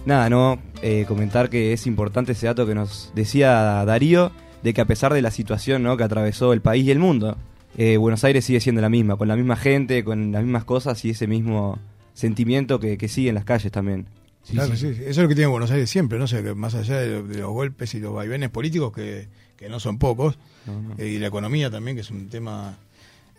Nada, 0.06 0.30
no, 0.30 0.60
eh, 0.80 1.06
comentar 1.08 1.50
que 1.50 1.72
es 1.72 1.88
importante 1.88 2.30
ese 2.32 2.46
dato 2.46 2.68
que 2.68 2.74
nos 2.76 3.10
decía 3.16 3.84
Darío, 3.84 4.30
de 4.62 4.72
que 4.72 4.80
a 4.80 4.84
pesar 4.84 5.12
de 5.12 5.20
la 5.20 5.32
situación 5.32 5.82
¿no? 5.82 5.96
que 5.96 6.04
atravesó 6.04 6.52
el 6.52 6.60
país 6.60 6.84
y 6.86 6.92
el 6.92 7.00
mundo, 7.00 7.36
eh, 7.76 7.96
Buenos 7.96 8.22
Aires 8.22 8.44
sigue 8.44 8.60
siendo 8.60 8.80
la 8.80 8.88
misma, 8.88 9.16
con 9.16 9.26
la 9.26 9.34
misma 9.34 9.56
gente, 9.56 10.04
con 10.04 10.30
las 10.30 10.44
mismas 10.44 10.62
cosas 10.62 11.04
y 11.04 11.10
ese 11.10 11.26
mismo 11.26 11.80
sentimiento 12.14 12.78
que, 12.78 12.96
que 12.96 13.08
sigue 13.08 13.30
en 13.30 13.34
las 13.34 13.44
calles 13.44 13.72
también. 13.72 14.06
claro, 14.48 14.76
sí. 14.76 14.86
Eso 14.86 15.02
es 15.08 15.18
lo 15.18 15.26
que 15.26 15.34
tiene 15.34 15.48
Buenos 15.50 15.72
Aires 15.72 15.90
siempre, 15.90 16.16
¿no? 16.16 16.26
Que 16.26 16.54
más 16.54 16.76
allá 16.76 16.96
de, 17.00 17.10
lo- 17.10 17.22
de 17.26 17.38
los 17.38 17.50
golpes 17.50 17.92
y 17.94 17.98
los 17.98 18.14
vaivenes 18.14 18.50
políticos, 18.50 18.92
que, 18.92 19.26
que 19.56 19.68
no 19.68 19.80
son 19.80 19.98
pocos, 19.98 20.38
No, 20.64 20.80
no. 20.80 20.94
eh, 20.96 21.08
y 21.08 21.18
la 21.18 21.26
economía 21.26 21.72
también, 21.72 21.96
que 21.96 22.02
es 22.02 22.10
un 22.12 22.28
tema 22.28 22.78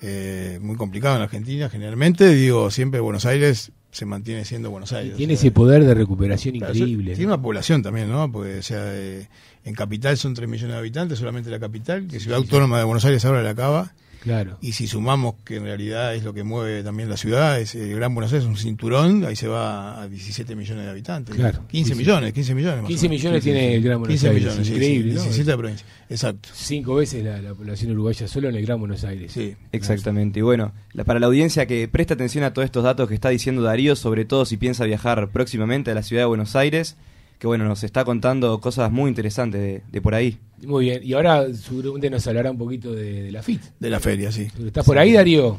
eh, 0.01 0.59
muy 0.61 0.75
complicado 0.75 1.15
en 1.15 1.21
Argentina 1.21 1.69
generalmente, 1.69 2.27
digo, 2.29 2.71
siempre 2.71 2.99
Buenos 2.99 3.25
Aires 3.25 3.71
se 3.91 4.05
mantiene 4.05 4.45
siendo 4.45 4.71
Buenos 4.71 4.93
Aires. 4.93 5.15
Tiene 5.15 5.33
o 5.33 5.37
sea, 5.37 5.47
ese 5.47 5.51
poder 5.51 5.83
de 5.83 5.93
recuperación 5.93 6.55
increíble. 6.55 7.13
Tiene 7.13 7.27
¿no? 7.27 7.35
una 7.35 7.41
población 7.43 7.83
también, 7.83 8.09
¿no? 8.09 8.31
Porque, 8.31 8.59
o 8.59 8.63
sea, 8.63 8.81
eh, 8.85 9.27
en 9.63 9.75
capital 9.75 10.17
son 10.17 10.33
3 10.33 10.49
millones 10.49 10.73
de 10.73 10.79
habitantes, 10.79 11.19
solamente 11.19 11.49
la 11.49 11.59
capital, 11.59 12.07
que 12.07 12.19
Ciudad 12.19 12.37
sí, 12.37 12.43
Autónoma 12.43 12.79
de 12.79 12.85
Buenos 12.85 13.05
Aires 13.05 13.23
ahora 13.25 13.43
la 13.43 13.51
acaba. 13.51 13.93
Claro. 14.21 14.57
Y 14.61 14.73
si 14.73 14.85
sumamos 14.87 15.35
que 15.43 15.55
en 15.55 15.63
realidad 15.63 16.13
es 16.15 16.23
lo 16.23 16.31
que 16.33 16.43
mueve 16.43 16.83
también 16.83 17.09
la 17.09 17.17
ciudad, 17.17 17.59
es 17.59 17.73
el 17.73 17.95
Gran 17.95 18.13
Buenos 18.13 18.31
Aires, 18.31 18.47
un 18.47 18.55
cinturón, 18.55 19.25
ahí 19.25 19.35
se 19.35 19.47
va 19.47 19.99
a 20.01 20.07
17 20.07 20.55
millones 20.55 20.85
de 20.85 20.91
habitantes. 20.91 21.35
Claro, 21.35 21.61
15 21.67 21.87
sí, 21.87 21.93
sí. 21.93 21.99
millones, 21.99 22.31
15 22.33 22.53
millones. 22.55 22.81
más 22.83 22.87
15 22.87 23.05
o 23.07 23.09
menos. 23.09 23.19
millones 23.23 23.43
tiene 23.43 23.75
el 23.75 23.81
Gran 23.83 23.99
Buenos 23.99 24.13
15 24.13 24.27
Aires, 24.29 24.43
millones, 24.43 24.69
increíble, 24.69 25.11
sí, 25.11 25.17
¿no? 25.17 25.23
17 25.23 25.51
de 25.51 25.57
provincia. 25.57 25.87
Exacto. 26.09 26.49
Cinco 26.53 26.95
veces 26.95 27.23
la, 27.23 27.41
la 27.41 27.53
población 27.55 27.91
uruguaya 27.93 28.27
solo 28.27 28.49
en 28.49 28.55
el 28.55 28.65
Gran 28.65 28.79
Buenos 28.79 29.03
Aires. 29.03 29.31
Sí. 29.31 29.55
Exactamente. 29.71 30.39
Y 30.39 30.43
bueno, 30.43 30.71
la- 30.93 31.03
para 31.03 31.19
la 31.19 31.25
audiencia 31.27 31.65
que 31.65 31.87
presta 31.87 32.13
atención 32.13 32.43
a 32.43 32.53
todos 32.53 32.65
estos 32.65 32.83
datos 32.83 33.07
que 33.09 33.15
está 33.15 33.29
diciendo 33.29 33.61
Darío, 33.63 33.95
sobre 33.95 34.25
todo 34.25 34.45
si 34.45 34.57
piensa 34.57 34.85
viajar 34.85 35.29
próximamente 35.31 35.89
a 35.91 35.95
la 35.95 36.03
ciudad 36.03 36.21
de 36.23 36.27
Buenos 36.27 36.55
Aires, 36.55 36.95
que 37.41 37.47
bueno, 37.47 37.65
nos 37.65 37.83
está 37.83 38.05
contando 38.05 38.61
cosas 38.61 38.91
muy 38.91 39.09
interesantes 39.09 39.59
de, 39.59 39.81
de 39.91 39.99
por 39.99 40.13
ahí. 40.13 40.37
Muy 40.63 40.85
bien. 40.85 41.01
Y 41.03 41.13
ahora 41.13 41.51
seguramente 41.51 42.07
nos 42.11 42.27
hablará 42.27 42.51
un 42.51 42.57
poquito 42.59 42.93
de, 42.93 43.23
de 43.23 43.31
la 43.31 43.41
FIT. 43.41 43.61
De 43.79 43.89
la 43.89 43.99
feria, 43.99 44.31
sí. 44.31 44.47
¿Estás 44.63 44.85
por 44.85 44.99
ahí, 44.99 45.13
Darío? 45.13 45.57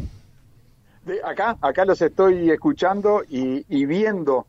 De 1.04 1.20
acá, 1.24 1.58
acá 1.60 1.84
los 1.84 2.00
estoy 2.00 2.50
escuchando 2.50 3.24
y, 3.28 3.66
y 3.68 3.84
viendo 3.84 4.46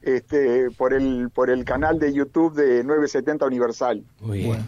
este, 0.00 0.70
por 0.70 0.94
el 0.94 1.28
por 1.28 1.50
el 1.50 1.66
canal 1.66 1.98
de 1.98 2.14
YouTube 2.14 2.54
de 2.54 2.82
970 2.82 3.44
Universal. 3.44 4.02
Muy 4.22 4.38
bien. 4.38 4.66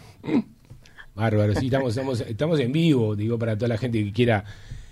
Bárbaro, 1.15 1.55
sí, 1.55 1.65
estamos, 1.65 1.97
estamos, 1.97 2.21
estamos 2.21 2.59
en 2.59 2.71
vivo, 2.71 3.15
digo, 3.15 3.39
para 3.39 3.57
toda 3.57 3.69
la 3.69 3.77
gente 3.79 4.03
que 4.03 4.13
quiera 4.13 4.43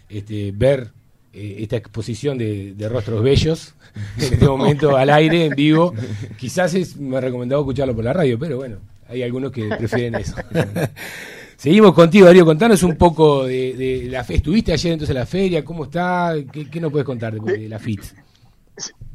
este, 0.09 0.51
ver 0.55 0.89
eh, 1.33 1.57
esta 1.59 1.77
exposición 1.77 2.37
de, 2.37 2.73
de 2.73 2.89
rostros 2.89 3.23
bellos, 3.23 3.73
en 4.17 4.33
este 4.33 4.45
momento 4.45 4.95
al 4.97 5.09
aire, 5.09 5.45
en 5.45 5.55
vivo. 5.55 5.93
Quizás 6.37 6.73
es 6.73 6.97
más 6.99 7.23
recomendado 7.23 7.61
escucharlo 7.61 7.95
por 7.95 8.03
la 8.03 8.13
radio, 8.13 8.37
pero 8.39 8.57
bueno, 8.57 8.77
hay 9.07 9.23
algunos 9.23 9.51
que 9.51 9.67
prefieren 9.77 10.15
eso. 10.15 10.35
Seguimos 11.57 11.93
contigo, 11.93 12.25
Darío, 12.25 12.43
contanos 12.43 12.81
un 12.81 12.95
poco 12.97 13.45
de, 13.45 13.75
de 13.75 14.07
la 14.09 14.23
fe. 14.23 14.35
¿Estuviste 14.35 14.73
ayer 14.73 14.93
entonces 14.93 15.15
en 15.15 15.19
la 15.19 15.27
feria? 15.27 15.63
¿Cómo 15.63 15.83
está? 15.83 16.33
¿Qué, 16.51 16.67
qué 16.69 16.81
nos 16.81 16.91
puedes 16.91 17.05
contar 17.05 17.39
de, 17.39 17.57
de 17.59 17.69
la 17.69 17.77
FIT? 17.77 18.01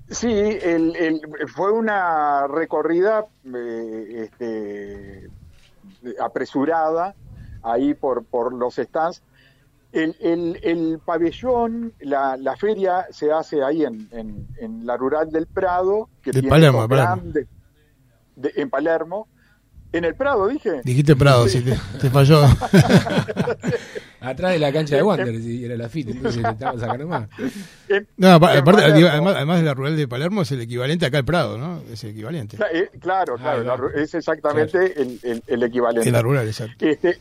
Sí, 0.09 0.29
el, 0.31 0.95
el- 0.95 1.21
fue 1.53 1.73
una 1.73 2.47
recorrida 2.47 3.27
eh, 3.53 4.29
este, 4.31 5.29
apresurada 6.21 7.17
ahí 7.65 7.95
por, 7.95 8.25
por 8.25 8.53
los 8.55 8.77
stands. 8.77 9.23
El, 9.97 10.15
el- 10.21 10.61
el 10.63 10.99
pabellón, 11.05 11.93
la, 12.01 12.37
la 12.37 12.55
feria 12.57 13.07
se 13.11 13.33
hace 13.33 13.63
ahí 13.63 13.85
en, 13.85 14.09
en- 14.13 14.47
en 14.61 14.85
la 14.87 14.97
rural 14.97 15.31
del 15.31 15.47
Prado, 15.47 16.09
que 16.23 16.31
De 16.33 16.41
tiene 16.41 16.49
Palermo, 16.51 16.85
estos 16.85 16.91
de 16.91 16.97
Palermo. 17.03 17.23
grandes- 17.23 17.47
de- 18.37 18.53
en 18.57 18.71
Palermo. 18.71 19.29
En 19.93 20.05
el 20.05 20.15
Prado, 20.15 20.49
dije. 20.49 20.83
Dijiste 20.85 21.17
Prado, 21.17 21.49
sí, 21.49 21.63
te, 21.63 21.79
te 22.01 22.11
falló. 22.11 22.43
Atrás 24.21 24.53
de 24.53 24.59
la 24.59 24.73
cancha 24.73 24.97
de 24.97 25.03
Wander, 25.03 25.41
si 25.41 25.65
era 25.65 25.77
la 25.77 25.89
FIT, 25.89 26.09
entonces 26.11 26.45
estamos 26.45 26.83
acá 26.83 26.99
nomás. 26.99 27.29
En- 27.89 28.07
No, 28.17 28.33
aparte, 28.33 28.83
además, 28.85 29.37
además 29.37 29.59
de 29.61 29.65
la 29.65 29.75
rural 29.75 29.97
de 29.97 30.09
Palermo, 30.09 30.43
es 30.43 30.51
el 30.53 30.61
equivalente 30.61 31.07
acá 31.07 31.19
al 31.19 31.25
Prado, 31.25 31.57
¿no? 31.57 31.81
Es 31.91 32.03
el 32.05 32.11
equivalente. 32.11 32.57
Cla- 32.59 32.69
eh, 32.73 32.91
Claro, 33.01 33.37
claro, 33.37 33.65
ru- 33.89 33.95
es 33.95 34.15
exactamente 34.15 35.01
el, 35.01 35.21
el- 35.23 35.43
el 35.47 35.63
equivalente. 35.63 36.09
En 36.09 36.13
la 36.13 36.23
rural, 36.23 36.47
exacto. 36.47 36.85
este, 36.85 37.19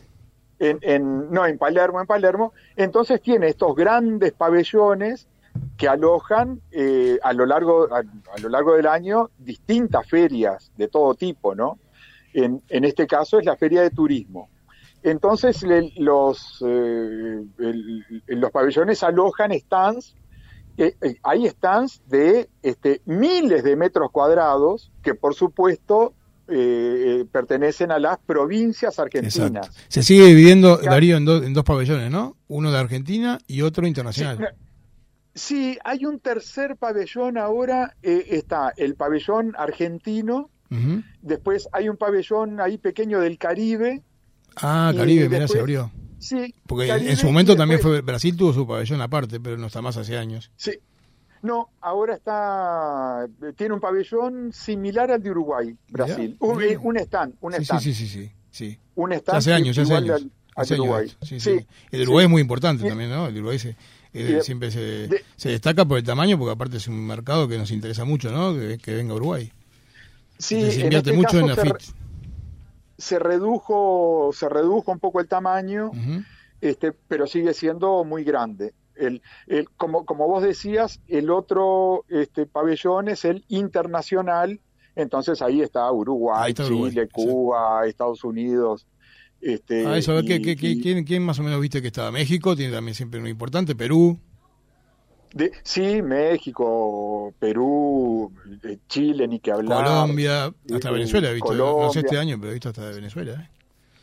en, 0.60 0.80
en- 0.82 1.32
no, 1.32 1.46
en 1.46 1.58
Palermo, 1.58 2.00
en 2.02 2.08
Palermo. 2.08 2.54
Entonces 2.76 3.22
tiene 3.22 3.48
estos 3.48 3.76
grandes 3.76 4.34
pabellones 4.34 5.28
que 5.78 5.88
alojan 5.88 6.62
eh, 6.72 7.18
a, 7.24 7.32
lo 7.34 7.46
largo, 7.46 7.88
a, 7.94 8.04
lo 8.42 8.50
largo 8.50 8.76
del 8.76 8.88
año 8.88 9.30
distintas 9.38 10.08
ferias 10.08 10.72
de 10.78 10.88
todo 10.88 11.16
tipo, 11.16 11.56
¿no? 11.56 11.80
En, 12.34 12.62
este 12.70 13.08
caso 13.08 13.40
es 13.40 13.46
la 13.46 13.56
feria 13.56 13.82
de 13.82 13.90
turismo. 13.92 14.50
Entonces 15.04 15.64
le- 15.64 15.94
los, 15.98 16.62
eh, 16.68 17.42
los 18.28 18.52
pabellones 18.52 19.02
alojan 19.04 19.54
stands, 19.54 20.16
eh, 20.78 20.96
eh, 21.02 21.16
hay 21.24 21.48
stands 21.48 22.02
de 22.08 22.50
este, 22.62 23.02
miles 23.06 23.64
de 23.64 23.78
metros 23.78 24.12
cuadrados 24.12 24.92
que 25.02 25.16
por 25.16 25.34
supuesto 25.36 26.14
eh, 26.48 27.22
eh, 27.22 27.26
pertenecen 27.32 27.92
a 27.92 28.00
las 28.00 28.18
provincias 28.20 29.00
argentinas. 29.00 29.36
Exacto. 29.68 29.70
Se 29.88 30.04
sigue 30.04 30.26
dividiendo. 30.28 30.78
Darío, 30.78 31.18
en, 31.18 31.26
do- 31.26 31.44
en 31.44 31.54
dos 31.54 31.64
pabellones, 31.64 32.12
¿no? 32.12 32.38
Uno 32.48 32.72
de 32.72 32.78
Argentina 32.78 33.40
y 33.48 33.62
otro 33.62 33.88
internacional. 33.88 34.54
sí, 35.34 35.78
hay 35.84 36.06
un 36.06 36.20
tercer 36.20 36.78
pabellón 36.78 37.38
ahora, 37.38 37.96
eh, 38.04 38.26
está 38.32 38.74
el 38.78 38.96
pabellón 38.96 39.54
argentino, 39.58 40.50
después 41.22 41.70
hay 41.72 41.88
un 41.90 41.96
pabellón 41.96 42.60
ahí 42.60 42.78
pequeño 42.78 43.20
del 43.22 43.38
Caribe, 43.38 44.04
Ah, 44.58 44.94
Caribe, 44.96 45.30
después- 45.30 45.52
se 45.52 45.60
abrió. 45.60 45.92
sí. 46.20 46.54
Porque 46.68 46.84
en- 46.86 46.90
Caribe, 46.90 47.12
en 47.12 47.18
su 47.18 47.26
momento 47.28 47.56
también 47.56 47.80
fue 47.82 48.02
Brasil 48.02 48.36
tuvo 48.36 48.52
su 48.54 48.68
pabellón 48.68 49.02
aparte, 49.02 49.40
pero 49.40 49.58
no 49.58 49.68
está 49.68 49.82
más 49.82 49.96
hace 49.98 50.18
años. 50.18 50.52
Sí. 50.58 50.72
No, 51.42 51.70
ahora 51.82 52.16
está, 52.16 53.28
tiene 53.56 53.74
un 53.76 53.80
pabellón 53.80 54.52
similar 54.52 55.12
al 55.12 55.22
de 55.22 55.32
Uruguay, 55.32 55.76
Brasil. 55.90 56.36
Un, 56.40 56.58
mirá. 56.58 56.80
un 56.80 56.98
stand, 56.98 57.36
un 57.42 57.54
Sí, 57.54 57.64
stand. 57.64 57.82
sí, 57.82 57.94
sí, 57.94 58.08
sí, 58.08 58.32
sí. 58.50 58.80
Un 58.96 59.14
stand 59.14 59.38
hace 59.38 59.54
años, 59.54 59.78
hace 59.78 59.94
años. 59.94 60.22
al- 60.22 60.32
Hace 60.58 60.74
años 60.76 60.86
Uruguay. 60.86 61.10
sí, 61.22 61.40
Sí, 61.40 61.40
sí. 61.60 61.68
El 61.92 62.00
de 62.00 62.04
Uruguay 62.04 62.26
es 62.26 62.32
muy 62.32 62.42
importante 62.42 62.88
también, 62.88 63.10
¿no? 63.10 63.28
El 63.28 63.34
de 63.34 63.40
Uruguay 63.42 63.60
se- 63.60 63.70
eh, 63.72 64.38
Eh, 64.38 64.42
siempre 64.42 64.72
se, 64.72 64.80
de- 64.80 65.24
se 65.36 65.50
destaca 65.50 65.84
por 65.84 65.98
el 65.98 66.04
tamaño, 66.06 66.38
porque 66.40 66.54
aparte 66.54 66.78
es 66.78 66.88
un 66.88 67.06
mercado 67.06 67.48
que 67.50 67.58
nos 67.58 67.70
interesa 67.72 68.06
mucho, 68.06 68.32
¿no? 68.32 68.54
Que, 68.58 68.78
que 68.78 68.96
venga 68.96 69.14
Uruguay. 69.14 69.52
Sí, 70.38 70.56
Entonces, 70.56 70.74
se 70.76 70.80
en 70.80 70.86
invierte 70.88 71.10
este 71.10 71.18
mucho 71.22 71.40
en 71.40 71.48
la 71.50 71.56
se, 71.56 71.62
FIT. 71.62 71.96
se 72.98 73.20
redujo, 73.20 74.32
se 74.34 74.48
redujo 74.50 74.92
un 74.94 75.00
poco 75.00 75.20
el 75.20 75.28
tamaño, 75.28 75.92
este, 76.62 76.94
pero 76.94 77.28
sigue 77.28 77.54
siendo 77.54 78.06
muy 78.06 78.24
grande. 78.24 78.74
El, 78.96 79.22
el- 79.48 79.70
como, 79.78 80.06
como 80.06 80.28
vos 80.28 80.44
decías, 80.44 81.02
el 81.08 81.30
otro 81.30 82.06
este, 82.10 82.46
pabellón 82.46 83.10
es 83.10 83.26
el 83.26 83.44
internacional, 83.50 84.60
entonces 84.96 85.42
ahí 85.42 85.62
está 85.62 85.92
Uruguay, 85.92 86.38
Ahí 86.46 86.52
está 86.52 86.66
Uruguay, 86.66 86.92
Chile, 86.92 87.10
Cuba, 87.12 87.86
Estados 87.88 88.24
Unidos. 88.24 88.88
Este, 89.42 89.86
Ah, 89.86 89.98
eso, 89.98 90.14
a 90.14 90.16
ver, 90.16 90.26
¿qué, 90.26 90.36
y- 90.36 90.42
qué- 90.42 90.56
qué- 90.56 90.70
y- 90.70 90.82
quién, 90.82 91.04
quién 91.04 91.24
más 91.24 91.38
o 91.40 91.44
menos 91.44 91.60
viste 91.62 91.82
que 91.82 91.88
estaba? 91.88 92.10
México 92.12 92.56
tiene 92.56 92.74
también 92.74 92.96
siempre 92.96 93.20
uno 93.20 93.30
importante, 93.30 93.76
Perú. 93.76 94.18
de- 95.34 95.52
sí, 95.64 96.02
México, 96.02 97.34
Perú, 97.40 98.32
eh, 98.64 98.78
Chile, 98.88 99.28
ni 99.28 99.40
que 99.42 99.52
hablar. 99.52 99.84
Colombia, 99.84 100.46
hasta 100.74 100.90
Eh, 100.90 100.94
Venezuela 100.94 101.30
he 101.30 101.34
visto, 101.34 101.54
no 101.54 101.56
sé 101.58 101.62
Colombia. 101.74 102.00
este 102.02 102.18
año, 102.18 102.38
pero 102.40 102.52
he 102.52 102.54
visto 102.54 102.70
hasta 102.70 102.88
de 102.88 102.96
Venezuela. 102.96 103.34
¿eh? 103.34 103.50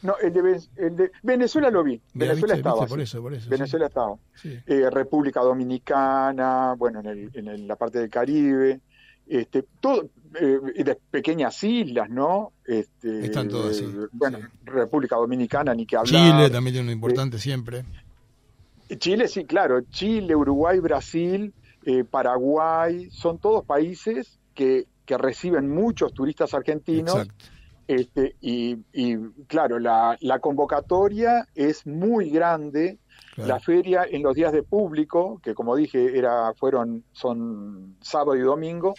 No, 0.03 0.17
el 0.21 0.33
de, 0.33 0.61
el 0.77 0.97
de 0.97 1.11
Venezuela 1.23 1.71
lo 1.71 1.85
vi. 1.85 2.01
Venezuela 2.15 2.55
viste, 2.55 2.69
estaba. 2.69 2.75
viste, 2.81 2.89
por 2.89 2.99
sí. 2.99 3.03
eso, 3.05 3.23
por 3.23 3.35
eso. 3.35 3.49
Venezuela 3.51 3.87
estaba. 3.87 4.17
sí. 4.35 4.51
Sí. 4.51 4.59
Eh, 4.67 4.91
República 4.91 5.41
Dominicana, 5.41 6.75
bueno, 6.77 7.01
en, 7.01 7.07
el- 7.07 7.31
en 7.35 7.49
el- 7.49 7.67
la 7.69 7.77
parte 7.77 8.01
del 8.01 8.11
Caribe, 8.11 8.81
este, 9.29 9.65
todo, 9.81 10.09
eh, 10.41 10.59
de 10.85 10.99
pequeñas 11.11 11.63
islas, 11.63 12.11
¿no? 12.11 12.53
Este, 12.67 13.25
Están 13.27 13.49
todas, 13.49 13.77
sí, 13.77 13.87
Bueno, 14.13 14.39
sí. 14.39 14.45
República 14.65 15.17
Dominicana, 15.17 15.75
ni 15.75 15.87
que 15.87 15.97
hablar. 15.97 16.33
Chile 16.33 16.51
también 16.51 16.75
tiene 16.75 16.87
uno 16.87 16.93
importante 16.93 17.39
siempre. 17.39 17.85
Chile, 18.99 19.29
sí, 19.29 19.45
claro. 19.45 19.81
Chile, 19.91 20.35
Uruguay, 20.37 20.79
Brasil, 20.81 21.55
eh, 21.85 22.05
Paraguay, 22.05 23.09
son 23.11 23.39
todos 23.39 23.65
países 23.65 24.39
que, 24.55 24.87
que 25.07 25.17
reciben 25.17 25.71
muchos 25.71 26.13
turistas 26.13 26.53
argentinos. 26.53 27.15
Exacto. 27.15 27.45
Este, 27.95 28.37
y, 28.41 28.77
y, 28.93 29.17
claro, 29.47 29.79
la, 29.79 30.17
la 30.21 30.39
convocatoria 30.39 31.47
es 31.55 31.87
muy 31.87 32.31
grande. 32.31 32.99
claro. 33.35 33.49
La 33.49 33.61
feria 33.61 34.05
en 34.11 34.23
los 34.23 34.35
días 34.35 34.53
de 34.53 34.63
público, 34.63 35.41
que 35.43 35.55
como 35.55 35.77
dije 35.77 36.17
era, 36.19 36.53
fueron, 36.55 37.05
son 37.13 37.97
sábado 38.01 38.37
y 38.37 38.41
domingo, 38.41 38.95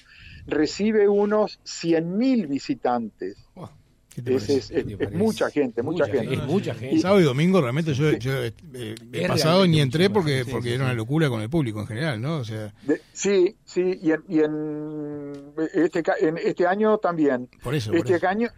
recibe 0.45 1.07
unos 1.07 1.59
100.000 1.63 2.47
visitantes. 2.47 3.37
Oh, 3.55 3.69
¿Qué 4.13 4.21
te 4.21 4.35
Es, 4.35 4.71
mucha 5.11 5.49
gente, 5.49 5.81
mucha, 5.81 6.05
Mucha 6.05 6.19
gente. 6.19 6.35
Es 6.35 6.43
mucha 6.45 6.75
gente. 6.75 6.99
Sábado 6.99 7.19
y 7.19 7.23
domingo 7.23 7.61
realmente 7.61 7.95
yo, 7.95 8.11
yo 8.11 8.43
eh, 8.43 8.53
he 9.11 9.21
Es 9.23 9.27
pasado 9.27 9.65
ni 9.65 9.79
entré 9.81 10.11
porque 10.11 10.45
porque 10.45 10.69
sí, 10.69 10.75
era 10.75 10.83
una 10.83 10.93
locura 10.93 11.29
con 11.29 11.41
el 11.41 11.49
público 11.49 11.79
en 11.81 11.87
general, 11.87 12.21
¿no? 12.21 12.37
O 12.37 12.43
sea, 12.43 12.71
De- 12.83 13.01
sí, 13.11 13.55
sí, 13.65 13.99
y 14.03 14.11
en, 14.11 14.23
y 14.29 14.39
en 14.41 15.33
este, 15.73 16.03
en 16.19 16.37
este 16.37 16.67
año 16.67 16.99
también. 16.99 17.49
por 17.63 17.73
eso. 17.73 17.89
por 17.89 17.97
Este 17.97 18.15
eso. 18.17 18.27
año, 18.27 18.49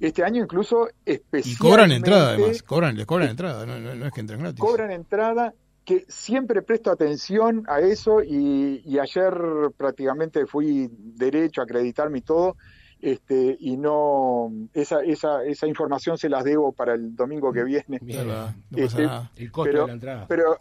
este 0.00 0.24
año 0.24 0.42
incluso 0.42 0.88
Y 1.06 1.12
especialmente 1.12 1.58
cobran 1.60 1.92
entrada 1.92 2.28
además, 2.30 2.62
cobran, 2.62 2.96
les 2.96 3.06
cobran 3.06 3.28
entrada, 3.30 3.64
no, 3.66 3.78
no, 3.78 3.94
no 3.94 4.06
es 4.06 4.12
que 4.12 4.20
entran 4.20 4.40
gratis. 4.40 4.60
cobran 4.60 4.90
entrada 4.90 5.54
que 5.84 6.04
siempre 6.08 6.62
presto 6.62 6.90
atención 6.90 7.64
a 7.68 7.80
eso 7.80 8.22
y, 8.22 8.82
y 8.86 8.98
ayer 8.98 9.32
prácticamente 9.76 10.46
fui 10.46 10.88
derecho 10.90 11.60
a 11.60 11.64
acreditarme 11.64 12.18
y 12.18 12.22
todo 12.22 12.56
este 13.02 13.56
y 13.60 13.76
no 13.76 14.50
esa, 14.72 15.02
esa, 15.02 15.44
esa 15.44 15.66
información 15.66 16.16
se 16.16 16.30
las 16.30 16.42
debo 16.44 16.72
para 16.72 16.94
el 16.94 17.14
domingo 17.14 17.52
que 17.52 17.62
viene 17.64 17.98
Bien. 18.00 18.26
No 18.28 18.34
pasa 18.34 18.54
Este, 18.76 19.02
nada. 19.02 19.30
El 19.36 19.52
costo 19.52 19.70
Pero- 19.70 19.80
de 19.82 19.86
la 19.88 19.92
entrada. 19.92 20.26
pero 20.26 20.58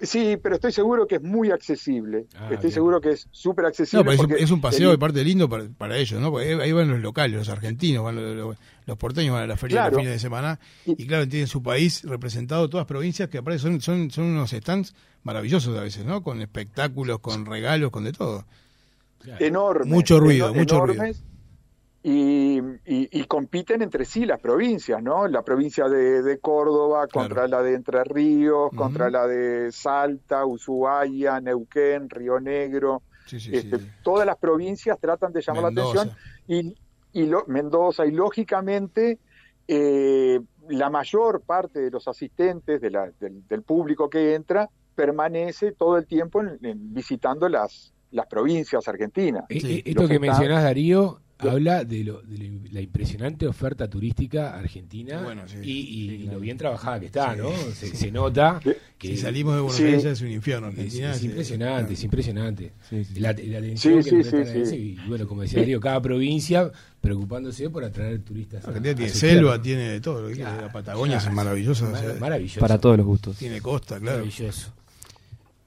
sí 0.00 0.38
pero 0.42 0.54
estoy 0.54 0.72
seguro 0.72 1.06
que 1.06 1.16
es 1.16 1.22
muy 1.22 1.50
accesible 1.50 2.26
Ah, 2.36 2.44
estoy 2.52 2.58
bien. 2.68 2.72
seguro 2.72 3.00
que 3.00 3.10
es 3.10 3.26
súper 3.30 3.64
accesible 3.66 4.04
No, 4.04 4.12
es, 4.12 4.18
un- 4.20 4.26
porque 4.28 4.42
es 4.42 4.50
un 4.50 4.60
paseo 4.60 4.90
de 4.90 4.98
parte 4.98 5.24
lindo 5.24 5.48
para, 5.48 5.64
para 5.76 5.96
ellos, 5.96 6.20
¿no? 6.20 6.30
Porque 6.30 6.54
ahí 6.54 6.72
van 6.72 6.88
los 6.88 7.00
locales, 7.00 7.36
los 7.36 7.48
argentinos, 7.48 8.04
van 8.04 8.16
los, 8.16 8.36
los- 8.36 8.56
los 8.86 8.96
porteños 8.96 9.34
van 9.34 9.42
a 9.42 9.46
la 9.46 9.56
feria 9.56 9.76
Claro. 9.78 9.90
los 9.92 9.98
fines 10.00 10.12
de 10.14 10.18
semana 10.18 10.58
y, 10.86 11.02
Y- 11.02 11.06
claro, 11.06 11.28
tienen 11.28 11.46
su 11.48 11.62
país 11.62 12.02
representado, 12.04 12.68
todas 12.70 12.86
provincias 12.86 13.28
que 13.28 13.38
aparte 13.38 13.58
son, 13.58 13.80
son, 13.80 14.10
son 14.10 14.24
unos 14.24 14.50
stands 14.50 14.94
maravillosos 15.24 15.76
a 15.76 15.82
veces, 15.82 16.04
¿no? 16.06 16.22
Con 16.22 16.40
espectáculos, 16.40 17.18
con 17.18 17.44
regalos, 17.44 17.90
con 17.90 18.04
de 18.04 18.12
todo. 18.12 18.46
Claro. 19.20 19.44
enormes. 19.44 19.88
Mucho 19.88 20.20
ruido, 20.20 20.46
eno- 20.50 20.60
mucho 20.60 20.76
enormes, 20.76 21.22
Y, 22.10 22.58
y- 22.86 23.08
y 23.20 23.24
compiten 23.24 23.82
entre 23.82 24.06
sí 24.06 24.24
las 24.24 24.40
provincias, 24.40 25.02
¿no? 25.02 25.28
La 25.28 25.42
provincia 25.42 25.88
de, 25.88 26.22
de 26.22 26.38
Córdoba 26.38 27.06
Claro. 27.06 27.28
contra 27.28 27.46
la 27.48 27.62
de 27.62 27.74
Entre 27.74 28.02
Ríos, 28.02 28.70
contra 28.74 29.10
la 29.10 29.26
de 29.26 29.70
Salta, 29.72 30.46
Ushuaia, 30.46 31.38
Neuquén, 31.40 32.08
Río 32.08 32.40
Negro. 32.40 33.02
Sí, 33.26 33.38
sí, 33.38 33.50
Este, 33.54 33.78
sí. 33.78 33.88
Todas 34.02 34.24
las 34.24 34.36
provincias 34.36 34.98
tratan 34.98 35.34
de 35.34 35.42
llamar 35.42 35.64
Mendoza. 35.64 35.94
la 35.96 36.00
atención 36.02 36.74
y, 37.12 37.20
y 37.20 37.26
lo- 37.26 37.44
Mendoza 37.46 38.06
y 38.06 38.12
lógicamente 38.12 39.18
eh, 39.66 40.40
la 40.70 40.88
mayor 40.88 41.42
parte 41.42 41.78
de 41.80 41.90
los 41.90 42.08
asistentes 42.08 42.80
de 42.80 42.90
la- 42.90 43.10
del, 43.20 43.46
del 43.46 43.62
público 43.64 44.08
que 44.08 44.34
entra 44.34 44.70
permanece 44.94 45.72
todo 45.72 45.98
el 45.98 46.06
tiempo 46.06 46.40
en- 46.40 46.58
en 46.64 46.94
visitando 46.94 47.50
las, 47.50 47.92
las 48.12 48.26
provincias 48.28 48.88
argentinas. 48.88 49.44
Eh, 49.50 49.58
eh, 49.62 49.82
Esto 49.84 50.08
que 50.08 50.18
mencionás, 50.18 50.62
Darío, 50.62 51.20
habla 51.38 51.84
de, 51.84 52.02
lo, 52.04 52.20
de 52.22 52.38
lo- 52.38 52.60
la 52.72 52.80
impresionante 52.80 53.46
oferta 53.46 53.88
turística 53.88 54.56
argentina 54.58 55.22
Bueno, 55.22 55.42
sí. 55.46 55.56
y, 55.62 55.70
y- 55.70 55.84
Sí, 56.08 56.14
y 56.14 56.18
claro. 56.22 56.32
lo 56.34 56.40
bien 56.40 56.56
trabajada 56.58 57.00
que 57.00 57.06
está, 57.06 57.34
Sí. 57.34 57.40
¿no? 57.40 57.50
Se, 57.74 57.94
se 57.96 58.10
nota 58.10 58.60
que 58.98 59.08
Si 59.08 59.16
salimos 59.18 59.54
de 59.54 59.60
Buenos 59.60 59.76
Sí. 59.76 59.84
Aires 59.84 60.04
es 60.04 60.20
un 60.20 60.28
infierno. 60.32 60.68
es, 60.68 60.74
Argentina 60.74 61.10
es 61.12 61.16
es- 61.18 61.24
impresionante, 61.24 61.92
es 61.94 62.04
impresionante. 62.04 62.72
Sí, 62.88 63.04
sí. 63.04 63.20
La, 63.20 63.32
la 63.32 63.58
atención 63.58 64.02
Sí, 64.02 64.10
que 64.10 64.16
a 64.16 64.74
y 64.76 64.98
bueno, 65.08 65.28
como 65.28 65.42
decía 65.42 65.60
Darío, 65.60 65.78
cada 65.80 66.02
provincia 66.02 66.70
preocupándose 67.00 67.70
por 67.70 67.84
atraer 67.84 68.20
turistas. 68.22 68.64
a- 68.64 68.68
Argentina 68.68 68.92
a 68.92 68.96
tiene 68.96 69.12
su 69.12 69.18
selva, 69.18 69.50
tierra. 69.52 69.62
tiene 69.62 69.88
de 69.90 70.00
todo. 70.00 70.22
lo 70.22 70.28
que 70.34 70.42
la 70.42 70.72
Patagonia 70.72 71.16
claro. 71.18 71.30
es 71.30 71.36
maravillosa. 71.36 71.88
o 71.88 71.96
sea, 71.96 72.08
Mar- 72.08 72.20
maravilloso. 72.20 72.60
Para 72.60 72.78
todos 72.80 72.96
los 72.96 73.06
gustos. 73.06 73.36
tiene 73.38 73.60
costa, 73.60 74.00
claro. 74.00 74.18
Maravilloso. 74.18 74.72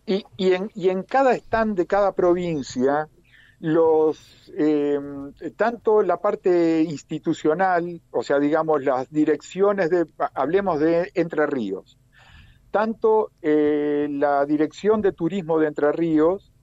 Y, 0.05 0.25
y, 0.35 0.51
en, 0.53 0.69
y 0.75 0.89
en 0.89 1.03
cada 1.03 1.33
stand 1.35 1.77
de 1.77 1.85
cada 1.85 2.13
provincia, 2.13 3.07
los 3.61 4.51
eh, 4.57 4.99
tanto 5.55 6.01
la 6.01 6.17
parte 6.19 6.81
institucional, 6.81 8.01
o 8.09 8.23
sea, 8.23 8.39
digamos, 8.39 8.83
las 8.83 9.09
direcciones 9.11 9.89
de, 9.91 10.05
hablemos 10.33 10.79
de 10.79 11.11
Entre 11.13 11.45
Ríos, 11.45 11.99
tanto 12.71 13.31
eh, 13.41 14.07
la 14.11 14.45
dirección 14.45 15.01
de 15.01 15.13
turismo 15.13 15.59
de 15.59 15.67
Entre 15.67 15.91
Ríos 15.91 16.53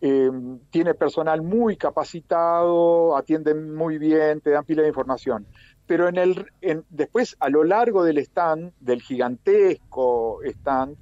eh, 0.00 0.30
tiene 0.70 0.94
personal 0.94 1.42
muy 1.42 1.76
capacitado, 1.76 3.16
atienden 3.16 3.74
muy 3.74 3.98
bien, 3.98 4.40
te 4.40 4.50
dan 4.50 4.64
pila 4.64 4.82
de 4.82 4.88
información. 4.88 5.48
Pero 5.86 6.08
en 6.08 6.18
el, 6.18 6.46
en- 6.60 6.84
después, 6.88 7.36
a 7.40 7.48
lo 7.50 7.64
largo 7.64 8.04
del 8.04 8.18
stand, 8.18 8.74
del 8.80 9.02
gigantesco 9.02 10.40
stand 10.44 10.98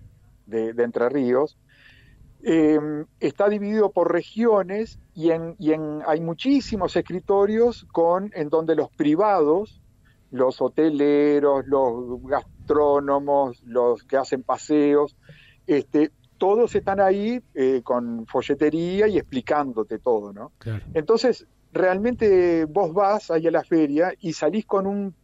de, 0.47 0.71
Entre 0.79 1.09
Ríos, 1.11 1.59
está 3.21 3.49
dividido 3.49 3.91
por 3.93 4.13
regiones 4.13 5.01
y, 5.17 5.31
en, 5.31 5.57
y 5.59 5.73
en, 5.73 6.03
hay 6.07 6.21
muchísimos 6.21 6.95
escritorios 6.95 7.87
con, 7.91 8.31
en 8.35 8.51
donde 8.51 8.77
los 8.77 8.91
privados, 8.91 9.81
los 10.31 10.61
hoteleros, 10.61 11.67
los 11.67 12.23
gastrónomos, 12.23 13.63
los 13.63 14.05
que 14.05 14.19
hacen 14.19 14.43
paseos, 14.43 15.17
este, 15.67 16.13
todos 16.37 16.75
están 16.75 17.01
ahí 17.01 17.43
eh, 17.55 17.81
con 17.83 18.27
folletería 18.27 19.09
y 19.09 19.17
explicándote 19.17 19.99
todo, 19.99 20.35
¿no? 20.35 20.53
Claro. 20.59 20.85
Entonces, 20.93 21.47
realmente 21.73 22.67
vos 22.67 22.93
vas 22.93 23.31
ahí 23.31 23.47
a 23.47 23.51
la 23.51 23.65
feria 23.65 24.13
y 24.21 24.35
salís 24.35 24.67
con 24.67 24.87
un, 24.87 25.15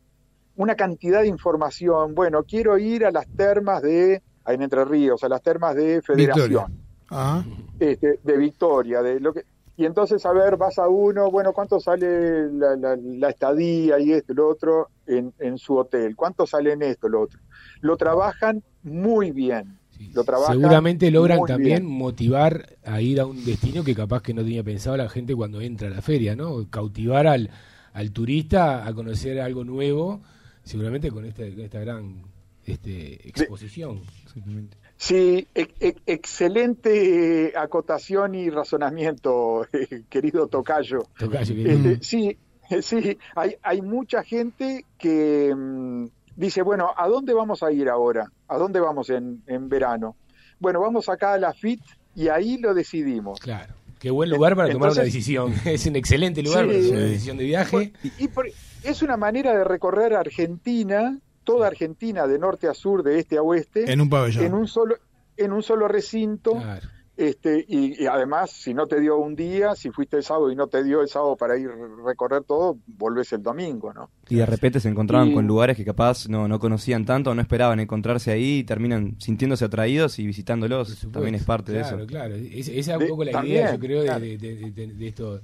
una 0.57 0.74
cantidad 0.74 1.20
de 1.20 1.28
información. 1.28 2.14
Bueno, 2.14 2.45
quiero 2.45 2.78
ir 2.78 3.05
a 3.05 3.11
las 3.11 3.26
termas 3.28 3.82
de, 3.82 4.22
ahí 4.47 4.55
en 4.55 4.62
Entre 4.62 4.86
Ríos, 4.86 5.22
a 5.22 5.28
las 5.28 5.43
termas 5.43 5.76
de 5.76 6.01
Federación 6.01 6.49
Victoria. 6.49 6.78
Ajá. 7.11 7.45
este, 7.78 8.20
de 8.22 8.36
Victoria, 8.38 9.03
de 9.03 9.20
lo 9.20 9.34
que 9.34 9.45
y 9.83 9.87
entonces 9.87 10.24
a 10.24 10.33
ver, 10.33 10.57
vas 10.57 10.78
a 10.78 10.89
uno, 10.89 11.30
bueno, 11.30 11.53
¿cuánto 11.53 11.80
sale 11.80 12.51
la, 12.53 12.76
la- 12.76 12.97
la 12.97 13.28
estadía 13.30 13.99
y 13.99 14.12
esto 14.12 14.33
y 14.33 14.37
lo 14.37 14.49
otro 14.49 14.89
en, 15.07 15.33
en 15.39 15.59
su 15.59 15.76
hotel? 15.76 16.14
¿Cuánto 16.16 16.47
sale 16.47 16.72
en 16.72 16.83
esto 16.83 17.09
y 17.09 17.11
lo 17.11 17.22
otro? 17.22 17.41
Lo 17.80 17.97
trabajan 17.97 18.62
muy 18.83 19.30
bien. 19.33 19.78
Sí. 19.91 20.11
Lo 20.14 20.24
trabajan 20.24 20.55
Seguramente 20.57 21.11
logran 21.11 21.45
también 21.45 21.83
bien. 21.87 21.99
motivar 21.99 22.76
a 22.85 23.01
ir 23.03 23.20
a 23.20 23.26
un 23.26 23.45
destino 23.45 23.85
que 23.85 23.95
capaz 23.95 24.22
que 24.22 24.33
no 24.35 24.43
tenía 24.43 24.62
pensado 24.64 24.97
la 24.97 25.09
gente 25.09 25.35
cuando 25.35 25.61
entra 25.61 25.89
a 25.89 25.91
la 25.91 26.01
feria, 26.03 26.35
¿no? 26.35 26.66
Cautivar 26.70 27.26
al, 27.26 27.51
al 27.93 28.11
turista 28.12 28.87
a 28.87 28.95
conocer 28.95 29.41
algo 29.41 29.64
nuevo, 29.64 30.20
seguramente 30.64 31.11
con 31.11 31.24
esta, 31.26 31.43
con 31.43 31.61
esta 31.61 31.80
gran 31.80 32.22
este, 32.64 33.28
exposición. 33.28 34.01
Exactamente. 34.24 34.76
Sí, 35.03 35.48
e- 35.53 35.66
e- 35.80 35.96
excelente 36.07 37.46
eh, 37.48 37.53
acotación 37.57 38.36
y 38.36 38.50
razonamiento, 38.50 39.66
querido 40.09 40.46
Tocayo. 40.46 41.09
Tocayo, 41.18 41.55
Este, 41.68 41.98
sí, 42.05 42.38
sí, 42.80 43.18
hay, 43.34 43.57
hay 43.64 43.82
mucha 43.82 44.22
gente 44.22 44.84
que 44.98 45.53
mm, 45.53 46.07
dice, 46.36 46.62
bueno, 46.62 46.90
¿a 46.96 47.09
dónde 47.09 47.34
vamos 47.34 47.64
a 47.64 47.72
ir 47.72 47.88
ahora? 47.88 48.30
¿A 48.46 48.57
dónde 48.59 48.78
vamos 48.78 49.11
en, 49.11 49.42
en 49.48 49.68
verano? 49.68 50.14
bueno, 50.61 50.80
vamos 50.80 51.09
acá 51.09 51.32
a 51.32 51.38
la 51.38 51.53
FIT 51.53 51.80
y 52.14 52.28
ahí 52.28 52.59
lo 52.59 52.72
decidimos. 52.72 53.40
Claro. 53.40 53.74
Qué 53.98 54.12
buen 54.12 54.30
lugar 54.30 54.55
para 54.55 54.70
tomar 54.70 54.92
una 54.92 55.03
decisión. 55.03 55.53
Es 55.64 55.84
un 55.86 55.96
excelente 55.96 56.40
lugar 56.44 56.66
Sí. 56.66 56.68
para 56.70 56.78
tomar 56.84 56.98
una 56.98 57.07
decisión 57.09 57.36
de 57.38 57.44
viaje. 57.44 57.92
Y 58.20 58.28
por- 58.28 58.48
es 58.84 59.03
una 59.03 59.16
manera 59.16 59.53
de 59.59 59.64
recorrer 59.64 60.14
Argentina, 60.14 61.18
toda 61.45 61.66
Argentina, 61.66 62.26
de 62.26 62.38
norte 62.38 62.68
a 62.68 62.74
sur, 62.74 63.03
de 63.03 63.18
este 63.18 63.38
a 63.38 63.43
oeste, 63.43 63.90
En 63.93 64.01
un 64.01 64.09
pabellón. 64.11 64.45
en 64.45 64.55
un 64.55 64.66
solo, 64.66 64.97
en 65.36 65.53
un 65.53 65.62
solo 65.62 65.88
recinto. 65.88 66.53
Claro. 66.53 66.86
Este, 67.14 67.62
y, 67.68 68.03
y 68.03 68.07
además, 68.07 68.51
si 68.51 68.72
no 68.72 68.86
te 68.86 68.99
dio 68.99 69.18
un 69.18 69.36
día, 69.36 69.74
si 69.74 69.90
fuiste 69.90 70.16
el 70.16 70.22
sábado 70.22 70.51
y 70.51 70.57
no 70.57 70.66
te 70.68 70.82
dio 70.82 71.03
el 71.03 71.09
sábado 71.09 71.36
para 71.36 71.59
ir 71.59 71.70
recorrer 72.05 72.43
todo, 72.45 72.78
volvés 72.86 73.32
el 73.34 73.43
domingo, 73.43 73.93
¿no? 73.93 74.11
Y 74.33 74.37
de 74.37 74.47
repente 74.47 74.80
se 74.80 74.89
encontraban 74.89 75.28
Y- 75.30 75.35
con 75.35 75.47
lugares 75.47 75.76
que 75.76 75.85
capaz 75.85 76.28
no, 76.28 76.49
no 76.49 76.59
conocían 76.59 77.05
tanto, 77.05 77.30
o 77.30 77.35
no 77.35 77.43
esperaban 77.43 77.80
encontrarse 77.80 78.30
ahí 78.30 78.59
y 78.61 78.64
terminan 78.64 79.16
sintiéndose 79.18 79.64
atraídos 79.66 80.18
y 80.18 80.26
visitándolos. 80.26 81.07
También 81.12 81.35
es 81.35 81.45
parte 81.45 81.72
claro, 81.72 81.97
de 81.99 82.03
eso. 82.03 82.07
Claro, 82.07 82.35
Es- 82.37 82.68
esa 82.68 82.95
es 82.97 83.01
un 83.03 83.09
poco 83.09 83.24
la 83.24 83.33
también, 83.33 83.57
idea, 83.57 83.72
yo 83.74 83.78
creo, 83.78 84.01
de, 84.01 84.07
claro. 84.07 84.20
de- 84.24 84.39
de- 84.39 84.70
de- 84.70 84.87
de 84.95 85.09
esto, 85.09 85.37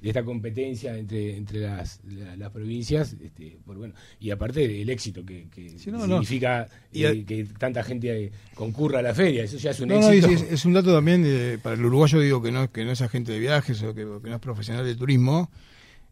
de 0.00 0.08
esta 0.08 0.22
competencia 0.22 0.96
entre, 0.96 1.36
entre 1.36 1.60
las, 1.60 2.00
la- 2.08 2.36
las 2.36 2.50
provincias, 2.52 3.16
este, 3.20 3.56
por, 3.66 3.76
bueno, 3.78 3.94
y 4.20 4.30
aparte 4.30 4.80
el 4.82 4.88
éxito 4.90 5.24
que, 5.24 5.48
que 5.52 5.70
Sí, 5.78 5.90
no, 5.90 5.98
no. 6.06 6.14
significa 6.22 6.68
Y 6.92 7.02
eh, 7.04 7.08
a- 7.08 7.26
que 7.26 7.46
tanta 7.58 7.82
gente 7.82 8.26
eh, 8.26 8.32
concurra 8.54 9.00
a 9.00 9.02
la 9.02 9.14
feria, 9.14 9.42
eso 9.44 9.56
ya 9.56 9.70
es 9.72 9.80
un 9.80 9.88
No, 9.88 9.98
no, 10.00 10.10
éxito. 10.10 10.28
es, 10.28 10.52
es 10.52 10.64
un 10.64 10.72
dato 10.72 10.94
también 10.94 11.22
de- 11.24 11.58
para 11.62 11.74
el 11.74 11.84
uruguayo, 11.84 12.20
digo 12.20 12.40
que 12.40 12.52
no, 12.52 12.70
que 12.70 12.84
no 12.84 12.92
es 12.92 13.02
agente 13.02 13.32
de 13.32 13.38
viajes 13.40 13.82
o 13.82 13.92
que, 13.94 14.04
o 14.04 14.22
que 14.22 14.28
no 14.30 14.36
es 14.36 14.40
profesional 14.40 14.84
de 14.84 14.94
turismo, 14.94 15.50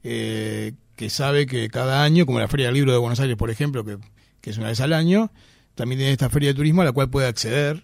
eh, 0.03 0.72
que 0.97 1.11
sabe 1.11 1.47
que 1.47 1.68
cada 1.68 2.03
año, 2.05 2.26
como 2.26 2.38
la 2.38 2.49
Feria 2.49 2.66
del 2.66 2.74
Libro 2.74 2.92
de 2.92 2.99
Buenos 2.99 3.20
Aires, 3.20 3.36
por 3.36 3.51
ejemplo, 3.51 3.84
que, 3.84 3.99
que 4.40 4.51
es 4.51 4.59
una 4.59 4.68
vez 4.68 4.80
al 4.80 4.92
año, 4.92 5.30
también 5.74 5.99
tiene 5.99 6.12
esta 6.12 6.30
feria 6.30 6.51
de 6.51 6.55
turismo 6.55 6.82
a 6.82 6.84
la 6.84 6.92
cual 6.92 7.11
puede 7.11 7.26
acceder 7.26 7.82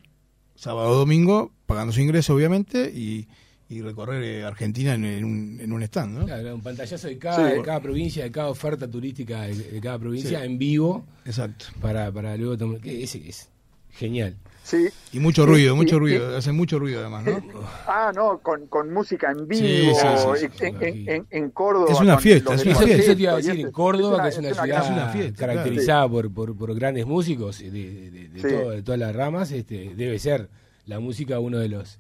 sábado 0.55 0.91
o 0.91 0.95
domingo, 0.95 1.53
pagando 1.67 1.93
su 1.93 2.01
ingreso, 2.01 2.35
obviamente, 2.35 2.91
y, 2.95 3.27
y 3.69 3.81
recorrer 3.83 4.23
eh, 4.23 4.45
Argentina 4.45 4.95
en, 4.95 5.05
en 5.05 5.25
un, 5.25 5.59
en 5.61 5.73
un 5.73 5.83
stand, 5.83 6.19
¿no? 6.19 6.25
Claro, 6.27 6.55
un 6.55 6.61
pantallazo 6.61 7.09
de 7.09 7.19
cada, 7.19 7.51
Sí. 7.51 7.57
de 7.57 7.63
cada 7.63 7.81
provincia, 7.81 8.25
de 8.25 8.31
cada 8.31 8.49
oferta 8.49 8.89
turística 8.89 9.43
de, 9.43 9.55
de 9.55 9.81
cada 9.81 9.99
provincia 9.99 10.39
Sí. 10.41 10.45
en 10.47 10.59
vivo 10.59 11.07
Exacto. 11.25 11.67
para, 11.81 12.13
para 12.13 12.37
luego 12.37 12.59
tomar. 12.59 12.81
que 12.81 13.03
Es, 13.03 13.15
es 13.15 13.49
genial. 13.93 14.37
Sí. 14.63 14.89
Y 15.13 15.19
mucho 15.19 15.43
Sí, 15.45 15.49
ruido, 15.49 15.75
mucho 15.75 15.99
ruido, 15.99 16.37
hace 16.37 16.53
mucho 16.53 16.79
ruido 16.79 17.01
además, 17.01 17.25
¿no? 17.25 17.43
Ah, 17.87 18.13
no, 18.15 18.39
con, 18.39 18.67
con 18.69 18.93
música 18.93 19.31
en 19.33 19.39
Sí, 19.53 19.63
vivo, 19.63 19.95
sí, 19.95 20.07
sí, 20.41 20.47
sí, 20.57 20.65
en, 20.67 20.79
sí. 20.79 20.87
en- 20.87 21.09
en- 21.09 21.27
en 21.31 21.51
Córdoba. 21.51 21.91
Es 21.91 22.01
una 22.01 22.19
fiesta, 22.19 22.55
es 22.55 22.65
una 22.67 22.75
fiesta. 22.77 23.03
eso 23.03 23.17
te 23.17 23.23
iba 23.23 23.33
a 23.33 23.37
decir, 23.37 23.51
en 23.61 23.67
es- 23.67 23.73
Córdoba, 23.73 24.23
que 24.23 24.29
es 24.29 24.39
una 24.39 24.55
ciudad 24.55 24.85
es 24.85 24.91
una 24.91 25.09
fiesta, 25.09 25.39
caracterizada 25.47 26.09
por, 26.09 26.33
por, 26.33 26.57
por 26.57 26.75
grandes 26.75 27.07
músicos 27.07 27.59
de, 27.59 27.71
de- 27.71 28.31
Sí. 28.41 28.49
todo- 28.49 28.71
de 28.71 28.83
todas 28.83 29.01
las 29.01 29.15
ramas, 29.17 29.51
este, 29.51 29.95
debe 29.97 30.19
ser 30.19 30.49
la 30.87 31.01
música 31.01 31.39
uno 31.41 31.59
de 31.59 31.69
los 31.69 31.99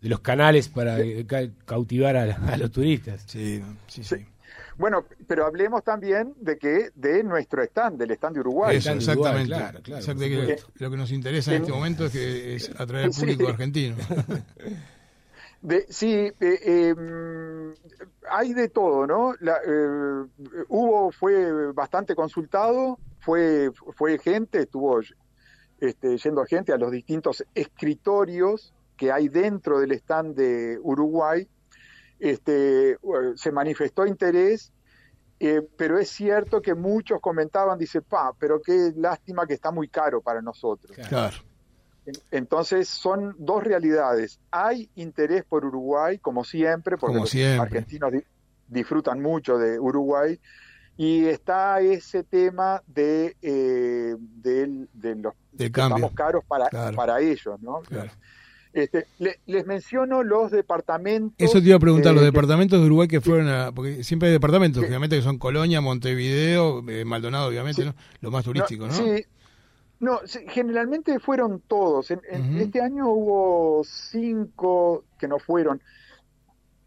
de 0.00 0.08
los 0.08 0.18
canales 0.18 0.68
para 0.68 0.98
eh, 1.00 1.24
ca- 1.26 1.46
cautivar 1.64 2.16
a, 2.16 2.24
a 2.52 2.56
los 2.56 2.72
turistas. 2.72 3.22
Sí, 3.26 3.62
sí, 3.86 4.02
sí. 4.02 4.16
Bueno, 4.78 5.04
pero 5.26 5.46
hablemos 5.46 5.84
también 5.84 6.34
de 6.40 6.56
que 6.58 6.90
de 6.94 7.22
nuestro 7.22 7.62
stand, 7.62 7.98
del 7.98 8.10
stand 8.12 8.34
de 8.34 8.40
Uruguay. 8.40 8.76
Eso, 8.76 8.92
exactamente. 8.92 9.46
claro, 9.48 9.80
claro, 9.82 10.04
lo 10.78 10.90
que 10.90 10.96
nos 10.96 11.12
interesa 11.12 11.50
en 11.50 11.56
En- 11.56 11.62
este 11.62 11.72
momento 11.74 12.06
es 12.06 12.12
que 12.12 12.54
es 12.56 12.70
atraer 12.80 13.04
al 13.06 13.12
Sí. 13.12 13.20
público 13.20 13.48
argentino. 13.48 13.96
De, 15.60 15.86
sí, 15.88 16.10
eh, 16.12 16.34
eh, 16.40 16.92
mm, 16.92 17.72
hay 18.30 18.52
de 18.52 18.68
todo, 18.68 19.06
¿no? 19.06 19.32
La, 19.40 19.58
eh, 19.64 20.24
hubo, 20.68 21.12
fue 21.12 21.70
bastante 21.72 22.16
consultado, 22.16 22.98
fue, 23.20 23.70
fue 23.96 24.18
gente, 24.18 24.62
estuvo 24.62 24.98
este, 25.78 26.16
yendo 26.18 26.44
gente 26.46 26.72
a 26.72 26.76
los 26.78 26.90
distintos 26.90 27.44
escritorios 27.54 28.74
que 28.96 29.12
hay 29.12 29.28
dentro 29.28 29.78
del 29.78 29.92
stand 29.92 30.34
de 30.34 30.80
Uruguay. 30.82 31.46
Este, 32.22 32.92
eh, 32.92 32.98
se 33.34 33.50
manifestó 33.50 34.06
interés, 34.06 34.72
eh, 35.40 35.60
pero 35.76 35.98
es 35.98 36.08
cierto 36.08 36.62
que 36.62 36.72
muchos 36.72 37.20
comentaban, 37.20 37.76
dice, 37.76 38.00
pa, 38.00 38.32
pero 38.38 38.62
qué 38.62 38.92
lástima 38.96 39.44
que 39.44 39.54
está 39.54 39.72
muy 39.72 39.88
caro 39.88 40.20
para 40.20 40.40
nosotros. 40.40 40.96
Claro. 41.08 41.36
En- 42.06 42.14
Entonces 42.30 42.88
son 42.88 43.34
dos 43.38 43.64
realidades. 43.64 44.38
Hay 44.52 44.88
interés 44.94 45.44
por 45.44 45.64
Uruguay, 45.64 46.18
como 46.18 46.44
siempre, 46.44 46.96
porque 46.96 47.14
Como 47.14 47.24
los 47.24 47.30
siempre. 47.30 47.60
argentinos 47.60 48.12
di- 48.12 48.24
disfrutan 48.68 49.20
mucho 49.20 49.58
de 49.58 49.80
Uruguay. 49.80 50.38
Y 50.96 51.24
está 51.26 51.80
ese 51.80 52.22
tema 52.22 52.82
de, 52.86 53.34
eh, 53.42 54.14
de 54.18 54.66
los 55.16 55.34
Del 55.50 55.66
que 55.68 55.72
cambio. 55.72 55.96
estamos 55.96 56.14
caros 56.14 56.44
para, 56.46 56.68
Claro. 56.68 56.96
para 56.96 57.20
ellos, 57.20 57.60
¿no? 57.60 57.80
Claro. 57.80 58.10
Este, 58.72 59.06
le- 59.18 59.38
les 59.46 59.66
menciono 59.66 60.22
los 60.22 60.50
departamentos. 60.50 61.34
Eso 61.38 61.60
te 61.60 61.66
iba 61.68 61.76
a 61.76 61.80
preguntar, 61.80 62.12
eh, 62.12 62.14
los 62.16 62.24
departamentos 62.24 62.80
de 62.80 62.86
Uruguay 62.86 63.06
que 63.08 63.20
fueron 63.20 63.48
a... 63.48 63.70
Porque 63.72 64.02
siempre 64.02 64.28
hay 64.28 64.32
departamentos, 64.32 64.82
obviamente, 64.82 65.16
que 65.16 65.22
son 65.22 65.38
Colonia, 65.38 65.80
Montevideo, 65.82 66.82
eh, 66.88 67.04
Maldonado, 67.04 67.48
obviamente, 67.48 67.82
Sí. 67.82 67.88
¿no? 67.88 67.94
Lo 68.22 68.30
más 68.30 68.44
turístico, 68.44 68.86
¿no? 68.86 68.92
Sí, 68.94 69.24
no, 70.00 70.20
sí, 70.24 70.40
generalmente 70.48 71.18
fueron 71.20 71.60
todos. 71.68 72.10
En, 72.10 72.20
en 72.30 72.54
Ujú. 72.54 72.58
Este 72.62 72.80
año 72.80 73.08
hubo 73.08 73.82
cinco 73.84 75.04
que 75.18 75.28
no 75.28 75.38
fueron. 75.38 75.82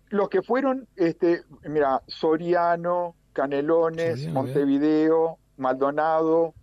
Los 0.09 0.29
que 0.29 0.41
fueron, 0.41 0.87
este, 0.95 1.43
mira, 1.69 2.01
Soriano, 2.07 3.15
Canelones, 3.33 4.19
Soriano, 4.21 4.41
Montevideo, 4.41 5.37
Maldonado, 5.57 6.53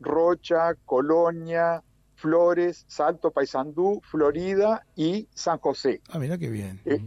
Rocha, 0.00 0.74
Colonia, 0.86 1.82
Flores, 2.20 2.84
Salto, 2.86 3.30
Paysandú, 3.30 4.00
Florida 4.04 4.84
y 4.94 5.26
San 5.34 5.58
José. 5.58 6.02
Ah, 6.10 6.18
mira 6.18 6.36
qué 6.36 6.50
bien. 6.50 6.80
Eh, 6.84 7.00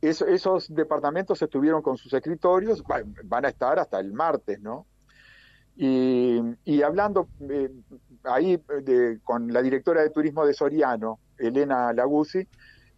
eso- 0.00 0.26
esos 0.26 0.72
departamentos 0.74 1.40
estuvieron 1.40 1.80
con 1.82 1.96
sus 1.96 2.12
escritorios, 2.12 2.82
va- 2.82 3.02
van 3.24 3.44
a 3.44 3.48
estar 3.48 3.78
hasta 3.78 4.00
el 4.00 4.12
martes, 4.12 4.60
¿no? 4.60 4.86
Y, 5.76 6.40
y 6.64 6.82
hablando 6.82 7.28
eh, 7.40 7.70
ahí 8.24 8.60
de- 8.82 9.20
con 9.22 9.52
la 9.52 9.62
directora 9.62 10.02
de 10.02 10.10
turismo 10.10 10.44
de 10.44 10.52
Soriano, 10.54 11.20
Elena 11.36 11.92
Laguzzi, 11.92 12.46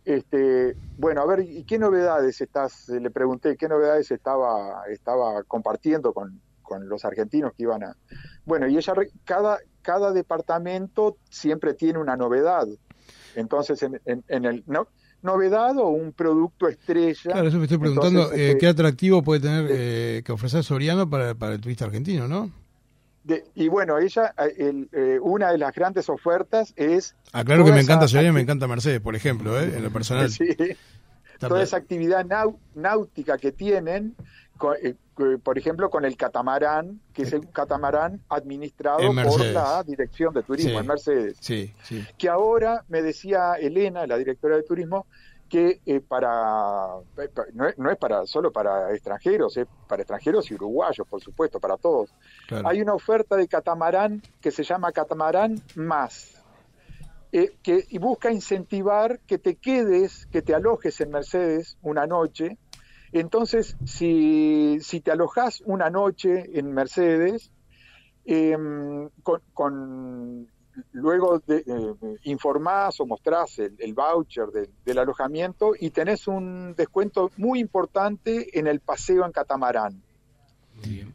este, 0.05 0.77
bueno, 0.97 1.21
a 1.21 1.27
ver, 1.27 1.41
¿y 1.41 1.65
qué 1.65 1.79
novedades 1.79 2.41
estás? 2.41 2.89
Le 2.89 3.11
pregunté 3.11 3.57
qué 3.59 3.69
novedades 3.69 4.11
estaba, 4.11 4.83
estaba 4.89 5.43
compartiendo 5.45 6.15
con, 6.15 6.41
con 6.63 6.89
los 6.89 7.05
argentinos 7.05 7.53
que 7.55 7.65
iban 7.65 7.85
a. 7.85 7.95
Bueno, 8.47 8.67
y 8.67 8.79
ella, 8.79 8.95
cada, 9.25 9.59
cada 9.83 10.13
departamento 10.13 11.17
siempre 11.31 11.75
tiene 11.75 11.99
una 11.99 12.17
novedad. 12.17 12.67
Entonces, 13.35 13.83
en, 13.83 14.01
en- 14.07 14.25
en 14.29 14.45
el. 14.45 14.65
No, 14.67 14.89
novedad 15.23 15.77
o 15.79 15.89
un 15.89 16.13
producto 16.13 16.67
estrella. 16.69 17.33
Claro, 17.33 17.49
eso 17.49 17.59
me 17.59 17.65
estoy 17.65 17.79
preguntando, 17.79 18.21
Entonces, 18.23 18.39
eh, 18.41 18.47
este, 18.49 18.59
qué 18.59 18.67
atractivo 18.69 19.23
puede 19.23 19.41
tener 19.41 19.67
eh, 19.71 20.23
que 20.25 20.33
ofrecer 20.33 20.65
Soriano 20.65 21.09
para, 21.09 21.35
para 21.35 21.55
el 21.55 21.61
turista 21.61 21.85
argentino, 21.85 22.27
¿no? 22.29 22.51
de- 23.23 23.45
y 23.55 23.69
bueno, 23.69 23.99
ella, 23.99 24.35
eh, 24.39 24.55
el, 24.59 24.89
eh, 24.93 25.19
una 25.21 25.53
de 25.53 25.59
las 25.59 25.75
grandes 25.75 26.09
ofertas 26.09 26.73
es. 26.77 27.15
Ah, 27.33 27.45
claro 27.45 27.65
que 27.67 27.73
me 27.73 27.81
encanta 27.81 28.09
Soriano 28.09 28.33
me 28.33 28.41
encanta 28.41 28.67
Mercedes, 28.67 29.01
por 29.01 29.15
ejemplo, 29.15 29.61
en 29.61 29.83
lo 29.83 29.91
personal. 29.93 30.31
Sí, 30.31 30.49
toda 31.39 31.63
esa 31.63 31.77
actividad 31.77 32.25
náutica 32.75 33.37
que 33.39 33.53
tienen, 33.53 34.17
co- 34.61 34.75
eh, 34.75 34.95
por 35.43 35.57
ejemplo, 35.59 35.89
con 35.91 36.05
el 36.05 36.17
catamarán, 36.17 37.01
que 37.15 37.23
es 37.23 37.33
el 37.33 37.51
catamarán 37.51 38.21
administrado 38.29 38.99
por 38.99 39.41
la 39.47 39.83
Dirección 39.83 40.33
de 40.35 40.43
Turismo 40.43 40.73
Sí. 40.73 40.77
en 40.77 40.87
Mercedes. 40.87 41.37
Sí, 41.41 41.75
sí. 41.83 42.07
que 42.19 42.29
ahora 42.29 42.85
me 42.89 43.03
decía 43.03 43.55
Elena, 43.55 44.07
la 44.07 44.17
directora 44.19 44.57
de 44.57 44.63
turismo, 44.63 45.07
que 45.49 45.81
eh, 45.85 46.01
para 46.01 46.31
pa- 47.35 47.45
no 47.55 47.67
es, 47.69 47.77
no 47.79 47.91
es 47.91 47.97
para 47.99 48.25
solo 48.27 48.53
para 48.53 48.93
extranjeros, 48.95 49.57
es 49.57 49.67
para 49.89 50.03
extranjeros 50.03 50.49
y 50.51 50.55
uruguayos, 50.55 51.07
por 51.09 51.21
supuesto, 51.21 51.59
para 51.59 51.77
todos. 51.77 52.15
Claro. 52.47 52.69
Hay 52.69 52.81
una 52.81 52.95
oferta 52.95 53.37
de 53.37 53.49
catamarán 53.49 54.23
que 54.41 54.51
se 54.53 54.63
llama 54.63 54.93
Catamarán 54.93 55.61
Más, 55.75 56.35
eh, 57.33 57.53
que 57.63 57.85
y 57.89 57.99
busca 57.99 58.31
incentivar 58.31 59.19
que 59.27 59.39
te 59.39 59.57
quedes, 59.57 60.27
que 60.27 60.41
te 60.43 60.55
alojes 60.55 61.01
en 61.01 61.11
Mercedes 61.11 61.77
una 61.83 62.07
noche. 62.07 62.57
Entonces, 63.13 63.77
si, 63.85 64.79
si 64.81 65.01
te 65.01 65.11
alojas 65.11 65.63
una 65.67 65.91
noche 65.91 66.59
en 66.59 66.73
Mercedes, 66.73 67.51
em, 68.25 69.09
con, 69.23 69.41
con- 69.53 70.47
luego 70.93 71.41
de, 71.47 71.65
eh, 71.67 71.95
informás 72.25 73.01
o 73.01 73.07
mostrás 73.07 73.59
el, 73.59 73.75
el 73.79 73.93
voucher 73.93 74.47
del- 74.49 74.71
del 74.85 74.99
alojamiento 74.99 75.73
y 75.79 75.91
tenés 75.91 76.29
un 76.29 76.75
descuento 76.77 77.31
muy 77.37 77.59
importante 77.59 78.57
en 78.59 78.67
el 78.69 78.81
paseo 78.81 79.27
en 79.27 79.33
catamarán. 79.33 80.01
Bien. 80.87 81.13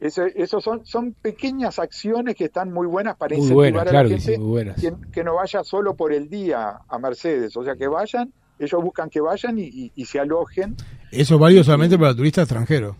Eso, 0.00 0.24
eso 0.26 0.60
son, 0.60 0.84
son 0.84 1.14
pequeñas 1.14 1.78
acciones 1.78 2.34
que 2.34 2.46
están 2.46 2.70
muy 2.72 2.86
buenas 2.86 3.16
para 3.16 3.34
Muy 3.36 3.44
incentivar 3.44 3.86
a 3.88 3.90
claro 3.92 4.08
la 4.08 4.14
que 4.16 4.20
gente 4.20 4.32
sí, 4.34 4.38
muy 4.38 4.50
buenas. 4.50 4.80
que, 4.80 4.92
que 5.12 5.24
no 5.24 5.36
vaya 5.36 5.62
solo 5.64 5.94
por 5.94 6.12
el 6.12 6.28
día 6.28 6.80
a 6.86 6.98
Mercedes, 6.98 7.56
o 7.56 7.64
sea, 7.64 7.76
que 7.76 7.86
vayan, 7.86 8.32
ellos 8.58 8.82
buscan 8.82 9.08
que 9.10 9.20
vayan 9.20 9.58
y, 9.58 9.62
y- 9.64 9.92
y 9.94 10.04
se 10.04 10.18
alojen. 10.20 10.76
Eso 11.10 11.34
es 11.34 11.40
válido 11.40 11.64
solamente 11.64 11.98
para 11.98 12.14
turistas 12.14 12.42
extranjeros. 12.44 12.96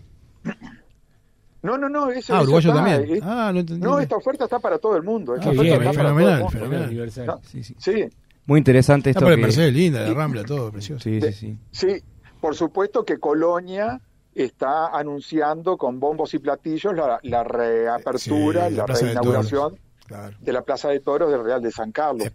No, 1.63 1.77
no, 1.77 1.89
no, 1.89 2.11
eso, 2.11 2.33
Ah, 2.35 2.43
uruguayo 2.43 2.69
está, 2.71 2.83
también. 2.85 3.17
eh, 3.17 3.19
Ah, 3.23 3.51
no 3.53 3.59
entendí. 3.59 3.81
no, 3.83 3.99
esta 3.99 4.15
oferta 4.15 4.43
está 4.45 4.59
para 4.59 4.77
todo 4.77 4.95
el 4.95 5.03
mundo. 5.03 5.33
esta 5.35 5.47
Ah, 5.47 5.51
oferta 5.51 5.63
bien, 5.63 5.73
está 5.81 5.85
para 5.91 5.93
todo 5.93 6.01
el 6.01 6.15
fenomenal, 6.25 6.39
mundo. 6.43 6.51
fenomenal. 6.51 7.25
No, 7.25 7.41
Sí, 7.43 7.63
sí. 7.63 7.75
Sí, 7.79 8.05
Muy 8.45 8.59
interesante 8.59 9.09
esto 9.09 9.19
Ah, 9.19 9.23
por 9.23 9.31
el 9.33 9.39
que- 9.39 9.41
Mercedes 9.41 9.73
linda, 9.73 9.99
la 10.07 10.13
Rambla, 10.13 10.43
todo 10.45 10.71
precioso. 10.71 11.03
Sí, 11.03 11.19
sí, 11.19 11.33
sí. 11.33 11.57
Sí, 11.71 12.01
por 12.39 12.55
supuesto 12.55 13.03
que 13.03 13.17
Colonia 13.19 13.99
está 14.33 14.87
anunciando 14.97 15.75
con 15.77 15.99
bombos 15.99 16.33
y 16.33 16.39
platillos 16.39 16.95
la, 16.95 17.19
la 17.23 17.43
reapertura, 17.43 18.69
Sí, 18.69 18.73
la 18.75 18.77
la 18.77 18.85
Plaza 18.85 19.01
de 19.01 19.05
reinauguración 19.13 19.77
Claro. 20.05 20.37
de 20.39 20.53
la 20.53 20.61
Plaza 20.61 20.87
de 20.89 20.99
Toros 21.01 21.29
del 21.29 21.43
Real 21.43 21.61
de 21.61 21.71
San 21.71 21.91
Carlos. 21.91 22.25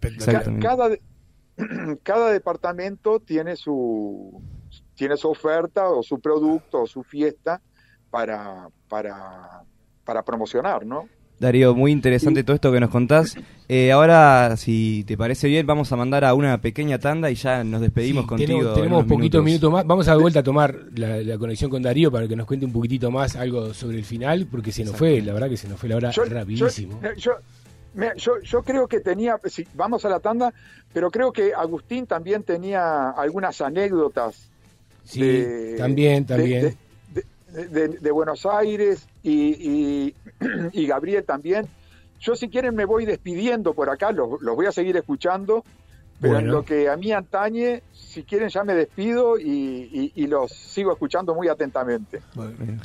Cada, 0.61 0.91
cada 2.03 2.31
departamento 2.33 3.21
tiene 3.21 3.57
su 3.57 4.41
tiene 4.95 5.17
su 5.17 5.29
oferta 5.29 5.89
o 5.91 6.03
su 6.03 6.21
producto 6.21 6.83
o 6.83 6.87
su 6.87 7.03
fiesta 7.03 7.61
para 8.11 8.69
para 8.89 9.63
para 10.05 10.23
promocionar, 10.23 10.85
¿no? 10.87 11.09
Darío, 11.39 11.75
muy 11.75 11.91
interesante 11.91 12.45
todo 12.45 12.55
esto 12.55 12.71
que 12.71 12.79
nos 12.79 12.91
contás. 12.91 13.35
Eh, 13.69 13.91
ahora, 13.91 14.57
si 14.57 15.03
te 15.09 15.17
parece 15.17 15.49
bien, 15.49 15.67
vamos 15.67 15.91
a 15.91 15.97
mandar 15.97 16.25
a 16.25 16.35
una 16.35 16.61
pequeña 16.61 17.01
tanda 17.01 17.33
y 17.33 17.35
ya 17.35 17.65
nos 17.65 17.81
despedimos 17.81 18.25
Sí, 18.25 18.29
contigo. 18.29 18.49
tenemos 18.53 18.69
en 18.69 18.75
tenemos 18.77 19.05
poquitos 19.07 19.43
minutos. 19.45 19.73
más. 19.73 19.85
Vamos 19.85 20.07
a 20.07 20.13
de 20.15 20.21
vuelta 20.23 20.39
a 20.41 20.43
tomar 20.45 20.77
la, 20.95 21.17
la 21.17 21.39
conexión 21.39 21.69
con 21.69 21.83
Darío 21.83 22.13
para 22.13 22.29
que 22.29 22.37
nos 22.37 22.47
cuente 22.47 22.65
un 22.65 22.73
poquitito 22.73 23.11
más 23.11 23.35
algo 23.35 23.75
sobre 23.75 23.99
el 23.99 24.05
final, 24.05 24.47
porque 24.49 24.71
se 24.71 24.85
nos 24.85 24.95
fue, 24.95 25.21
la 25.21 25.33
verdad 25.33 25.49
que 25.49 25.57
se 25.57 25.69
nos 25.69 25.81
fue 25.81 25.89
la 25.89 25.97
hora 25.97 26.11
Yo- 26.13 26.25
rapidísimo. 26.27 27.01
Yo, 27.17 27.33
yo- 28.17 28.41
yo 28.41 28.63
creo 28.63 28.87
que 28.89 29.01
tenía, 29.01 29.39
sí, 29.47 29.67
vamos 29.75 30.05
a 30.05 30.09
la 30.09 30.21
tanda, 30.21 30.53
pero 30.93 31.11
creo 31.11 31.33
que 31.33 31.53
Agustín 31.55 32.07
también 32.07 32.43
tenía 32.43 33.11
algunas 33.11 33.61
anécdotas. 33.61 34.49
Sí, 35.05 35.21
de- 35.21 35.75
también, 35.77 36.25
también. 36.27 36.77
De, 37.13 37.25
de- 37.53 37.69
de- 37.69 37.99
de 37.99 38.11
Buenos 38.11 38.47
Aires 38.47 39.07
y, 39.23 39.33
y- 40.11 40.15
y 40.73 40.87
Gabriel 40.87 41.25
también. 41.25 41.67
Yo 42.21 42.37
si 42.37 42.49
quieren 42.49 42.75
me 42.77 42.85
voy 42.85 43.05
despidiendo 43.05 43.75
por 43.75 43.91
acá, 43.91 44.13
los, 44.13 44.41
los 44.41 44.55
voy 44.55 44.67
a 44.67 44.73
seguir 44.73 44.97
escuchando, 44.97 45.65
pero 46.23 46.39
en 46.39 46.45
Bueno. 46.45 46.53
lo 46.61 46.65
que 46.65 46.89
a 46.89 46.97
mí 46.97 47.13
antañe, 47.13 47.83
si 47.93 48.23
quieren 48.23 48.49
ya 48.49 48.63
me 48.65 48.75
despido 48.75 49.39
y, 49.39 49.43
y- 49.93 50.13
y 50.15 50.27
los 50.29 50.51
sigo 50.53 50.93
escuchando 50.93 51.35
muy 51.35 51.49
atentamente. 51.49 52.21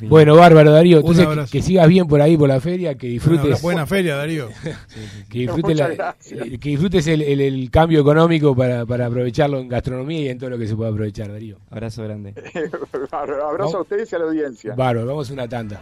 Bueno, 0.02 0.36
bárbaro, 0.36 0.72
Darío. 0.72 0.98
Entonces, 0.98 1.50
que, 1.50 1.62
sigas 1.62 1.86
bien 1.88 2.06
por 2.08 2.20
ahí, 2.20 2.36
por 2.36 2.48
la 2.48 2.60
feria, 2.60 2.94
que 2.96 3.06
disfrutes. 3.06 3.42
Buena, 3.44 3.58
buena 3.62 3.86
feria, 3.86 4.16
Darío. 4.16 4.48
que 5.30 5.38
disfrutes, 5.38 5.72
Muchas 5.76 5.88
la- 5.88 5.94
gracias. 5.94 6.40
que 6.60 6.68
disfrutes 6.68 7.06
el, 7.06 7.22
el- 7.22 7.40
el 7.40 7.70
cambio 7.70 8.00
económico 8.00 8.54
para, 8.56 8.84
para 8.84 9.06
aprovecharlo 9.06 9.58
en 9.60 9.68
gastronomía 9.68 10.20
y 10.22 10.28
en 10.28 10.38
todo 10.38 10.50
lo 10.50 10.58
que 10.58 10.66
se 10.66 10.74
pueda 10.76 10.90
aprovechar, 10.90 11.28
Darío. 11.32 11.58
Abrazo 11.70 12.02
grande. 12.04 12.34
Abrazo 13.12 13.78
a 13.78 13.80
ustedes 13.82 14.12
y 14.12 14.16
a 14.16 14.18
la 14.18 14.24
audiencia. 14.26 14.74
Bárbaro, 14.74 15.06
vamos 15.06 15.30
a 15.30 15.32
una 15.32 15.48
tanda. 15.48 15.80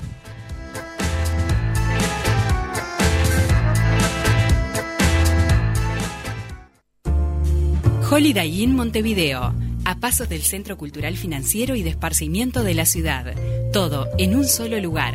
Holiday 8.09 8.63
Inn 8.63 8.77
Montevideo, 8.77 9.53
a 9.85 9.99
pasos 9.99 10.29
del 10.29 10.43
Centro 10.43 10.79
Cultural 10.79 11.17
Financiero 11.17 11.75
y 11.75 11.83
de 11.83 11.91
Esparcimiento 11.91 12.63
de 12.63 12.75
la 12.75 12.87
ciudad. 12.87 13.35
Todo 13.73 14.09
en 14.17 14.37
un 14.37 14.45
solo 14.45 14.79
lugar. 14.79 15.15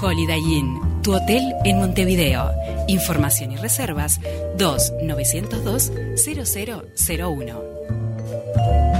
Holiday 0.00 0.40
Inn, 0.40 0.80
tu 1.02 1.14
hotel 1.14 1.52
en 1.64 1.78
Montevideo. 1.78 2.50
Información 2.88 3.52
y 3.52 3.56
reservas 3.56 4.20
2 4.56 4.92
902 5.02 5.92
0001. 6.16 8.99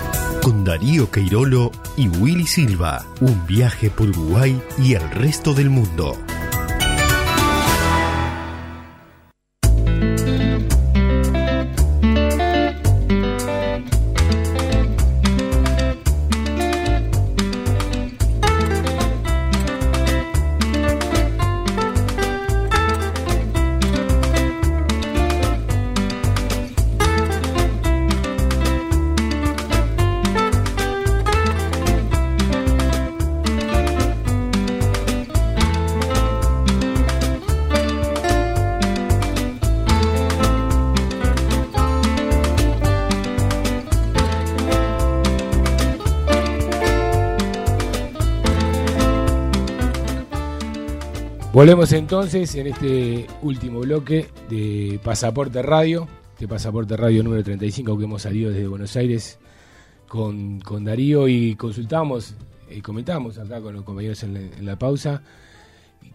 Con 0.41 0.63
Darío 0.63 1.11
Queirolo 1.11 1.71
y 1.97 2.07
Willy 2.07 2.47
Silva. 2.47 3.05
Un 3.19 3.45
viaje 3.45 3.89
por 3.89 4.09
Uruguay 4.09 4.59
y 4.79 4.93
el 4.93 5.09
resto 5.11 5.53
del 5.53 5.69
mundo. 5.69 6.17
Volvemos 51.61 51.93
entonces 51.93 52.55
en 52.55 52.65
este 52.65 53.27
último 53.43 53.81
bloque 53.81 54.27
de 54.49 54.99
Pasaporte 55.03 55.61
Radio, 55.61 56.07
de 56.39 56.47
Pasaporte 56.47 56.97
Radio 56.97 57.21
número 57.21 57.43
35 57.43 57.99
que 57.99 58.03
hemos 58.05 58.23
salido 58.23 58.49
desde 58.49 58.65
Buenos 58.65 58.95
Aires 58.95 59.37
con, 60.07 60.59
con 60.61 60.83
Darío 60.85 61.27
y 61.27 61.55
consultamos 61.55 62.33
y 62.67 62.81
comentamos 62.81 63.37
acá 63.37 63.61
con 63.61 63.75
los 63.75 63.83
compañeros 63.83 64.23
en 64.23 64.33
la, 64.33 64.39
en 64.39 64.65
la 64.65 64.79
pausa. 64.79 65.21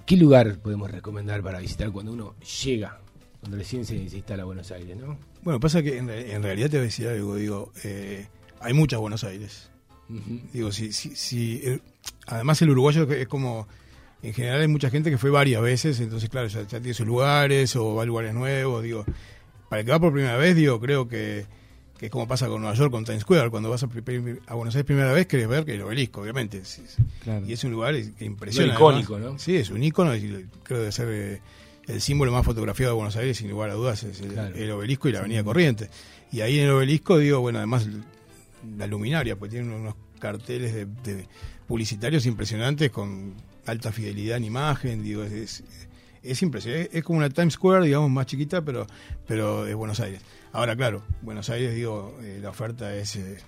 ¿Qué 0.05 0.17
lugar 0.17 0.59
podemos 0.59 0.91
recomendar 0.91 1.45
para 1.45 1.61
visitar 1.61 1.93
cuando 1.93 2.13
uno 2.13 2.35
llega, 2.65 2.99
cuando 3.39 3.57
recién 3.57 3.85
se, 3.85 4.09
se 4.09 4.17
instala 4.17 4.43
a 4.43 4.47
Buenos 4.47 4.73
Aires? 4.73 4.97
¿no? 4.97 5.17
Bueno, 5.43 5.61
pasa 5.61 5.81
que 5.81 5.97
en 5.97 6.09
realidad 6.43 6.71
te 6.71 6.79
voy 6.79 6.81
a 6.81 6.87
decir 6.87 7.07
algo, 7.07 7.37
digo, 7.37 7.71
eh, 7.85 8.27
hay 8.59 8.73
muchas 8.73 8.99
Buenos 8.99 9.23
Aires. 9.23 9.71
Digo, 10.53 10.73
si, 10.73 10.93
si, 10.93 11.15
si, 11.15 11.61
eh, 11.63 11.79
además 12.27 12.61
el 12.63 12.71
uruguayo 12.71 13.09
es 13.13 13.29
como, 13.29 13.69
en 14.27 14.33
general 14.35 14.61
hay 14.61 14.69
mucha 14.69 14.91
gente 14.91 15.11
que 15.11 15.19
fue 15.19 15.31
varias 15.31 15.63
veces, 15.63 16.01
entonces 16.01 16.29
claro, 16.29 16.49
ya, 16.49 16.63
ya 16.63 16.81
tiene 16.81 16.95
sus 16.95 17.07
lugares 17.07 17.77
o 17.77 17.95
va 17.95 18.03
a 18.03 18.07
lugares 18.07 18.35
nuevos, 18.35 18.83
digo, 18.83 19.05
para 19.69 19.81
el 19.81 19.87
que 19.87 19.93
va 19.93 20.01
por 20.01 20.13
primera 20.13 20.37
vez, 20.37 20.57
digo, 20.57 20.81
creo 20.81 21.07
que, 21.09 21.47
que 21.99 22.07
es 22.07 22.13
como 22.13 22.27
pasa 22.27 22.49
con 22.49 22.61
Nueva 22.61 22.75
York, 22.77 22.91
con 22.91 23.05
Times 23.05 23.23
Square, 23.23 23.51
cuando 23.51 23.71
vas 23.71 23.83
a, 23.85 23.87
a 23.87 24.55
Buenos 24.55 24.75
Aires 24.75 24.85
primera 24.85 25.13
vez, 25.13 25.27
querés 25.27 25.47
ver 25.49 25.65
que 25.65 25.75
el 25.75 25.83
obelisco, 25.83 26.23
obviamente, 26.23 26.65
sí, 26.65 26.83
sí. 26.87 27.03
y 27.47 27.53
es 27.53 27.63
un 27.65 27.71
lugar 27.73 27.95
que 28.19 28.25
impresiona. 28.25 28.73
Lo 28.73 28.79
icónico, 28.79 29.15
además. 29.15 29.33
¿no? 29.35 29.39
Sí, 29.39 29.57
es 29.57 29.71
un 29.71 29.83
ícono 29.83 30.15
y 30.17 30.21
creo 30.21 30.49
que 30.65 30.75
debe 30.75 30.93
ser 30.93 31.09
eh, 31.11 31.41
el 31.87 32.01
símbolo 32.01 32.33
más 32.33 32.45
fotografiado 32.45 32.93
de 32.93 32.97
Buenos 32.97 33.17
Aires, 33.17 33.37
sin 33.37 33.49
lugar 33.51 33.71
a 33.71 33.75
dudas, 33.75 34.03
es 34.03 34.21
el, 34.21 34.33
Claro. 34.33 34.55
el 34.57 34.71
obelisco 34.73 35.09
y 35.09 35.13
la 35.13 35.21
avenida 35.21 35.45
Corrientes. 35.45 35.89
Y 36.33 36.41
ahí 36.41 36.59
en 36.59 36.65
el 36.65 36.71
obelisco, 36.73 37.19
digo, 37.19 37.41
bueno, 37.41 37.59
además 37.59 37.89
la 38.77 38.87
luminaria, 38.89 39.37
pues 39.37 39.53
tiene 39.53 39.73
unos 39.73 39.95
carteles 40.19 40.75
de, 40.75 40.87
de 40.87 41.29
publicitarios 41.69 42.27
impresionantes 42.27 42.91
con 42.91 43.35
alta 43.67 43.93
fidelidad 43.93 44.37
en 44.37 44.45
imagen, 44.45 45.03
digo, 45.03 45.23
es, 45.23 45.33
es, 45.33 45.65
es 46.23 46.43
impresionante, 46.43 46.91
es, 46.91 46.97
es 46.97 47.05
como 47.05 47.19
una 47.19 47.31
Times 47.31 47.55
Square, 47.55 47.85
digamos, 47.85 48.11
más 48.11 48.27
chiquita, 48.27 48.63
pero, 48.63 48.87
pero 49.27 49.65
de 49.65 49.75
Buenos 49.75 50.01
Aires. 50.01 50.21
Ahora, 50.53 50.75
claro, 50.77 51.03
Buenos 51.23 51.51
Aires, 51.51 51.75
digo, 51.75 52.19
eh, 52.23 52.39
la 52.41 52.51
oferta 52.51 52.95
es, 52.95 53.17
eh, 53.17 53.39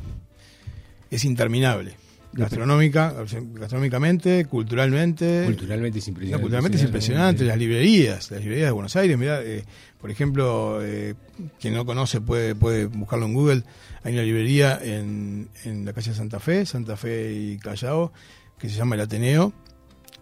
es 1.10 1.24
interminable. 1.24 1.96
Gastronómica, 2.30 3.14
gastronómicamente, 3.54 4.44
culturalmente. 4.44 5.44
Culturalmente 5.46 5.98
es 5.98 6.08
impresionante. 6.08 6.36
No, 6.36 6.42
culturalmente 6.42 6.76
es 6.76 6.84
impresionante. 6.84 7.44
Las 7.44 7.56
librerías, 7.56 8.30
las 8.30 8.40
librerías 8.40 8.68
de 8.68 8.72
Buenos 8.72 8.94
Aires, 8.96 9.16
mirá, 9.16 9.42
eh, 9.42 9.64
por 9.98 10.10
ejemplo, 10.10 10.78
eh, 10.82 11.14
quien 11.58 11.72
no 11.72 11.86
conoce 11.86 12.20
puede, 12.20 12.54
puede 12.54 12.84
buscarlo 12.84 13.24
en 13.24 13.32
Google. 13.32 13.62
Hay 14.04 14.12
una 14.12 14.22
librería 14.22 14.78
en, 14.80 15.48
en 15.64 15.86
la 15.86 15.94
calle 15.94 16.12
Santa 16.12 16.38
Fe, 16.38 16.66
Santa 16.66 16.98
Fe 16.98 17.32
y 17.32 17.58
Callao, 17.58 18.12
que 18.58 18.68
se 18.68 18.76
llama 18.76 18.94
El 18.96 19.00
Ateneo, 19.00 19.54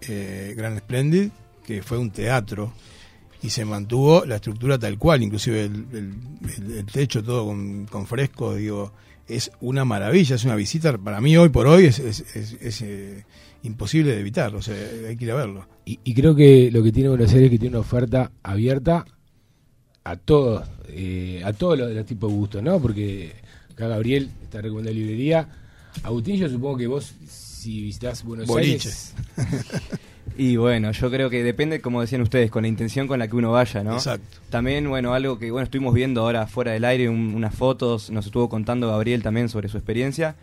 eh, 0.03 0.55
Gran 0.57 0.79
Splendid, 0.79 1.31
que 1.65 1.83
fue 1.83 1.99
un 1.99 2.11
teatro 2.11 2.73
y 3.43 3.51
se 3.51 3.65
mantuvo 3.65 4.25
la 4.25 4.37
estructura 4.37 4.79
tal 4.79 4.99
cual, 4.99 5.23
inclusive 5.23 5.65
el, 5.65 6.15
techo 6.93 7.23
todo 7.23 7.47
con, 7.47 7.87
con 7.87 8.07
frescos, 8.07 8.57
digo, 8.57 8.93
es 9.29 9.51
una 9.61 9.85
maravilla, 9.85 10.37
es 10.37 10.45
una 10.45 10.55
visita, 10.57 10.97
para 10.97 11.21
mí 11.21 11.37
hoy 11.37 11.49
por 11.49 11.67
hoy 11.67 11.87
es- 11.87 11.99
es, 11.99 12.83
eh, 12.83 13.25
imposible 13.63 14.13
de 14.13 14.21
evitar, 14.21 14.55
o 14.55 14.63
sea, 14.63 14.77
hay 15.09 15.17
que 15.17 15.25
ir 15.25 15.33
a 15.33 15.35
verlo. 15.37 15.67
Y, 15.85 15.99
y 16.05 16.15
creo 16.15 16.35
que 16.35 16.71
lo 16.71 16.83
que 16.83 16.93
tiene 16.93 17.09
Buenos 17.09 17.31
Aires 17.33 17.47
es 17.47 17.51
que 17.51 17.59
tiene 17.59 17.77
una 17.77 17.81
oferta 17.81 18.31
abierta 18.43 19.05
a 20.05 20.17
todos, 20.17 20.69
eh, 20.89 21.43
a 21.45 21.53
todos 21.53 21.77
los, 21.79 21.93
los 21.93 22.07
tipos 22.07 22.31
de 22.31 22.37
gustos, 22.37 22.63
¿no? 22.63 22.81
Porque 22.81 23.33
acá 23.73 23.89
Gabriel 23.89 24.31
está 24.43 24.61
recomendando 24.63 24.99
librería. 24.99 25.49
Agustín, 26.05 26.37
yo 26.37 26.49
supongo 26.49 26.77
que 26.77 26.87
vos, 26.87 27.13
si 27.67 27.81
visitás 27.83 28.23
Buenos 28.25 28.47
Boliches. 28.47 29.15
Aires. 29.37 29.83
Y 30.39 30.57
bueno, 30.57 30.91
yo 30.93 31.11
creo 31.11 31.31
que 31.31 31.43
depende, 31.43 31.81
como 31.81 32.03
decían 32.03 32.21
ustedes, 32.21 32.51
con 32.51 32.63
la 32.63 32.69
intención 32.69 33.07
con 33.07 33.19
la 33.19 33.27
que 33.27 33.37
uno 33.37 33.53
vaya, 33.53 33.83
¿no? 33.83 33.95
Exacto. 33.95 34.37
También, 34.51 34.87
bueno, 34.87 35.15
algo 35.15 35.39
que 35.39 35.51
bueno 35.51 35.65
estuvimos 35.65 35.95
viendo 35.95 36.21
ahora 36.21 36.47
fuera 36.47 36.73
del 36.73 36.85
aire, 36.85 37.09
un- 37.09 37.33
unas 37.35 37.55
fotos, 37.55 38.11
nos 38.11 38.27
estuvo 38.27 38.49
contando 38.51 38.89
Gabriel 38.91 39.23
también 39.23 39.49
sobre 39.49 39.69
su 39.71 39.79
experiencia. 39.79 40.35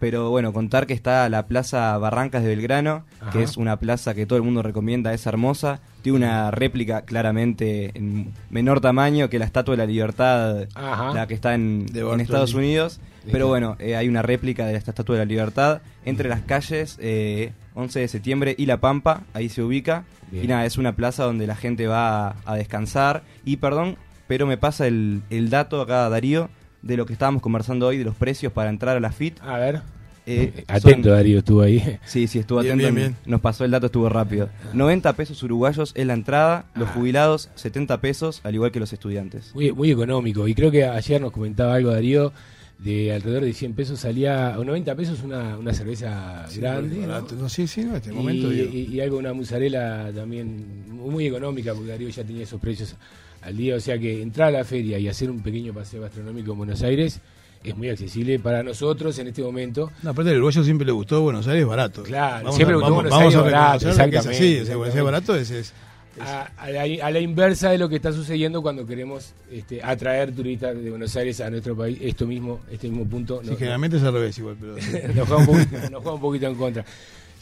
Pero 0.00 0.30
bueno, 0.30 0.52
contar 0.52 0.86
que 0.86 0.92
está 0.92 1.28
la 1.28 1.46
Plaza 1.46 1.96
Barrancas 1.98 2.42
de 2.42 2.48
Belgrano, 2.48 3.04
que 3.32 3.42
es 3.42 3.56
una 3.56 3.78
plaza 3.78 4.14
que 4.14 4.26
todo 4.26 4.36
el 4.36 4.42
mundo 4.42 4.62
recomienda, 4.62 5.14
es 5.14 5.24
hermosa. 5.26 5.80
Tiene 6.02 6.18
una 6.18 6.50
réplica 6.50 7.02
claramente 7.02 7.90
en 7.94 8.32
menor 8.50 8.80
tamaño 8.80 9.30
que 9.30 9.38
la 9.38 9.46
Estatua 9.46 9.72
de 9.74 9.78
la 9.78 9.86
Libertad, 9.86 10.66
Ajá. 10.74 11.14
la 11.14 11.26
que 11.26 11.34
está 11.34 11.54
en. 11.54 11.86
Estados 12.20 12.54
Unidos. 12.54 13.00
Pero 13.30 13.48
bueno, 13.48 13.76
eh, 13.78 13.96
hay 13.96 14.08
una 14.08 14.20
réplica 14.20 14.66
de 14.66 14.76
esta 14.76 14.90
Estatua 14.90 15.14
de 15.14 15.20
la 15.20 15.24
Libertad 15.24 15.80
entre 16.04 16.28
las 16.28 16.42
calles 16.42 16.98
eh, 17.00 17.52
11 17.74 18.00
de 18.00 18.08
septiembre 18.08 18.54
y 18.58 18.66
La 18.66 18.78
Pampa, 18.80 19.22
ahí 19.32 19.48
se 19.48 19.62
ubica. 19.62 20.04
Bien. 20.30 20.44
Y 20.44 20.48
nada, 20.48 20.66
es 20.66 20.76
una 20.76 20.94
plaza 20.96 21.24
donde 21.24 21.46
la 21.46 21.56
gente 21.56 21.86
va 21.86 22.28
a, 22.28 22.36
a 22.44 22.56
descansar. 22.56 23.22
Y 23.44 23.56
perdón, 23.56 23.96
pero 24.26 24.46
me 24.46 24.58
pasa 24.58 24.86
el, 24.86 25.22
el 25.30 25.48
dato 25.48 25.80
acá, 25.80 26.08
Darío, 26.10 26.50
de 26.84 26.96
lo 26.96 27.06
que 27.06 27.12
estábamos 27.14 27.42
conversando 27.42 27.86
hoy, 27.86 27.98
de 27.98 28.04
los 28.04 28.14
precios 28.14 28.52
para 28.52 28.70
entrar 28.70 28.96
a 28.96 29.00
la 29.00 29.10
FIT. 29.10 29.40
A 29.42 29.58
ver. 29.58 29.80
Eh, 30.26 30.64
Atento, 30.68 31.08
son- 31.10 31.16
Darío, 31.16 31.38
estuvo 31.40 31.60
ahí. 31.60 31.98
Sí, 32.06 32.26
sí, 32.28 32.38
estuvo 32.38 32.60
Bien, 32.60 32.78
atento. 32.80 32.94
bien, 32.94 33.12
bien. 33.12 33.16
Nos 33.26 33.40
pasó 33.42 33.64
el 33.66 33.70
dato, 33.70 33.86
estuvo 33.86 34.08
rápido. 34.08 34.48
90 34.72 35.12
pesos 35.14 35.42
uruguayos 35.42 35.92
es 35.94 36.06
la 36.06 36.14
entrada, 36.14 36.64
los 36.74 36.88
Ah. 36.88 36.92
jubilados 36.94 37.50
70 37.56 38.00
pesos, 38.00 38.40
al 38.44 38.54
igual 38.54 38.70
que 38.72 38.80
los 38.80 38.92
estudiantes. 38.94 39.54
Muy, 39.54 39.72
muy 39.72 39.90
económico. 39.90 40.48
Y 40.48 40.54
creo 40.54 40.70
que 40.70 40.84
ayer 40.86 41.20
nos 41.20 41.30
comentaba 41.32 41.74
algo 41.74 41.90
Darío 41.90 42.32
de 42.78 43.12
alrededor 43.12 43.44
de 43.44 43.52
100 43.52 43.74
pesos 43.74 44.00
salía, 44.00 44.56
o 44.58 44.64
90 44.64 44.94
pesos 44.94 45.22
una, 45.22 45.56
una 45.58 45.72
cerveza 45.74 46.46
Sí, 46.48 46.58
grande. 46.60 47.06
¿no? 47.06 47.20
No, 47.20 47.48
sí, 47.50 47.66
sí, 47.66 47.82
en 47.82 47.94
este 47.94 48.10
momento 48.12 48.50
y- 48.52 48.88
y 48.92 49.00
algo, 49.00 49.18
una 49.18 49.32
mozzarella 49.34 50.10
también 50.12 50.86
muy 50.88 51.26
económica, 51.26 51.72
porque 51.74 51.90
Darío 51.90 52.08
ya 52.08 52.24
tenía 52.24 52.42
esos 52.44 52.60
precios 52.60 52.96
al 53.44 53.56
día. 53.56 53.76
O 53.76 53.80
sea 53.80 53.98
que 53.98 54.22
entrar 54.22 54.48
a 54.48 54.58
la 54.58 54.64
feria 54.64 54.98
y 54.98 55.08
hacer 55.08 55.30
un 55.30 55.40
pequeño 55.42 55.72
paseo 55.72 56.02
gastronómico 56.02 56.52
en 56.52 56.58
Buenos 56.58 56.82
Aires 56.82 57.20
es 57.62 57.76
muy 57.76 57.88
accesible 57.88 58.38
para 58.38 58.62
nosotros 58.62 59.18
en 59.18 59.28
este 59.28 59.42
momento. 59.42 59.90
No, 60.02 60.10
aparte 60.10 60.30
el 60.30 60.36
uruguayo 60.36 60.62
siempre 60.64 60.84
le 60.86 60.92
gustó 60.92 61.22
Buenos 61.22 61.46
Aires 61.48 61.66
barato. 61.66 62.02
Claro, 62.02 62.44
vamos 62.44 62.56
siempre 62.56 62.76
le 62.76 62.80
gustó 62.82 62.94
Buenos 62.94 63.12
Aires 63.14 63.36
barato, 63.36 63.76
es 63.88 63.98
así, 63.98 64.02
exactamente, 64.02 64.74
Buenos 64.76 64.94
Aires 64.94 65.04
barato 65.04 65.34
es, 65.36 65.50
es- 65.50 65.72
A, 66.20 66.42
a 66.58 66.70
la, 66.70 66.82
a 67.06 67.10
la 67.10 67.18
inversa 67.20 67.70
de 67.70 67.78
lo 67.78 67.88
que 67.88 67.96
está 67.96 68.12
sucediendo 68.12 68.60
cuando 68.62 68.86
queremos 68.86 69.32
este, 69.50 69.82
atraer 69.82 70.32
turistas 70.32 70.76
de 70.80 70.90
Buenos 70.90 71.16
Aires 71.16 71.40
a 71.40 71.48
nuestro 71.50 71.74
país, 71.74 71.98
esto 72.02 72.26
mismo, 72.26 72.60
este 72.70 72.88
mismo 72.88 73.04
punto. 73.06 73.40
sí, 73.42 73.50
no- 73.50 73.56
generalmente 73.56 73.96
es 73.96 74.02
al 74.04 74.12
revés 74.12 74.38
igual, 74.38 74.56
pero 74.60 74.76
sí. 74.78 74.92
nos, 75.14 75.26
juega 75.26 75.36
un 75.38 75.46
poquito, 75.46 75.76
nos 75.90 76.02
juega 76.02 76.12
un 76.14 76.20
poquito 76.20 76.46
en 76.46 76.54
contra. 76.56 76.84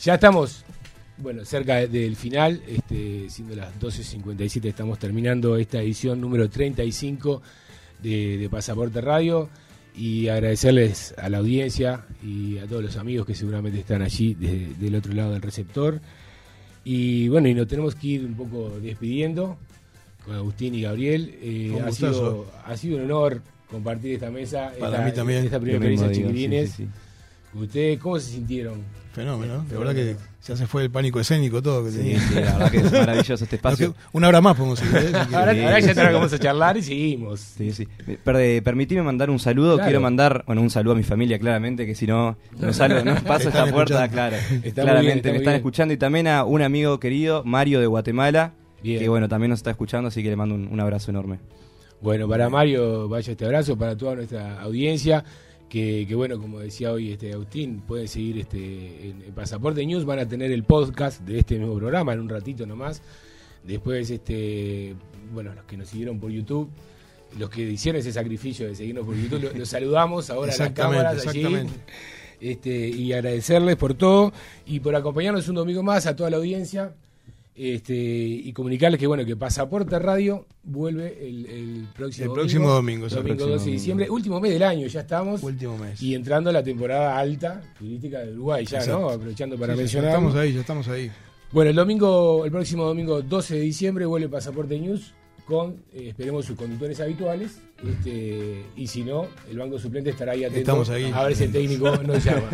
Ya 0.02 0.14
estamos, 0.14 0.64
bueno, 1.22 1.44
cerca 1.44 1.76
de- 1.76 1.88
del 1.88 2.16
final, 2.16 2.60
este, 2.66 3.30
siendo 3.30 3.54
las 3.56 3.72
12.57, 3.78 4.68
estamos 4.68 4.98
terminando 4.98 5.56
esta 5.56 5.80
edición 5.80 6.20
número 6.20 6.50
35 6.50 7.42
de, 8.02 8.38
de 8.38 8.48
Pasaporte 8.50 9.00
Radio 9.00 9.48
y 9.96 10.28
agradecerles 10.28 11.14
a 11.18 11.28
la 11.28 11.38
audiencia 11.38 12.04
y 12.24 12.58
a 12.58 12.66
todos 12.66 12.82
los 12.82 12.96
amigos 12.96 13.26
que 13.26 13.34
seguramente 13.34 13.78
están 13.80 14.02
allí 14.02 14.34
desde- 14.34 14.74
del 14.74 14.94
otro 14.96 15.12
lado 15.12 15.32
del 15.32 15.42
receptor. 15.42 16.00
Y 16.84 17.28
bueno, 17.28 17.48
y 17.48 17.54
nos 17.54 17.68
tenemos 17.68 17.94
que 17.94 18.06
ir 18.08 18.24
un 18.24 18.34
poco 18.34 18.78
despidiendo 18.82 19.56
con 20.24 20.34
Agustín 20.34 20.74
y 20.74 20.82
Gabriel. 20.82 21.36
Eh, 21.40 21.78
ha, 21.84 21.92
sido, 21.92 22.50
ha 22.64 22.76
sido 22.76 22.96
un 22.96 23.04
honor 23.04 23.40
compartir 23.70 24.14
esta 24.14 24.30
mesa. 24.30 24.72
Para 24.80 24.96
esta, 24.96 25.04
mí 25.04 25.12
también. 25.12 25.44
Esta 25.44 25.60
primera 25.60 25.84
experiencia, 25.86 26.12
chiquilines. 26.26 26.70
sí, 26.70 26.76
sí, 26.84 26.88
sí. 27.52 27.58
¿Ustedes 27.58 27.98
cómo 27.98 28.18
se 28.18 28.32
sintieron? 28.32 28.80
Fenómeno, 29.12 29.64
la 29.70 29.78
verdad 29.78 29.94
que 29.94 30.16
ya 30.46 30.56
se 30.56 30.66
fue 30.66 30.82
el 30.84 30.90
pánico 30.90 31.20
escénico 31.20 31.60
todo 31.62 31.84
que 31.84 31.90
Sí, 31.90 31.98
tenía. 31.98 32.20
sí, 32.20 32.34
la 32.34 32.40
verdad 32.40 32.70
que 32.70 32.76
es 32.78 32.92
maravilloso 32.92 33.44
este 33.44 33.56
espacio. 33.56 33.94
Una 34.12 34.28
hora 34.28 34.40
más 34.40 34.56
podemos 34.56 34.82
ir. 34.82 34.88
¿eh? 34.96 35.12
Si 35.28 35.34
Ahora, 35.34 35.52
ya 35.52 36.12
vamos 36.12 36.32
a 36.32 36.38
charlar 36.38 36.76
y 36.78 36.82
seguimos. 36.82 37.40
Sí, 37.40 37.72
sí. 37.72 37.86
Perde, 38.24 38.62
permitime 38.62 39.02
mandar 39.02 39.28
un 39.28 39.38
saludo. 39.38 39.74
Claro. 39.74 39.88
Quiero 39.88 40.00
mandar, 40.00 40.44
bueno, 40.46 40.62
un 40.62 40.70
saludo 40.70 40.94
a 40.94 40.96
mi 40.96 41.02
familia, 41.02 41.38
claramente, 41.38 41.84
que 41.84 41.94
si 41.94 42.06
no, 42.06 42.38
no 42.58 42.72
salgo, 42.72 43.04
no 43.04 43.14
paso 43.22 43.48
esta 43.50 43.66
puerta, 43.66 44.04
escuchando. 44.06 44.12
claro. 44.12 44.36
Está 44.36 44.50
muy 44.50 44.60
bien, 44.62 44.72
claramente 44.74 45.18
está 45.18 45.30
me 45.30 45.36
están 45.36 45.42
bien. 45.52 45.56
escuchando. 45.56 45.94
Y 45.94 45.96
también 45.98 46.26
a 46.28 46.44
un 46.44 46.62
amigo 46.62 46.98
querido, 46.98 47.44
Mario 47.44 47.80
de 47.80 47.86
Guatemala, 47.86 48.54
Bien. 48.82 48.98
que 48.98 49.08
bueno, 49.10 49.28
también 49.28 49.50
nos 49.50 49.58
está 49.58 49.70
escuchando, 49.70 50.08
así 50.08 50.22
que 50.22 50.30
le 50.30 50.36
mando 50.36 50.54
un, 50.54 50.68
un 50.72 50.80
abrazo 50.80 51.10
enorme. 51.10 51.38
Bueno, 52.00 52.26
para 52.28 52.48
Mario 52.48 53.08
vaya 53.08 53.30
este 53.30 53.44
abrazo, 53.44 53.76
para 53.76 53.96
toda 53.96 54.16
nuestra 54.16 54.60
audiencia, 54.60 55.22
que, 55.72 56.04
que 56.06 56.14
bueno, 56.14 56.38
como 56.38 56.60
decía 56.60 56.92
hoy 56.92 57.12
este 57.12 57.32
Agustín, 57.32 57.80
pueden 57.80 58.06
seguir 58.06 58.36
este 58.36 59.08
en, 59.08 59.22
en 59.22 59.32
Pasaporte 59.32 59.86
News, 59.86 60.04
van 60.04 60.18
a 60.18 60.28
tener 60.28 60.52
el 60.52 60.64
podcast 60.64 61.22
de 61.22 61.38
este 61.38 61.58
mismo 61.58 61.74
programa 61.76 62.12
en 62.12 62.20
un 62.20 62.28
ratito 62.28 62.66
nomás. 62.66 63.00
Después, 63.64 64.10
este 64.10 64.94
bueno, 65.32 65.54
los 65.54 65.64
que 65.64 65.78
nos 65.78 65.88
siguieron 65.88 66.20
por 66.20 66.30
YouTube, 66.30 66.68
los 67.38 67.48
que 67.48 67.62
hicieron 67.62 67.98
ese 67.98 68.12
sacrificio 68.12 68.66
de 68.66 68.74
seguirnos 68.74 69.06
por 69.06 69.16
YouTube, 69.16 69.44
los, 69.44 69.54
los 69.60 69.68
saludamos 69.70 70.28
ahora 70.28 70.52
a 70.52 70.56
las 70.58 70.72
cámaras 70.72 71.26
allí. 71.26 71.46
Este, 72.38 72.88
y 72.88 73.14
agradecerles 73.14 73.76
por 73.76 73.94
todo 73.94 74.30
y 74.66 74.80
por 74.80 74.94
acompañarnos 74.94 75.48
un 75.48 75.54
domingo 75.54 75.82
más 75.82 76.04
a 76.04 76.14
toda 76.14 76.28
la 76.28 76.36
audiencia. 76.36 76.92
Este, 77.64 77.94
y 77.94 78.52
comunicarles 78.52 78.98
que 78.98 79.06
bueno 79.06 79.24
que 79.24 79.36
Pasaporte 79.36 79.96
Radio 80.00 80.46
vuelve 80.64 81.16
el, 81.28 81.46
el 81.46 81.86
próximo 81.94 82.26
El 82.26 82.32
próximo 82.32 82.70
domingo, 82.70 83.06
el 83.06 83.12
domingo 83.12 83.36
próximo 83.36 83.50
12 83.50 83.52
de 83.52 83.58
domingo. 83.58 83.72
diciembre, 83.78 84.10
último 84.10 84.40
mes 84.40 84.52
del 84.52 84.62
año, 84.64 84.86
ya 84.88 85.00
estamos. 85.02 85.42
Último 85.44 85.78
mes. 85.78 86.02
Y 86.02 86.14
entrando 86.16 86.50
a 86.50 86.52
la 86.52 86.64
temporada 86.64 87.16
alta 87.16 87.62
turística 87.78 88.18
de 88.18 88.32
Uruguay, 88.32 88.64
ya, 88.66 88.78
Exacto. 88.78 89.00
¿no? 89.00 89.10
Aprovechando 89.10 89.56
para 89.56 89.74
Sí, 89.74 89.76
sí, 89.76 89.78
ya 89.78 89.82
mencionar. 89.82 90.10
estamos 90.10 90.34
ahí, 90.34 90.52
ya 90.54 90.60
estamos 90.60 90.88
ahí. 90.88 91.10
Bueno, 91.52 91.70
el 91.70 91.76
domingo, 91.76 92.44
el 92.44 92.50
próximo 92.50 92.84
domingo 92.84 93.22
12 93.22 93.54
de 93.54 93.60
diciembre 93.60 94.06
vuelve 94.06 94.28
Pasaporte 94.28 94.76
News 94.80 95.14
con, 95.44 95.76
eh, 95.92 96.08
esperemos, 96.08 96.44
sus 96.44 96.56
conductores 96.56 96.98
habituales. 97.00 97.60
Este, 97.88 98.64
y 98.74 98.86
si 98.88 99.04
no, 99.04 99.28
el 99.48 99.58
banco 99.58 99.78
suplente 99.78 100.10
estará 100.10 100.32
ahí 100.32 100.42
atento 100.42 100.60
Estamos 100.60 100.90
ahí. 100.90 101.12
a 101.14 101.24
ver 101.24 101.36
si 101.36 101.44
el 101.44 101.52
técnico 101.52 101.96
nos 102.02 102.24
llama. 102.24 102.48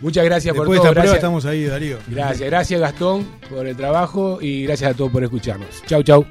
Muchas 0.00 0.24
gracias 0.24 0.54
Después 0.54 0.68
de 0.68 0.76
por 0.76 0.76
todo. 0.76 0.76
esta 0.76 0.90
prueba 0.90 1.02
Gracias, 1.02 1.16
estamos 1.16 1.44
ahí, 1.46 1.64
Darío. 1.64 1.98
gracias, 2.08 2.48
gracias 2.50 2.80
Gastón 2.80 3.28
por 3.48 3.66
el 3.66 3.76
trabajo 3.76 4.38
y 4.40 4.64
gracias 4.64 4.90
a 4.90 4.94
todos 4.94 5.10
por 5.12 5.22
escucharnos. 5.24 5.82
Chau, 5.86 6.02
chau. 6.02 6.26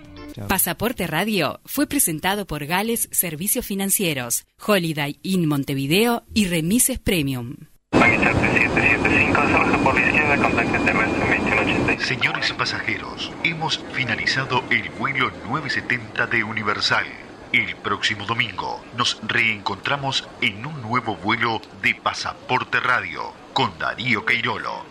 Pasaporte 0.48 1.06
Radio 1.06 1.60
fue 1.66 1.86
presentado 1.86 2.48
por 2.48 2.66
Gales 2.66 3.08
Servicios 3.12 3.66
Financieros, 3.66 4.46
Holiday 4.66 5.20
Inn 5.22 5.48
Montevideo 5.48 6.24
y 6.34 6.46
Remises 6.48 6.98
Premium. 7.00 7.56
Magister 7.92 8.34
3775, 8.34 9.34
baja 9.38 9.84
por 9.84 9.94
la 9.96 10.02
izquierda, 10.08 10.38
contacto 10.38 10.84
terrestre 10.84 11.20
2186. 11.20 12.02
Señores 12.08 12.54
pasajeros, 12.54 13.32
hemos 13.44 13.78
finalizado 13.94 14.64
el 14.72 14.90
vuelo 14.98 15.32
970 15.48 16.26
de 16.28 16.44
Universal. 16.44 17.06
El 17.52 17.76
próximo 17.76 18.26
domingo 18.26 18.84
nos 18.98 19.20
reencontramos 19.28 20.28
en 20.42 20.66
un 20.66 20.82
nuevo 20.82 21.16
vuelo 21.18 21.62
de 21.84 21.94
Pasaporte 21.94 22.80
Radio 22.80 23.22
con 23.54 23.78
Darío 23.78 24.26
Queirolo. 24.26 24.84